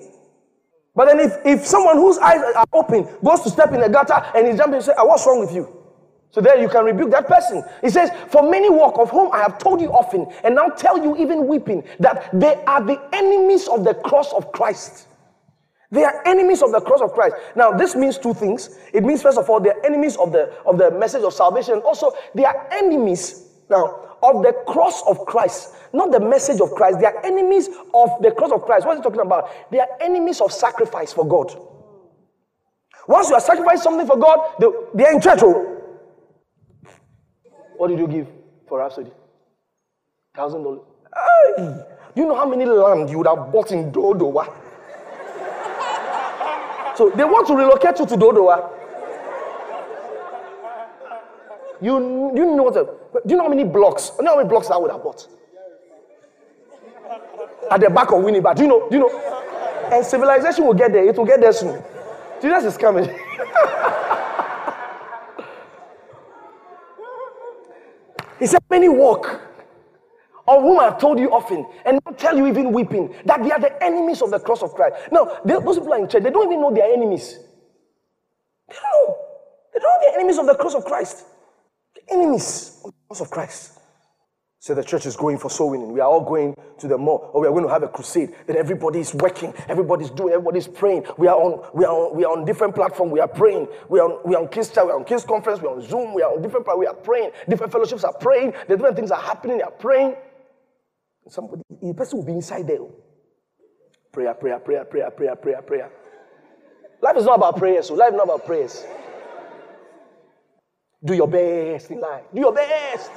But 0.94 1.06
then 1.06 1.20
if, 1.20 1.32
if 1.44 1.66
someone 1.66 1.96
whose 1.96 2.18
eyes 2.18 2.40
are 2.56 2.64
open 2.72 3.08
goes 3.24 3.42
to 3.42 3.50
step 3.50 3.72
in 3.72 3.82
a 3.82 3.88
gutter 3.88 4.14
and 4.34 4.46
he's 4.46 4.56
jumping 4.56 4.76
and 4.76 4.84
say, 4.84 4.92
ah, 4.96 5.04
what's 5.04 5.26
wrong 5.26 5.40
with 5.40 5.52
you? 5.52 5.78
So 6.30 6.40
there 6.40 6.60
you 6.60 6.68
can 6.68 6.84
rebuke 6.84 7.10
that 7.10 7.26
person. 7.26 7.64
He 7.80 7.90
says, 7.90 8.10
For 8.30 8.48
many 8.48 8.68
walk 8.68 8.98
of 8.98 9.10
whom 9.10 9.32
I 9.32 9.38
have 9.38 9.58
told 9.58 9.80
you 9.80 9.90
often, 9.92 10.26
and 10.44 10.54
now 10.54 10.68
tell 10.68 11.02
you 11.02 11.16
even 11.16 11.46
weeping, 11.46 11.82
that 12.00 12.28
they 12.32 12.62
are 12.66 12.82
the 12.82 13.00
enemies 13.12 13.66
of 13.66 13.84
the 13.84 13.94
cross 13.94 14.32
of 14.32 14.52
Christ. 14.52 15.08
They 15.90 16.04
are 16.04 16.22
enemies 16.26 16.62
of 16.62 16.70
the 16.70 16.80
cross 16.80 17.00
of 17.00 17.12
Christ. 17.12 17.36
Now, 17.56 17.72
this 17.72 17.96
means 17.96 18.18
two 18.18 18.34
things. 18.34 18.78
It 18.92 19.04
means, 19.04 19.22
first 19.22 19.38
of 19.38 19.48
all, 19.48 19.58
they're 19.58 19.84
enemies 19.86 20.16
of 20.16 20.32
the, 20.32 20.52
of 20.66 20.76
the 20.76 20.90
message 20.90 21.22
of 21.22 21.32
salvation. 21.32 21.78
Also, 21.78 22.12
they 22.34 22.44
are 22.44 22.68
enemies 22.72 23.48
now 23.70 24.16
of 24.22 24.42
the 24.42 24.52
cross 24.66 25.02
of 25.06 25.24
Christ, 25.24 25.74
not 25.92 26.10
the 26.10 26.20
message 26.20 26.60
of 26.60 26.72
Christ. 26.72 26.98
They 27.00 27.06
are 27.06 27.24
enemies 27.24 27.68
of 27.94 28.10
the 28.20 28.32
cross 28.32 28.50
of 28.52 28.62
Christ. 28.62 28.86
What 28.86 28.94
is 28.94 28.98
he 28.98 29.02
talking 29.02 29.20
about? 29.20 29.70
They 29.70 29.78
are 29.80 29.88
enemies 30.00 30.40
of 30.40 30.52
sacrifice 30.52 31.12
for 31.12 31.26
God. 31.26 31.58
Once 33.06 33.30
you 33.30 33.34
are 33.36 33.40
sacrificing 33.40 33.82
something 33.82 34.06
for 34.06 34.18
God, 34.18 34.56
they, 34.60 34.66
they 34.94 35.04
are 35.06 35.12
in 35.12 35.20
church. 35.20 35.38
Oh. 35.42 35.76
What 37.76 37.88
did 37.88 37.98
you 37.98 38.08
give 38.08 38.28
for 38.68 38.80
Rhapsody? 38.80 39.10
Thousand 40.34 40.64
dollars. 40.64 40.80
Do 41.56 42.22
you 42.22 42.26
know 42.26 42.34
how 42.34 42.46
many 42.46 42.66
land 42.66 43.08
you 43.08 43.18
would 43.18 43.26
have 43.26 43.50
bought 43.50 43.72
in 43.72 43.90
Dodowa? 43.90 44.52
So 46.98 47.10
they 47.10 47.22
want 47.22 47.46
to 47.46 47.54
relocate 47.54 47.96
you 48.00 48.06
to 48.06 48.16
Dodowa. 48.16 48.70
You, 51.80 52.32
you 52.34 52.56
know 52.56 52.64
what? 52.64 52.74
Do 52.74 53.30
you 53.30 53.36
know 53.36 53.44
how 53.44 53.48
many 53.48 53.62
blocks? 53.62 54.10
You 54.18 54.24
know 54.24 54.32
how 54.32 54.38
many 54.38 54.48
blocks 54.48 54.68
I 54.68 54.76
would 54.78 54.90
have 54.90 55.04
bought? 55.04 55.28
At 57.70 57.80
the 57.80 57.88
back 57.88 58.10
of 58.10 58.24
Winnipeg. 58.24 58.56
Do 58.56 58.62
you 58.62 58.68
know? 58.68 58.88
Do 58.90 58.96
you 58.96 59.02
know? 59.02 59.10
And 59.92 60.04
civilization 60.04 60.66
will 60.66 60.74
get 60.74 60.90
there. 60.92 61.06
It 61.08 61.16
will 61.16 61.24
get 61.24 61.40
there 61.40 61.52
soon. 61.52 61.80
Jesus 62.42 62.64
is 62.64 62.76
coming. 62.76 63.04
he 68.40 68.46
said, 68.48 68.60
Many 68.68 68.88
walk 68.88 69.40
of 70.48 70.62
whom 70.62 70.80
I 70.80 70.84
have 70.84 70.98
told 70.98 71.18
you 71.18 71.30
often, 71.30 71.66
and 71.84 72.00
not 72.04 72.18
tell 72.18 72.36
you 72.36 72.46
even 72.46 72.72
weeping, 72.72 73.14
that 73.26 73.42
they 73.42 73.50
are 73.50 73.60
the 73.60 73.82
enemies 73.82 74.22
of 74.22 74.30
the 74.30 74.40
cross 74.40 74.62
of 74.62 74.72
Christ. 74.74 74.96
Now, 75.12 75.38
they, 75.44 75.54
those 75.54 75.78
people 75.78 75.92
are 75.92 75.98
in 75.98 76.08
church, 76.08 76.22
they 76.22 76.30
don't 76.30 76.46
even 76.46 76.60
know 76.60 76.72
they 76.72 76.82
are 76.82 76.92
enemies. 76.92 77.38
They 78.68 78.74
don't 78.74 79.08
know. 79.08 79.16
They 79.74 79.80
don't 79.80 79.92
know 79.92 79.98
they're 80.00 80.20
enemies 80.20 80.38
of 80.38 80.46
the 80.46 80.54
cross 80.54 80.74
of 80.74 80.84
Christ. 80.84 81.24
The 81.94 82.14
enemies 82.14 82.80
of 82.84 82.90
the 82.90 82.96
cross 83.08 83.20
of 83.20 83.30
Christ. 83.30 83.78
So 84.60 84.74
the 84.74 84.82
church 84.82 85.06
is 85.06 85.16
going 85.16 85.38
for 85.38 85.48
soul 85.48 85.70
winning. 85.70 85.92
We 85.92 86.00
are 86.00 86.08
all 86.08 86.24
going 86.24 86.56
to 86.78 86.88
the 86.88 86.98
mall, 86.98 87.30
or 87.32 87.40
we 87.40 87.46
are 87.46 87.52
going 87.52 87.62
to 87.62 87.70
have 87.70 87.84
a 87.84 87.88
crusade. 87.88 88.34
That 88.48 88.56
everybody 88.56 88.98
is 88.98 89.14
working, 89.14 89.54
everybody's 89.68 90.10
doing, 90.10 90.32
everybody's 90.32 90.66
praying. 90.66 91.06
We 91.16 91.28
are 91.28 91.36
on, 91.36 91.64
we 91.74 91.84
are 91.84 91.94
on, 91.94 92.16
we 92.16 92.24
are 92.24 92.36
on 92.36 92.44
different 92.44 92.74
platform. 92.74 93.10
We 93.10 93.20
are 93.20 93.28
praying. 93.28 93.68
We 93.88 94.00
are 94.00 94.10
on, 94.10 94.20
we 94.28 94.34
are 94.34 94.42
on 94.42 94.48
KingsChat, 94.48 94.84
we 94.84 94.90
are 94.90 94.98
on 94.98 95.04
KingsConference, 95.04 95.62
we 95.62 95.68
are 95.68 95.76
on 95.76 95.82
Zoom. 95.82 96.12
We 96.12 96.22
are 96.22 96.34
on 96.34 96.42
different. 96.42 96.66
We 96.76 96.86
are 96.86 96.94
praying. 96.94 97.30
Different 97.48 97.72
fellowships 97.72 98.02
are 98.02 98.12
praying. 98.12 98.52
The 98.66 98.76
different 98.76 98.96
things 98.96 99.12
are 99.12 99.20
happening. 99.20 99.58
They 99.58 99.62
are 99.62 99.70
praying. 99.70 100.16
Somebody, 101.28 101.62
the 101.82 101.94
person 101.94 102.18
will 102.18 102.26
be 102.26 102.32
inside 102.32 102.66
there. 102.66 102.78
Prayer, 104.12 104.34
prayer, 104.34 104.58
prayer, 104.58 104.84
prayer, 104.84 105.10
prayer, 105.10 105.36
prayer, 105.36 105.62
prayer. 105.62 105.90
Life 107.00 107.16
is 107.16 107.24
not 107.24 107.36
about 107.36 107.56
prayers. 107.56 107.86
So 107.86 107.94
life 107.94 108.10
is 108.12 108.16
not 108.16 108.24
about 108.24 108.46
prayers. 108.46 108.84
Do 111.04 111.14
your 111.14 111.28
best 111.28 111.90
in 111.90 112.00
life. 112.00 112.24
Do 112.34 112.40
your 112.40 112.52
best. 112.52 113.10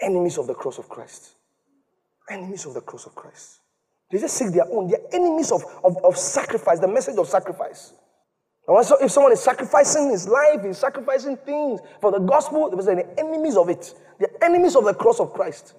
Enemies 0.00 0.38
of 0.38 0.46
the 0.46 0.54
cross 0.54 0.78
of 0.78 0.88
Christ. 0.88 1.34
Enemies 2.30 2.66
of 2.66 2.74
the 2.74 2.80
cross 2.80 3.06
of 3.06 3.14
Christ. 3.14 3.60
They 4.10 4.18
just 4.18 4.36
seek 4.36 4.52
their 4.52 4.66
own. 4.70 4.88
They're 4.88 5.00
enemies 5.12 5.50
of, 5.50 5.62
of, 5.84 5.96
of 6.04 6.16
sacrifice, 6.16 6.78
the 6.78 6.88
message 6.88 7.16
of 7.16 7.28
sacrifice. 7.28 7.92
And 8.68 8.86
so 8.86 8.96
if 9.00 9.10
someone 9.10 9.32
is 9.32 9.40
sacrificing 9.40 10.10
his 10.10 10.28
life, 10.28 10.62
he's 10.62 10.76
sacrificing 10.76 11.38
things 11.38 11.80
for 12.02 12.12
the 12.12 12.18
gospel, 12.18 12.70
they're 12.70 12.98
any 12.98 13.04
enemies 13.16 13.56
of 13.56 13.70
it. 13.70 13.94
They're 14.18 14.28
enemies 14.42 14.76
of 14.76 14.84
the 14.84 14.92
cross 14.92 15.20
of 15.20 15.32
Christ. 15.32 15.74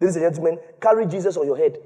Ladies 0.00 0.16
and 0.16 0.24
gentlemen, 0.24 0.58
carry 0.80 1.06
Jesus 1.06 1.36
on 1.36 1.46
your 1.46 1.56
head. 1.56 1.78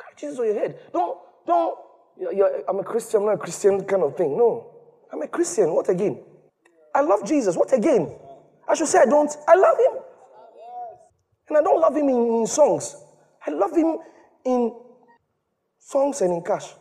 Carry 0.00 0.14
Jesus 0.18 0.38
on 0.40 0.46
your 0.46 0.58
head. 0.58 0.78
Don't, 0.92 1.18
don't, 1.46 1.78
you're, 2.18 2.32
you're, 2.32 2.64
I'm 2.68 2.80
a 2.80 2.84
Christian, 2.84 3.20
I'm 3.20 3.26
not 3.26 3.34
a 3.34 3.38
Christian 3.38 3.84
kind 3.84 4.02
of 4.02 4.16
thing. 4.16 4.36
No. 4.36 4.72
I'm 5.12 5.22
a 5.22 5.28
Christian. 5.28 5.72
What 5.72 5.88
again? 5.88 6.20
I 6.94 7.02
love 7.02 7.24
Jesus. 7.24 7.56
What 7.56 7.72
again? 7.72 8.12
I 8.68 8.74
should 8.74 8.88
say 8.88 8.98
I 8.98 9.06
don't. 9.06 9.34
I 9.46 9.54
love 9.54 9.78
him. 9.78 10.02
And 11.48 11.58
I 11.58 11.62
don't 11.62 11.80
love 11.80 11.94
him 11.94 12.08
in, 12.08 12.40
in 12.40 12.46
songs. 12.46 12.96
I 13.46 13.52
love 13.52 13.70
him 13.76 13.98
in 14.44 14.74
songs 15.78 16.20
and 16.22 16.32
in 16.32 16.42
cash. 16.42 16.74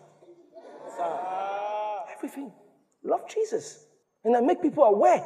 Love 3.04 3.30
Jesus. 3.30 3.86
And 4.24 4.36
I 4.36 4.42
make 4.42 4.62
people 4.62 4.84
aware. 4.84 5.26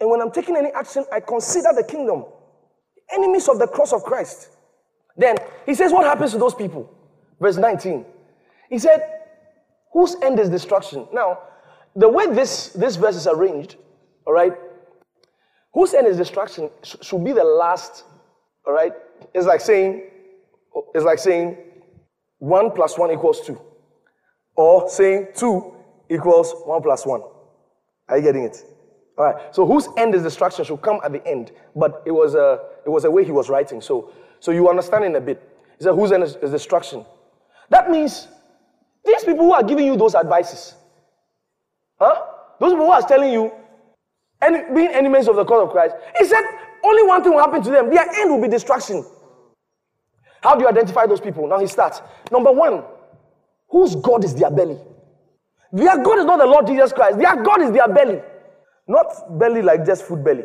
And 0.00 0.10
when 0.10 0.20
I'm 0.20 0.30
taking 0.30 0.56
any 0.56 0.70
action, 0.72 1.04
I 1.12 1.20
consider 1.20 1.68
the 1.74 1.84
kingdom. 1.84 2.24
Enemies 3.12 3.48
of 3.48 3.58
the 3.58 3.66
cross 3.66 3.92
of 3.92 4.02
Christ. 4.02 4.50
Then 5.16 5.36
he 5.66 5.74
says, 5.74 5.92
What 5.92 6.04
happens 6.04 6.32
to 6.32 6.38
those 6.38 6.54
people? 6.54 6.92
Verse 7.40 7.56
19. 7.56 8.04
He 8.70 8.78
said, 8.78 9.00
Whose 9.92 10.16
end 10.22 10.38
is 10.38 10.48
destruction? 10.48 11.06
Now, 11.12 11.38
the 11.94 12.08
way 12.08 12.26
this, 12.26 12.68
this 12.68 12.96
verse 12.96 13.16
is 13.16 13.26
arranged, 13.26 13.76
all 14.26 14.32
right, 14.32 14.52
whose 15.74 15.92
end 15.92 16.06
is 16.06 16.16
destruction 16.16 16.70
should 16.82 17.22
be 17.22 17.32
the 17.32 17.44
last, 17.44 18.04
all 18.66 18.72
right? 18.72 18.92
It's 19.34 19.46
like 19.46 19.60
saying, 19.60 20.04
it's 20.94 21.04
like 21.04 21.18
saying 21.18 21.58
one 22.38 22.70
plus 22.70 22.98
one 22.98 23.10
equals 23.10 23.40
two. 23.40 23.60
Or 24.56 24.88
saying 24.88 25.28
two 25.34 25.74
equals 26.12 26.54
1 26.64 26.82
plus 26.82 27.06
1. 27.06 27.22
Are 28.08 28.16
you 28.16 28.22
getting 28.22 28.44
it? 28.44 28.64
All 29.18 29.24
right. 29.24 29.54
So 29.54 29.66
whose 29.66 29.88
end 29.96 30.14
is 30.14 30.22
destruction 30.22 30.64
should 30.64 30.82
come 30.82 31.00
at 31.04 31.12
the 31.12 31.26
end. 31.26 31.52
But 31.74 32.02
it 32.06 32.12
was 32.12 32.34
a, 32.34 32.60
it 32.84 32.90
was 32.90 33.04
a 33.04 33.10
way 33.10 33.24
he 33.24 33.32
was 33.32 33.48
writing. 33.48 33.80
So, 33.80 34.12
so 34.40 34.50
you 34.50 34.68
understand 34.68 35.04
in 35.04 35.16
a 35.16 35.20
bit. 35.20 35.42
He 35.78 35.84
said, 35.84 35.94
whose 35.94 36.12
end 36.12 36.22
is, 36.22 36.36
is 36.36 36.50
destruction? 36.50 37.04
That 37.70 37.90
means 37.90 38.28
these 39.04 39.24
people 39.24 39.44
who 39.44 39.52
are 39.52 39.62
giving 39.62 39.86
you 39.86 39.96
those 39.96 40.14
advices, 40.14 40.74
huh? 41.98 42.22
Those 42.60 42.72
people 42.72 42.86
who 42.86 42.92
are 42.92 43.02
telling 43.02 43.32
you, 43.32 43.50
and 44.40 44.74
being 44.74 44.88
enemies 44.88 45.28
of 45.28 45.36
the 45.36 45.44
cause 45.44 45.64
of 45.64 45.70
Christ. 45.70 45.94
He 46.18 46.24
said 46.26 46.42
only 46.84 47.04
one 47.04 47.22
thing 47.22 47.32
will 47.32 47.40
happen 47.40 47.62
to 47.62 47.70
them. 47.70 47.90
Their 47.90 48.08
end 48.20 48.30
will 48.30 48.42
be 48.42 48.48
destruction. 48.48 49.04
How 50.42 50.56
do 50.56 50.62
you 50.62 50.68
identify 50.68 51.06
those 51.06 51.20
people? 51.20 51.46
Now 51.46 51.60
he 51.60 51.66
starts. 51.68 52.02
Number 52.30 52.50
one, 52.50 52.82
whose 53.68 53.94
God 53.94 54.24
is 54.24 54.34
their 54.34 54.50
belly? 54.50 54.78
Their 55.72 56.02
God 56.02 56.18
is 56.18 56.24
not 56.26 56.38
the 56.38 56.46
Lord 56.46 56.66
Jesus 56.66 56.92
Christ. 56.92 57.18
Their 57.18 57.42
God 57.42 57.62
is 57.62 57.72
their 57.72 57.88
belly. 57.88 58.20
Not 58.88 59.38
belly 59.38 59.62
like 59.62 59.86
just 59.86 60.04
food 60.04 60.24
belly. 60.24 60.44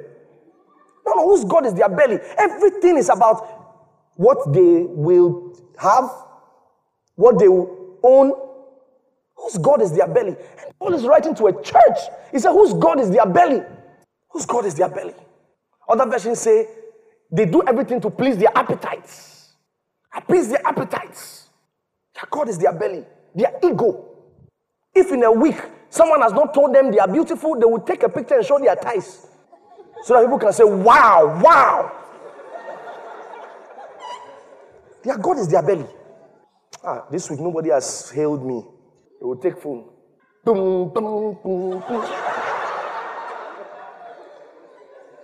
No, 1.05 1.13
no, 1.15 1.27
whose 1.29 1.45
God 1.45 1.65
is 1.65 1.73
their 1.73 1.89
belly? 1.89 2.19
Everything 2.37 2.97
is 2.97 3.09
about 3.09 4.11
what 4.15 4.53
they 4.53 4.83
will 4.87 5.53
have, 5.77 6.09
what 7.15 7.39
they 7.39 7.47
will 7.47 7.97
own. 8.03 8.33
Whose 9.35 9.57
God 9.59 9.81
is 9.81 9.91
their 9.95 10.07
belly? 10.07 10.29
And 10.31 10.73
Paul 10.79 10.93
is 10.93 11.05
writing 11.05 11.35
to 11.35 11.47
a 11.47 11.63
church. 11.63 11.97
He 12.31 12.39
said, 12.39 12.51
Whose 12.51 12.73
God 12.73 12.99
is 12.99 13.09
their 13.11 13.25
belly? 13.25 13.61
Whose 14.31 14.45
God 14.45 14.65
is 14.65 14.75
their 14.75 14.89
belly? 14.89 15.13
Other 15.89 16.05
versions 16.05 16.39
say 16.39 16.67
they 17.31 17.45
do 17.45 17.63
everything 17.67 18.01
to 18.01 18.09
please 18.09 18.37
their 18.37 18.55
appetites. 18.57 19.53
Appease 20.15 20.49
their 20.49 20.65
appetites. 20.65 21.49
Their 22.15 22.25
God 22.31 22.49
is 22.49 22.57
their 22.57 22.73
belly, 22.73 23.05
their 23.35 23.53
ego. 23.63 24.06
If 24.97 25.11
in 25.11 25.21
a 25.23 25.31
week 25.31 25.61
someone 25.89 26.21
has 26.23 26.33
not 26.33 26.55
told 26.55 26.73
them 26.73 26.89
they 26.89 26.97
are 26.97 27.07
beautiful, 27.07 27.55
they 27.55 27.65
will 27.65 27.81
take 27.81 28.01
a 28.01 28.09
picture 28.09 28.35
and 28.35 28.43
show 28.45 28.57
their 28.57 28.75
thighs. 28.75 29.27
So 30.03 30.15
that 30.15 30.21
people 30.23 30.39
can 30.39 30.51
say, 30.53 30.63
wow, 30.63 31.39
wow. 31.43 31.91
Their 35.03 35.17
God 35.19 35.37
is 35.37 35.47
their 35.49 35.61
belly. 35.61 35.85
Ah, 36.83 37.05
this 37.11 37.29
week 37.29 37.39
nobody 37.39 37.69
has 37.69 38.09
hailed 38.09 38.43
me. 38.43 38.65
They 39.19 39.25
will 39.25 39.37
take 39.37 39.57
phone. 39.61 39.85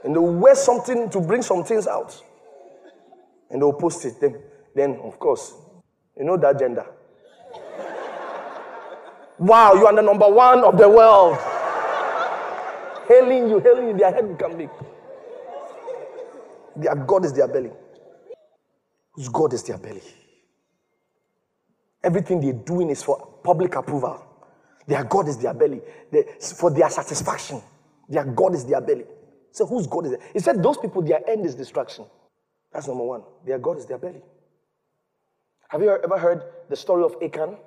And 0.04 0.14
they 0.14 0.20
will 0.20 0.36
wear 0.36 0.54
something 0.54 1.10
to 1.10 1.20
bring 1.20 1.42
some 1.42 1.64
things 1.64 1.88
out. 1.88 2.22
And 3.50 3.60
they 3.60 3.66
will 3.66 3.74
post 3.74 4.06
it. 4.06 4.22
Then, 4.22 4.40
then 4.76 5.00
of 5.04 5.18
course, 5.18 5.56
you 6.16 6.26
know 6.26 6.38
that 6.38 6.60
gender. 6.60 6.86
Wow, 9.40 9.74
you 9.74 9.86
are 9.88 9.96
the 9.96 10.02
number 10.02 10.28
one 10.28 10.64
of 10.64 10.78
the 10.78 10.90
world. 10.90 11.38
hailing 13.08 13.50
you, 13.50 13.60
hailing 13.60 13.88
you, 13.90 13.98
their 13.98 14.12
head 14.14 14.28
become 14.28 14.58
big. 14.58 14.70
Their 16.76 16.96
God 16.96 17.26
is 17.26 17.34
their 17.34 17.48
belly. 17.48 17.72
Whose 19.14 19.30
God 19.30 19.54
is 19.54 19.64
their 19.64 19.78
belly? 19.78 20.02
Everything 22.04 22.42
they're 22.42 22.54
doing 22.54 22.90
is 22.90 23.04
for 23.04 23.40
public 23.44 23.76
approval. 23.76 24.26
Their 24.88 25.04
God 25.04 25.28
is 25.28 25.38
their 25.38 25.54
belly. 25.54 25.82
They, 26.12 26.24
for 26.60 26.72
their 26.72 26.90
satisfaction. 26.90 27.62
Their 28.10 28.26
God 28.26 28.56
is 28.56 28.66
their 28.66 28.82
belly. 28.82 29.06
So 29.52 29.66
whose 29.66 29.88
God 29.88 30.08
is 30.08 30.14
it? 30.14 30.22
He 30.34 30.40
said 30.40 30.62
those 30.62 30.78
people, 30.78 31.02
their 31.02 31.28
end 31.30 31.46
is 31.46 31.56
destruction. 31.56 32.06
That's 32.74 32.88
number 32.88 33.04
one. 33.04 33.24
Their 33.46 33.60
God 33.60 33.78
is 33.78 33.86
their 33.86 34.00
belly. 34.00 34.22
Have 35.70 35.82
you 35.82 35.90
ever 35.92 36.18
heard 36.18 36.44
the 36.70 36.76
story 36.76 37.04
of 37.04 37.16
Achan? 37.24 37.58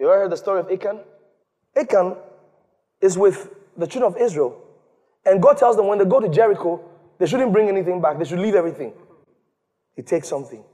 You 0.00 0.10
ever 0.10 0.22
heard 0.22 0.32
the 0.32 0.36
story 0.36 0.60
of 0.60 0.70
Achan? 0.70 0.98
Achan 1.76 2.16
is 3.02 3.18
with 3.18 3.52
the 3.76 3.86
children 3.86 4.14
of 4.14 4.18
Israel. 4.18 4.58
And 5.26 5.42
God 5.42 5.58
tells 5.58 5.76
them 5.76 5.88
when 5.88 5.98
they 5.98 6.06
go 6.06 6.20
to 6.20 6.28
Jericho, 6.30 6.80
they 7.18 7.26
shouldn't 7.26 7.52
bring 7.52 7.68
anything 7.68 8.00
back. 8.00 8.18
They 8.18 8.24
should 8.24 8.38
leave 8.38 8.54
everything. 8.54 8.94
He 9.94 10.00
takes 10.00 10.26
something. 10.26 10.64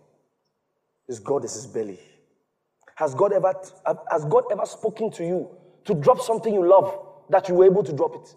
His 1.09 1.19
God 1.19 1.45
is 1.45 1.55
his 1.55 1.67
belly. 1.67 1.99
Has 2.95 3.15
God 3.15 3.33
ever 3.33 3.53
has 4.11 4.25
God 4.27 4.45
ever 4.53 4.65
spoken 4.65 5.11
to 5.13 5.25
you 5.25 5.49
to 5.85 5.95
drop 5.95 6.21
something 6.21 6.55
you 6.55 6.67
love 6.67 6.97
that 7.29 7.49
you 7.49 7.57
were 7.57 7.67
able 7.67 7.83
to 7.83 7.93
drop 7.93 8.15
it? 8.15 8.35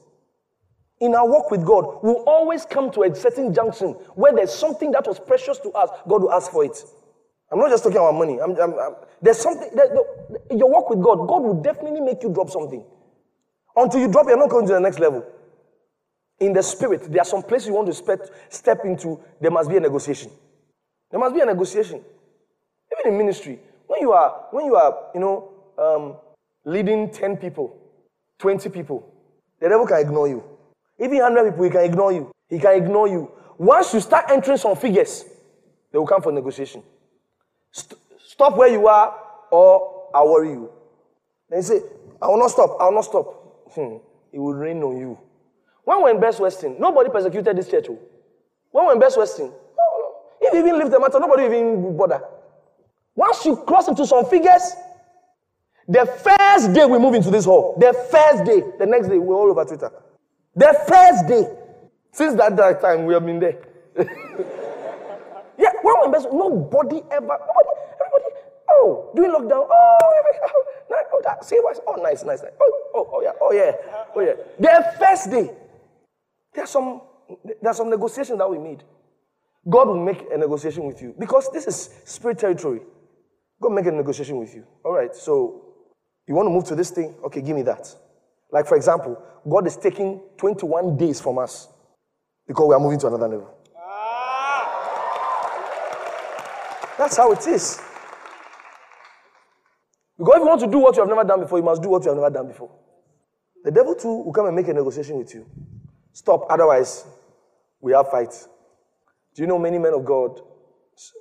In 0.99 1.13
our 1.13 1.27
walk 1.27 1.51
with 1.51 1.63
God, 1.63 1.99
we'll 2.01 2.23
always 2.27 2.65
come 2.65 2.91
to 2.91 3.03
a 3.03 3.15
certain 3.15 3.53
junction 3.53 3.89
where 4.15 4.33
there's 4.33 4.53
something 4.53 4.91
that 4.91 5.05
was 5.07 5.19
precious 5.19 5.59
to 5.59 5.69
us. 5.71 5.89
God 6.07 6.23
will 6.23 6.33
ask 6.33 6.51
for 6.51 6.65
it. 6.65 6.83
I'm 7.51 7.59
not 7.59 7.69
just 7.69 7.83
talking 7.83 7.97
about 7.97 8.13
money. 8.13 8.39
I'm, 8.39 8.51
I'm, 8.51 8.73
I'm, 8.73 8.95
there's 9.21 9.39
something. 9.39 9.69
That, 9.75 9.89
the, 9.89 10.55
your 10.55 10.71
work 10.71 10.89
with 10.89 11.01
God, 11.01 11.27
God 11.27 11.41
will 11.43 11.61
definitely 11.61 12.01
make 12.01 12.21
you 12.21 12.31
drop 12.31 12.49
something. 12.49 12.83
Until 13.75 14.01
you 14.01 14.07
drop, 14.11 14.27
you're 14.27 14.37
not 14.37 14.49
going 14.49 14.67
to 14.67 14.73
the 14.73 14.79
next 14.79 14.99
level. 14.99 15.25
In 16.39 16.53
the 16.53 16.63
spirit, 16.63 17.11
there 17.11 17.21
are 17.21 17.25
some 17.25 17.43
places 17.43 17.67
you 17.67 17.73
want 17.73 17.87
to 17.87 17.93
step, 17.93 18.21
step 18.49 18.85
into. 18.85 19.19
There 19.41 19.51
must 19.51 19.69
be 19.69 19.77
a 19.77 19.79
negotiation. 19.79 20.31
There 21.09 21.19
must 21.19 21.33
be 21.33 21.41
a 21.41 21.45
negotiation. 21.45 22.03
Even 22.91 23.13
in 23.13 23.17
ministry, 23.17 23.59
when 23.87 24.01
you 24.01 24.11
are, 24.11 24.47
when 24.51 24.65
you 24.65 24.75
are, 24.75 25.09
you 25.13 25.19
know, 25.19 25.49
um, 25.77 26.15
leading 26.65 27.09
10 27.11 27.37
people, 27.37 27.75
20 28.37 28.69
people, 28.69 29.11
the 29.59 29.69
devil 29.69 29.85
can 29.87 29.99
ignore 29.99 30.27
you. 30.27 30.43
Even 30.99 31.17
100 31.17 31.51
people, 31.51 31.63
he 31.63 31.69
can 31.69 31.83
ignore 31.83 32.11
you. 32.11 32.31
He 32.49 32.59
can 32.59 32.75
ignore 32.75 33.07
you. 33.07 33.31
Once 33.57 33.93
you 33.93 33.99
start 33.99 34.25
entering 34.29 34.57
some 34.57 34.75
figures, 34.75 35.25
they 35.91 35.97
will 35.97 36.07
come 36.07 36.21
for 36.21 36.31
negotiation. 36.31 36.83
St- 37.71 37.99
stop 38.25 38.55
where 38.57 38.69
you 38.69 38.87
are, 38.87 39.15
or 39.51 40.09
I'll 40.13 40.29
worry 40.29 40.49
you. 40.51 40.69
Then 41.49 41.59
you 41.59 41.63
say, 41.63 41.81
I 42.21 42.27
will 42.27 42.37
not 42.39 42.51
stop, 42.51 42.77
I 42.79 42.85
will 42.85 42.93
not 42.93 43.05
stop. 43.05 43.25
Hmm. 43.73 43.97
It 44.31 44.39
will 44.39 44.53
rain 44.53 44.81
on 44.83 44.97
you. 44.97 45.17
When 45.83 46.03
we're 46.03 46.11
in 46.11 46.19
Best 46.19 46.39
Western, 46.39 46.79
nobody 46.79 47.09
persecuted 47.09 47.57
this 47.57 47.69
church. 47.69 47.87
Oh. 47.89 47.99
When 48.71 48.85
we're 48.85 48.93
in 48.93 48.99
Best 48.99 49.17
Western, 49.17 49.51
if 50.41 50.53
you 50.53 50.59
even 50.59 50.79
leave 50.79 50.91
the 50.91 50.99
matter, 50.99 51.19
nobody 51.19 51.45
even 51.45 51.97
bother. 51.97 52.21
Once 53.15 53.45
you 53.45 53.55
cross 53.55 53.87
into 53.87 54.05
some 54.05 54.25
figures, 54.25 54.73
the 55.87 56.05
first 56.05 56.73
day 56.73 56.85
we 56.85 56.99
move 56.99 57.15
into 57.15 57.31
this 57.31 57.45
hall, 57.45 57.75
the 57.79 57.91
first 58.11 58.45
day, 58.45 58.61
the 58.77 58.85
next 58.85 59.07
day, 59.09 59.17
we're 59.17 59.35
all 59.35 59.49
over 59.49 59.65
Twitter. 59.65 59.91
The 60.55 60.79
first 60.87 61.27
day. 61.27 61.43
Since 62.11 62.35
that, 62.35 62.55
that 62.55 62.81
time, 62.81 63.05
we 63.05 63.13
have 63.13 63.25
been 63.25 63.39
there. 63.39 63.57
when 65.93 66.11
we 66.11 66.17
best, 66.17 66.27
nobody 66.31 67.01
ever, 67.11 67.27
nobody, 67.27 67.69
everybody, 67.99 68.29
oh, 68.69 69.11
doing 69.15 69.31
lockdown, 69.31 69.67
oh, 69.69 69.97
oh, 70.91 71.03
oh 71.13 71.21
that, 71.23 71.43
see 71.43 71.57
what, 71.57 71.79
oh, 71.87 71.95
nice, 71.95 72.23
nice, 72.23 72.41
nice. 72.41 72.51
Oh, 72.59 72.81
oh, 72.95 73.09
oh, 73.13 73.21
yeah, 73.21 73.31
oh, 73.41 73.51
yeah, 73.51 73.71
oh, 74.15 74.19
yeah. 74.21 74.33
The 74.59 74.95
first 74.99 75.31
day, 75.31 75.51
there's 76.53 76.69
some, 76.69 77.01
there's 77.61 77.77
some 77.77 77.89
negotiations 77.89 78.37
that 78.39 78.49
we 78.49 78.57
made. 78.57 78.83
God 79.67 79.87
will 79.87 80.03
make 80.03 80.25
a 80.31 80.37
negotiation 80.37 80.85
with 80.85 81.01
you 81.01 81.13
because 81.19 81.49
this 81.51 81.67
is 81.67 81.89
spirit 82.05 82.39
territory. 82.39 82.81
God 83.61 83.73
make 83.73 83.85
a 83.85 83.91
negotiation 83.91 84.37
with 84.37 84.55
you. 84.55 84.65
All 84.85 84.93
right, 84.93 85.13
so 85.13 85.65
you 86.27 86.35
want 86.35 86.45
to 86.47 86.51
move 86.51 86.63
to 86.65 86.75
this 86.75 86.91
thing? 86.91 87.15
Okay, 87.25 87.41
give 87.41 87.55
me 87.55 87.63
that. 87.63 87.93
Like, 88.51 88.67
for 88.67 88.77
example, 88.77 89.21
God 89.47 89.67
is 89.67 89.75
taking 89.75 90.21
21 90.37 90.97
days 90.97 91.19
from 91.19 91.37
us 91.37 91.67
because 92.47 92.67
we 92.67 92.73
are 92.73 92.79
moving 92.79 92.99
to 92.99 93.07
another 93.07 93.27
level. 93.27 93.58
That's 96.99 97.15
how 97.15 97.31
it 97.31 97.47
is. 97.47 97.81
Because 100.17 100.35
if 100.35 100.41
you 100.41 100.47
want 100.47 100.59
to 100.59 100.67
do 100.67 100.79
what 100.79 100.97
you 100.97 101.01
have 101.01 101.07
never 101.07 101.23
done 101.23 101.39
before, 101.39 101.57
you 101.57 101.63
must 101.63 101.81
do 101.81 101.87
what 101.87 102.03
you 102.03 102.09
have 102.09 102.17
never 102.17 102.29
done 102.29 102.47
before. 102.47 102.69
The 103.63 103.71
devil 103.71 103.95
too 103.95 104.23
will 104.23 104.33
come 104.33 104.47
and 104.47 104.55
make 104.55 104.67
a 104.67 104.73
negotiation 104.73 105.17
with 105.17 105.33
you. 105.33 105.45
Stop, 106.11 106.45
otherwise, 106.49 107.05
we 107.79 107.93
have 107.93 108.09
fights. 108.09 108.49
Do 109.33 109.41
you 109.41 109.47
know 109.47 109.57
many 109.57 109.77
men 109.77 109.93
of 109.93 110.03
God, 110.03 110.41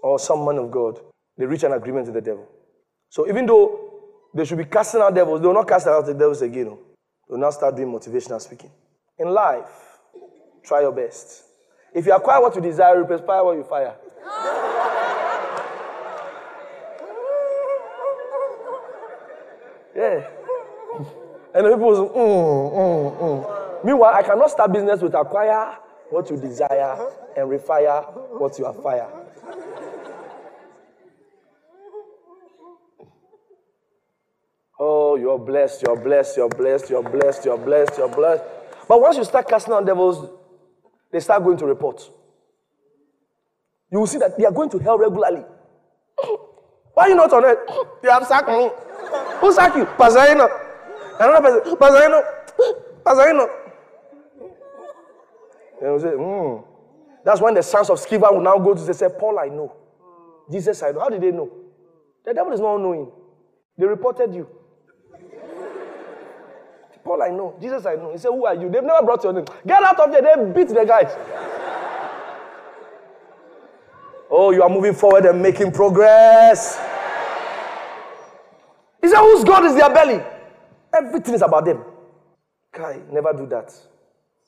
or 0.02 0.18
some 0.18 0.44
men 0.44 0.58
of 0.58 0.68
God, 0.72 0.98
they 1.36 1.46
reach 1.46 1.62
an 1.62 1.72
agreement 1.72 2.06
with 2.06 2.14
the 2.14 2.22
devil. 2.22 2.48
So 3.08 3.28
even 3.28 3.46
though 3.46 4.00
they 4.34 4.44
should 4.44 4.58
be 4.58 4.64
casting 4.64 5.00
out 5.00 5.14
devils, 5.14 5.40
they 5.40 5.46
will 5.46 5.54
not 5.54 5.68
cast 5.68 5.86
out 5.86 6.04
the 6.06 6.12
devils 6.12 6.42
again. 6.42 6.70
Oh. 6.70 6.78
They'll 7.28 7.38
now 7.38 7.50
start 7.50 7.76
doing 7.76 7.92
motivational 7.92 8.40
speaking. 8.40 8.72
In 9.16 9.28
life, 9.28 10.00
try 10.64 10.80
your 10.80 10.92
best. 10.92 11.44
If 11.94 12.04
you 12.04 12.12
acquire 12.12 12.40
what 12.40 12.56
you 12.56 12.60
desire, 12.60 12.98
you 12.98 13.04
perspire 13.04 13.44
what 13.44 13.56
you 13.56 13.62
fire. 13.62 13.94
Yeah. 19.98 20.28
And 21.54 21.66
the 21.66 21.70
people 21.70 21.94
say, 21.94 22.14
mm, 22.14 22.72
mm, 22.72 23.18
mm. 23.18 23.84
Meanwhile, 23.84 24.14
I 24.14 24.22
cannot 24.22 24.50
start 24.50 24.72
business 24.72 25.00
with 25.02 25.14
acquire 25.14 25.76
what 26.10 26.30
you 26.30 26.36
desire 26.36 27.10
and 27.36 27.48
refire 27.48 28.04
what 28.38 28.58
you 28.58 28.64
have 28.64 28.82
fire. 28.82 29.08
Oh, 34.80 35.16
you're 35.16 35.38
blessed, 35.38 35.82
you're 35.82 35.96
blessed, 36.00 36.36
you're 36.36 36.48
blessed, 36.48 36.90
you're 36.90 37.02
blessed, 37.02 37.44
you're 37.44 37.58
blessed, 37.58 37.98
you're 37.98 38.08
blessed. 38.08 38.44
But 38.86 39.00
once 39.00 39.16
you 39.16 39.24
start 39.24 39.48
casting 39.48 39.74
out 39.74 39.84
devils, 39.84 40.30
they 41.10 41.20
start 41.20 41.42
going 41.42 41.56
to 41.58 41.66
report. 41.66 42.08
You 43.90 44.00
will 44.00 44.06
see 44.06 44.18
that 44.18 44.38
they 44.38 44.44
are 44.44 44.52
going 44.52 44.70
to 44.70 44.78
hell 44.78 44.98
regularly. 44.98 45.44
Why 46.94 47.04
are 47.04 47.08
you 47.08 47.14
not 47.16 47.32
on 47.32 47.44
it? 47.44 47.58
They 48.02 48.10
have 48.10 48.26
sacked 48.26 48.48
me. 48.48 48.70
Who 49.40 49.52
sacked 49.52 49.76
you? 49.76 49.84
Pasarino. 49.84 50.48
Another 51.20 51.60
person. 51.60 51.76
Pasarino. 51.76 52.22
Pasarino. 53.04 53.48
They 55.80 55.88
will 55.88 56.00
say, 56.00 56.10
hmm. 56.10 56.68
That's 57.24 57.40
when 57.40 57.54
the 57.54 57.62
sons 57.62 57.90
of 57.90 57.98
Sceva 57.98 58.32
will 58.32 58.40
now 58.40 58.58
go 58.58 58.74
to 58.74 58.94
say, 58.94 59.08
Paul, 59.18 59.38
I 59.38 59.48
know. 59.48 59.72
Jesus, 60.50 60.82
I 60.82 60.90
know. 60.92 61.00
How 61.00 61.08
did 61.08 61.20
they 61.20 61.30
know? 61.30 61.50
The 62.24 62.34
devil 62.34 62.52
is 62.52 62.60
not 62.60 62.78
knowing. 62.78 63.10
They 63.76 63.86
reported 63.86 64.34
you. 64.34 64.48
Paul, 67.04 67.22
I 67.22 67.28
know. 67.28 67.56
Jesus, 67.60 67.86
I 67.86 67.94
know. 67.94 68.12
He 68.12 68.18
said, 68.18 68.30
Who 68.30 68.44
are 68.44 68.54
you? 68.54 68.68
They've 68.68 68.82
never 68.82 69.04
brought 69.04 69.22
your 69.24 69.32
name. 69.32 69.44
Get 69.66 69.82
out 69.82 69.98
of 70.00 70.10
here. 70.10 70.22
They 70.22 70.52
beat 70.52 70.68
the 70.68 70.84
guys. 70.84 71.14
oh, 74.30 74.50
you 74.50 74.62
are 74.62 74.68
moving 74.68 74.94
forward 74.94 75.24
and 75.24 75.40
making 75.40 75.72
progress. 75.72 76.78
He 79.00 79.08
said, 79.08 79.18
Whose 79.20 79.44
God 79.44 79.64
is 79.64 79.74
their 79.74 79.92
belly? 79.92 80.22
Everything 80.94 81.34
is 81.34 81.42
about 81.42 81.64
them. 81.64 81.82
Kai, 82.72 83.00
never 83.10 83.32
do 83.32 83.46
that. 83.46 83.72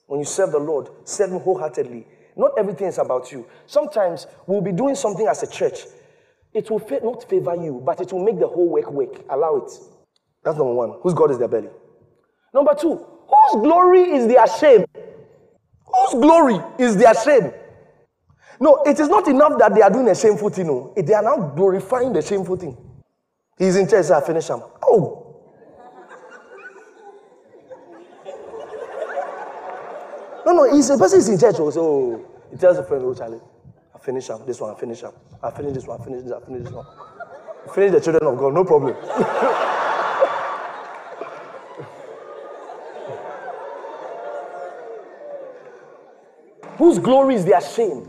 When 0.06 0.20
you 0.20 0.26
serve 0.26 0.52
the 0.52 0.58
Lord, 0.58 0.88
serve 1.04 1.30
Him 1.30 1.40
wholeheartedly. 1.40 2.06
Not 2.36 2.52
everything 2.58 2.86
is 2.86 2.98
about 2.98 3.30
you. 3.32 3.46
Sometimes 3.66 4.26
we'll 4.46 4.60
be 4.60 4.72
doing 4.72 4.94
something 4.94 5.26
as 5.26 5.42
a 5.42 5.46
church. 5.46 5.80
It 6.52 6.70
will 6.70 6.82
not 7.02 7.28
favor 7.28 7.54
you, 7.54 7.80
but 7.84 8.00
it 8.00 8.12
will 8.12 8.24
make 8.24 8.38
the 8.40 8.46
whole 8.48 8.68
work 8.68 8.90
work. 8.90 9.24
Allow 9.28 9.56
it. 9.56 9.70
That's 10.42 10.56
number 10.56 10.74
one. 10.74 10.94
Whose 11.02 11.14
God 11.14 11.30
is 11.30 11.38
their 11.38 11.48
belly? 11.48 11.68
Number 12.52 12.74
two, 12.74 12.96
whose 12.96 13.62
glory 13.62 14.02
is 14.02 14.26
their 14.26 14.46
shame? 14.48 14.84
Whose 15.86 16.20
glory 16.20 16.60
is 16.78 16.96
their 16.96 17.14
shame? 17.14 17.52
No, 18.58 18.82
it 18.84 18.98
is 19.00 19.08
not 19.08 19.28
enough 19.28 19.58
that 19.58 19.74
they 19.74 19.82
are 19.82 19.90
doing 19.90 20.08
a 20.08 20.14
shameful 20.14 20.50
thing. 20.50 20.66
No. 20.66 20.92
They 20.96 21.14
are 21.14 21.22
now 21.22 21.36
glorifying 21.54 22.12
the 22.12 22.20
shameful 22.22 22.56
thing. 22.56 22.76
He's 23.60 23.76
in 23.76 23.86
church, 23.86 24.06
so 24.06 24.14
I 24.14 24.22
finish 24.22 24.48
him. 24.48 24.62
Oh. 24.82 25.36
No, 30.46 30.52
no, 30.52 30.74
he's 30.74 30.88
a 30.88 30.96
person 30.96 31.18
is 31.18 31.28
in 31.28 31.38
church 31.38 31.60
also. 31.60 31.82
Oh, 31.82 32.24
he 32.50 32.56
tells 32.56 32.78
a 32.78 32.82
friend, 32.82 33.04
oh, 33.04 33.12
Charlie, 33.12 33.38
I 33.94 33.98
finish 33.98 34.30
him. 34.30 34.38
This 34.46 34.62
one, 34.62 34.74
I 34.74 34.80
finish 34.80 35.02
him. 35.02 35.10
I 35.42 35.50
finish 35.50 35.74
this 35.74 35.86
one, 35.86 36.00
I 36.00 36.04
finish 36.04 36.22
this, 36.22 36.32
I 36.32 36.40
finish 36.40 36.62
this 36.62 36.72
one. 36.72 36.86
I 37.68 37.74
finish 37.74 37.92
the 37.92 38.00
children 38.00 38.32
of 38.32 38.38
God, 38.38 38.54
no 38.54 38.64
problem. 38.64 38.94
Whose 46.78 46.98
glory 46.98 47.34
is 47.34 47.44
their 47.44 47.60
shame? 47.60 48.06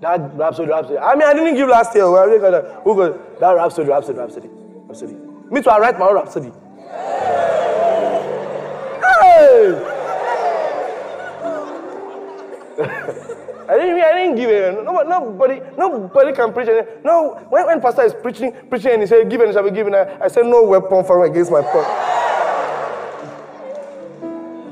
That 0.00 0.34
Rhapsody, 0.34 0.68
Rhapsody. 0.70 0.98
I 0.98 1.14
mean, 1.14 1.26
I 1.28 1.34
didn't 1.34 1.56
give 1.56 1.68
last 1.68 1.94
year. 1.94 2.04
That 2.04 3.52
Rhapsody, 3.56 3.88
Rhapsody, 3.88 4.18
Rhapsody, 4.18 4.48
Rhapsody. 4.86 5.16
Me 5.50 5.62
too, 5.62 5.70
I 5.70 5.78
write 5.78 5.98
my 5.98 6.06
own 6.06 6.14
Rhapsody. 6.14 6.52
Hey! 9.02 9.94
I 13.68 13.76
didn't, 13.76 14.00
I 14.00 14.12
didn't 14.14 14.36
give 14.36 14.48
it. 14.48 14.84
No, 14.84 15.02
nobody, 15.02 15.60
nobody 15.76 16.32
can 16.32 16.52
preach. 16.54 16.68
No, 17.04 17.34
when, 17.50 17.66
when 17.66 17.80
pastor 17.80 18.02
is 18.02 18.14
preaching, 18.14 18.52
preaching, 18.70 18.92
and 18.92 19.02
he 19.02 19.06
said, 19.06 19.28
"Give 19.28 19.42
and 19.42 19.52
shall 19.52 19.62
be 19.62 19.70
given," 19.70 19.94
I, 19.94 20.24
I 20.24 20.28
said, 20.28 20.46
"No 20.46 20.62
weapon 20.64 21.04
formed 21.04 21.30
against 21.30 21.50
my 21.50 21.60
point." 21.60 21.86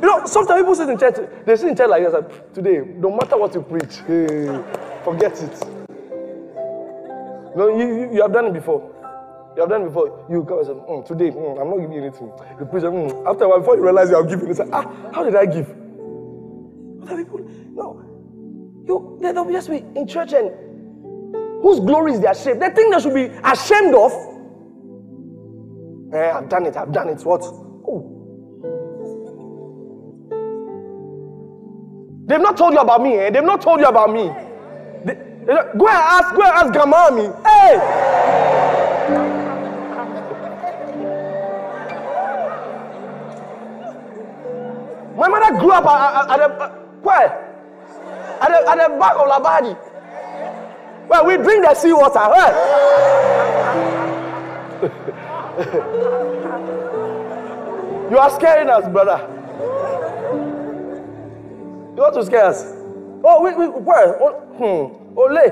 You 0.01 0.09
know, 0.09 0.25
sometimes 0.25 0.61
people 0.63 0.75
sit 0.75 0.89
in 0.89 0.99
church, 0.99 1.17
they 1.45 1.57
sit 1.57 1.69
in 1.69 1.77
church 1.77 1.91
like 1.91 2.05
this. 2.05 2.15
Like, 2.15 2.55
Today, 2.55 2.81
no 2.97 3.11
matter 3.11 3.37
what 3.37 3.55
you 3.55 3.61
preach, 3.61 3.99
hey, 4.07 4.63
forget 5.07 5.41
it. 5.41 5.55
No, 7.57 7.69
you, 7.79 7.87
you, 7.87 8.15
you, 8.15 8.23
have 8.23 8.33
done 8.33 8.47
it 8.47 8.53
before. 8.53 8.83
You 9.55 9.63
have 9.63 9.71
done 9.71 9.83
it 9.83 9.87
before. 9.87 10.27
You 10.29 10.45
come 10.45 10.59
and 10.59 10.67
say, 10.67 10.73
mm, 10.75 11.07
today, 11.07 11.31
mm, 11.31 11.61
I'm 11.61 11.71
not 11.71 11.77
giving 11.79 11.93
you 11.93 12.03
anything. 12.03 12.31
The 12.59 12.67
preach, 12.67 12.83
mm. 12.83 13.25
after 13.25 13.45
a 13.45 13.49
while, 13.49 13.61
before 13.61 13.77
you 13.77 13.85
realize 13.85 14.11
you 14.11 14.17
are 14.17 14.25
giving, 14.25 14.49
you 14.49 14.55
say, 14.55 14.65
ah, 14.73 14.83
how 15.15 15.23
did 15.23 15.37
I 15.37 15.47
give? 15.47 15.71
Other 17.05 17.23
people, 17.25 17.39
no. 17.71 18.03
You, 18.87 19.19
they'll 19.23 19.51
just 19.53 19.71
be 19.71 19.79
in 19.95 20.07
church 20.09 20.33
and 20.33 20.51
whose 21.63 21.79
glory 21.81 22.13
is 22.13 22.21
their 22.21 22.35
shame? 22.35 22.59
They 22.59 22.71
think 22.71 22.93
they 22.93 23.01
should 23.01 23.15
be 23.15 23.27
ashamed 23.45 23.95
of. 23.95 24.13
Eh, 26.15 26.31
I've 26.33 26.49
done 26.49 26.67
it, 26.67 26.77
I've 26.77 26.93
done 26.93 27.09
it. 27.11 27.21
What? 27.25 27.43
Oh. 27.43 28.13
They've 32.27 32.41
not 32.41 32.57
told 32.57 32.75
you 32.75 32.81
about 32.81 33.03
me, 33.03 33.15
eh? 33.17 33.31
They've 33.31 33.45
not 33.45 33.63
told 33.63 33.79
you 33.81 33.87
about 33.87 34.13
me. 34.13 34.31
They, 35.47 35.55
they 35.55 35.61
go 35.79 35.87
and 35.87 35.97
ask, 35.97 36.35
go 36.35 36.43
and 36.43 36.53
ask 36.53 36.73
grandma 36.73 37.11
me. 37.11 37.31
Hey! 37.47 37.79
My 45.17 45.29
mother 45.29 45.57
grew 45.61 45.71
up 45.71 45.87
at, 45.87 46.31
at, 46.31 46.41
at 46.41 46.59
the 46.59 46.67
where? 47.01 47.29
At 48.41 48.49
the, 48.49 48.57
at 48.71 48.77
the 48.77 48.89
back 48.99 49.15
of 49.15 49.29
Labadi. 49.29 49.77
Well, 51.09 51.25
we 51.27 51.37
drink 51.37 51.65
the 51.65 51.75
sea 51.75 51.93
water. 51.93 52.29
Where? 52.29 52.53
you 58.11 58.19
are 58.19 58.31
scaring 58.31 58.69
us, 58.69 58.89
brother. 58.89 59.21
You 61.95 62.03
want 62.03 62.15
to 62.15 62.25
scare 62.27 62.47
us? 62.47 62.65
Oh, 63.25 63.43
we, 63.43 63.55
we, 63.55 63.69
where? 63.69 64.21
Oh, 64.21 64.41
hmm. 64.59 65.06
Ole. 65.17 65.51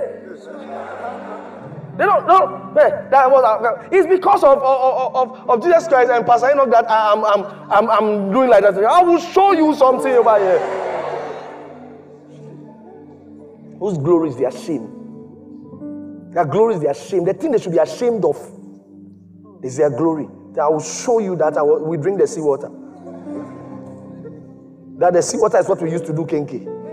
They 1.96 2.04
don't, 2.04 2.26
know. 2.26 2.72
that 2.74 3.30
was, 3.30 3.44
uh, 3.44 3.88
it's 3.92 4.06
because 4.08 4.42
of, 4.42 4.58
of, 4.58 5.14
of, 5.14 5.50
of 5.50 5.62
Jesus 5.62 5.86
Christ 5.86 6.10
and 6.10 6.26
Pastor 6.26 6.50
Enoch 6.50 6.68
that 6.72 6.90
I, 6.90 7.12
am 7.12 7.24
I'm, 7.24 7.44
I'm, 7.70 7.90
I'm 7.90 8.32
doing 8.32 8.50
like 8.50 8.62
that. 8.62 8.74
I 8.84 9.02
will 9.02 9.20
show 9.20 9.52
you 9.52 9.72
something 9.76 10.12
over 10.12 10.36
here. 10.38 10.58
Whose 13.78 13.96
glory 13.98 14.30
is 14.30 14.36
their 14.36 14.50
shame? 14.50 16.30
Their 16.32 16.44
glory 16.46 16.74
is 16.74 16.80
their 16.80 16.94
shame. 16.94 17.24
The 17.24 17.34
thing 17.34 17.52
they 17.52 17.58
should 17.58 17.70
be 17.72 17.78
ashamed 17.78 18.24
of 18.24 18.36
is 19.62 19.76
their 19.76 19.90
glory. 19.90 20.26
I 20.60 20.68
will 20.68 20.80
show 20.80 21.20
you 21.20 21.36
that 21.36 21.56
I 21.56 21.62
will, 21.62 21.78
we 21.84 21.96
drink 21.96 22.18
the 22.18 22.26
seawater. 22.26 22.70
That 24.98 25.12
the 25.12 25.22
seawater 25.22 25.58
is 25.58 25.68
what 25.68 25.80
we 25.80 25.92
used 25.92 26.06
to 26.06 26.12
do 26.12 26.24
kenke. 26.24 26.83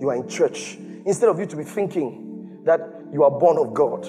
You 0.00 0.08
are 0.08 0.14
in 0.16 0.28
church. 0.28 0.78
Instead 1.04 1.28
of 1.28 1.38
you 1.38 1.46
to 1.46 1.56
be 1.56 1.64
thinking 1.64 2.60
that 2.64 2.80
you 3.12 3.24
are 3.24 3.30
born 3.30 3.58
of 3.58 3.74
God, 3.74 4.06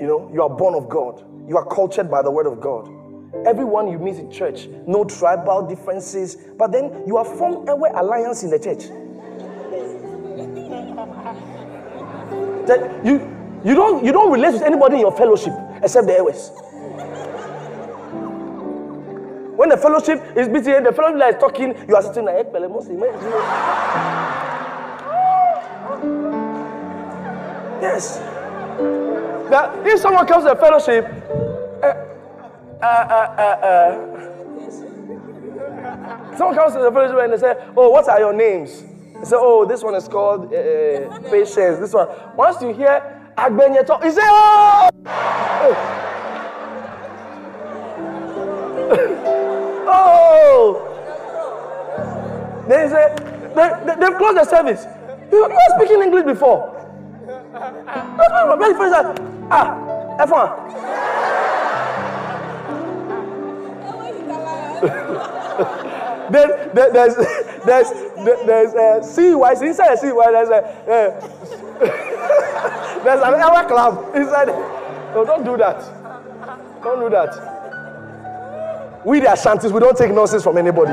you 0.00 0.06
know, 0.06 0.30
you 0.32 0.42
are 0.42 0.50
born 0.50 0.74
of 0.74 0.88
God. 0.88 1.24
You 1.48 1.58
are 1.58 1.66
cultured 1.66 2.10
by 2.10 2.22
the 2.22 2.30
word 2.30 2.46
of 2.46 2.60
God. 2.60 2.88
Everyone 3.46 3.88
you 3.88 3.98
meet 3.98 4.16
in 4.16 4.30
church, 4.30 4.66
no 4.86 5.04
tribal 5.04 5.66
differences, 5.66 6.36
but 6.56 6.72
then 6.72 7.04
you 7.06 7.18
are 7.18 7.24
formed 7.24 7.68
a 7.68 7.74
alliance 7.74 8.42
in 8.42 8.50
the 8.50 8.58
church. 8.58 8.84
That 12.66 13.04
you 13.04 13.20
you 13.64 13.74
don't 13.74 14.04
you 14.04 14.12
don't 14.12 14.32
relate 14.32 14.52
with 14.52 14.62
anybody 14.62 14.96
in 14.96 15.00
your 15.00 15.12
fellowship 15.16 15.52
except 15.82 16.06
the 16.06 16.14
airways. 16.14 16.50
When 19.56 19.68
the 19.68 19.76
fellowship 19.76 20.20
is 20.36 20.48
busy, 20.48 20.72
the 20.80 20.92
fellowship 20.92 21.34
is 21.34 21.40
talking, 21.40 21.74
you 21.88 21.94
are 21.94 22.02
sitting 22.02 22.24
like, 22.24 22.52
man. 22.52 22.64
yes. 27.80 28.18
Now, 29.50 29.72
if 29.84 30.00
someone 30.00 30.26
comes 30.26 30.42
to 30.44 30.50
the 30.50 30.56
fellowship, 30.56 31.04
uh, 31.84 31.86
uh, 32.82 32.86
uh, 32.86 33.34
uh, 33.38 33.56
uh. 33.64 34.14
Someone 36.36 36.56
comes 36.56 36.72
to 36.74 36.80
the 36.80 36.90
fellowship 36.90 37.18
and 37.22 37.32
they 37.32 37.38
say, 37.38 37.54
Oh, 37.76 37.90
what 37.90 38.08
are 38.08 38.18
your 38.18 38.32
names? 38.32 38.82
Say, 39.24 39.36
Oh, 39.38 39.64
this 39.64 39.82
one 39.82 39.94
is 39.94 40.06
called 40.06 40.52
uh, 40.52 41.18
Patience. 41.30 41.78
This 41.78 41.92
one. 41.92 42.08
Once 42.36 42.60
you 42.60 42.74
hear 42.74 43.00
Agbenye 43.38 43.86
talk, 43.86 44.04
you 44.04 44.12
say, 44.12 44.20
Oh! 44.22 44.90
oh! 49.88 50.90
Then 52.68 52.84
you 52.84 52.90
say, 52.94 53.14
they, 53.54 53.68
they, 53.86 53.94
they've 54.00 54.18
closed 54.18 54.36
the 54.38 54.44
service. 54.44 54.84
You, 55.32 55.42
were 55.42 55.50
speaking 55.78 56.02
English 56.02 56.24
before. 56.24 56.70
My 57.52 58.56
Very 58.58 58.74
first, 58.74 58.94
ah, 59.50 59.76
F1. 60.20 60.48
then 66.30 66.50
there's 66.74 67.14
there's 67.66 67.90
there's 68.46 68.74
a 68.74 69.02
CY 69.02 69.66
inside 69.66 69.92
a 69.92 69.96
CY 69.96 70.30
there's 70.30 70.48
a 70.48 70.60
uh, 70.90 71.44
there's 73.04 73.20
an 73.22 73.34
hour 73.34 73.64
club 73.66 74.14
inside. 74.14 74.48
No, 75.14 75.24
don't 75.24 75.44
do 75.44 75.56
that. 75.56 75.80
Don't 76.82 77.00
do 77.00 77.10
that. 77.10 77.54
We 79.04 79.20
the 79.20 79.26
Ashantis, 79.26 79.70
we 79.70 79.80
don't 79.80 79.96
take 79.96 80.10
nonsense 80.12 80.42
from 80.42 80.56
anybody. 80.56 80.92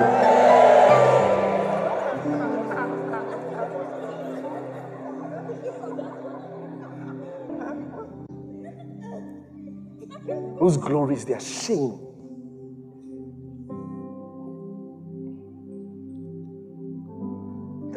Whose 10.59 10.77
glory 10.77 11.15
is 11.15 11.25
their 11.25 11.39
shame? 11.39 12.10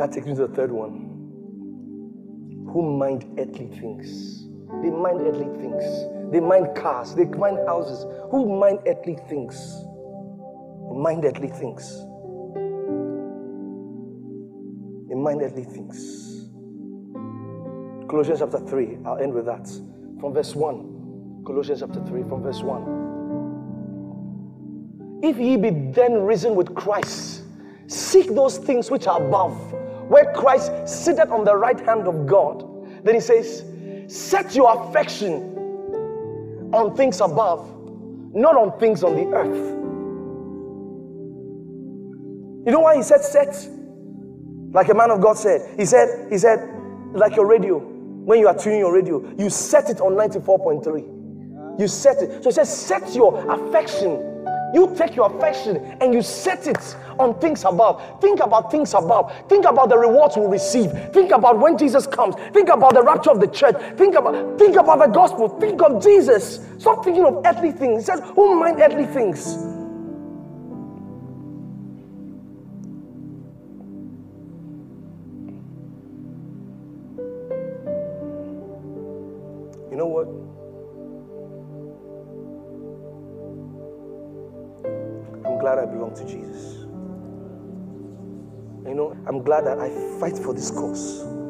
That 0.05 0.13
takes 0.13 0.27
me 0.27 0.35
to 0.35 0.47
the 0.47 0.55
third 0.55 0.71
one. 0.71 0.93
Who 2.71 2.99
mind 2.99 3.25
earthly 3.39 3.69
things? 3.69 4.47
They 4.83 4.91
mind 4.91 5.23
earthly 5.23 5.49
things. 5.59 5.83
They 6.31 6.41
mind 6.41 6.77
cars. 6.77 7.15
They 7.15 7.25
mind 7.25 7.61
houses. 7.67 8.05
Who 8.31 8.61
mind 8.61 8.81
earthly 8.87 9.17
things? 9.31 9.57
Mind 10.93 11.25
earthly 11.25 11.49
things. 11.49 12.05
They 15.09 15.15
mind 15.15 15.41
earthly 15.41 15.65
things. 15.65 16.51
Colossians 18.07 18.41
chapter 18.41 18.59
3. 18.59 18.99
I'll 19.07 19.17
end 19.17 19.33
with 19.33 19.47
that. 19.47 19.67
From 20.21 20.35
verse 20.35 20.55
1. 20.55 21.45
Colossians 21.47 21.81
chapter 21.81 22.05
3, 22.05 22.25
from 22.25 22.43
verse 22.43 22.63
1. 22.63 25.21
If 25.23 25.39
ye 25.39 25.57
be 25.57 25.71
then 25.71 26.27
risen 26.27 26.57
with 26.57 26.75
Christ, 26.75 27.45
seek 27.87 28.35
those 28.35 28.59
things 28.59 28.91
which 28.91 29.07
are 29.07 29.27
above, 29.27 29.75
where 30.09 30.33
Christ 30.33 30.73
sitteth 30.87 31.31
on 31.31 31.45
the 31.45 31.57
right 31.57 31.79
hand 31.81 32.07
of 32.07 32.27
God. 32.27 32.65
Then 33.05 33.15
he 33.15 33.21
says, 33.21 33.65
Set 34.07 34.55
your 34.55 34.89
affection 34.89 35.55
on 36.73 36.95
things 36.97 37.21
above, 37.21 37.69
not 38.35 38.57
on 38.57 38.79
things 38.79 39.03
on 39.03 39.15
the 39.17 39.27
earth. 39.35 39.75
You 42.67 42.73
know 42.73 42.81
why 42.81 42.97
he 42.97 43.03
said 43.03 43.23
set? 43.23 43.69
Like 44.73 44.89
a 44.89 44.95
man 44.95 45.11
of 45.11 45.21
God 45.21 45.39
said, 45.39 45.79
he 45.79 45.85
said, 45.87 46.29
he 46.31 46.39
said, 46.39 46.59
like 47.15 47.37
your 47.37 47.47
radio, 47.47 47.79
when 47.79 48.41
you 48.41 48.49
are 48.49 48.57
tuning 48.57 48.81
your 48.81 48.93
radio, 48.93 49.23
you 49.39 49.49
set 49.51 49.89
it 49.91 50.01
on 50.01 50.15
94.3. 50.15 51.79
You 51.79 51.89
set 51.89 52.23
it. 52.23 52.43
So 52.43 52.51
he 52.51 52.55
says, 52.55 52.75
set 52.75 53.15
your 53.15 53.39
affection. 53.51 54.34
You 54.75 54.93
take 54.97 55.15
your 55.15 55.35
affection 55.35 55.77
and 56.01 56.13
you 56.13 56.21
set 56.21 56.67
it 56.67 56.97
on 57.19 57.39
things 57.39 57.65
above. 57.65 58.21
Think 58.21 58.41
about 58.41 58.73
things 58.73 58.93
above. 58.93 59.33
Think 59.49 59.67
about 59.67 59.89
the 59.89 59.97
rewards 59.97 60.37
we'll 60.37 60.49
receive. 60.49 60.91
Think 61.13 61.31
about 61.31 61.61
when 61.61 61.79
Jesus 61.79 62.09
comes. 62.09 62.35
Think 62.53 62.69
about 62.69 62.95
the 62.95 63.03
rapture 63.03 63.31
of 63.31 63.41
the 63.41 63.47
church. 63.47 63.77
Think 63.97 64.17
about 64.17 64.59
think 64.59 64.77
about 64.77 64.99
the 64.99 65.07
gospel. 65.07 65.49
Think 65.61 65.81
of 65.81 66.03
Jesus. 66.03 66.61
Stop 66.79 67.05
thinking 67.05 67.25
of 67.25 67.41
earthly 67.47 67.71
things. 67.71 68.03
He 68.03 68.05
says, 68.07 68.21
Who 68.35 68.59
mind 68.59 68.81
earthly 68.81 69.07
things? 69.07 69.74
Glad 89.61 89.67
that 89.67 89.79
I 89.79 89.89
fight 90.19 90.37
for 90.43 90.53
this 90.53 90.71
cause. 90.71 91.44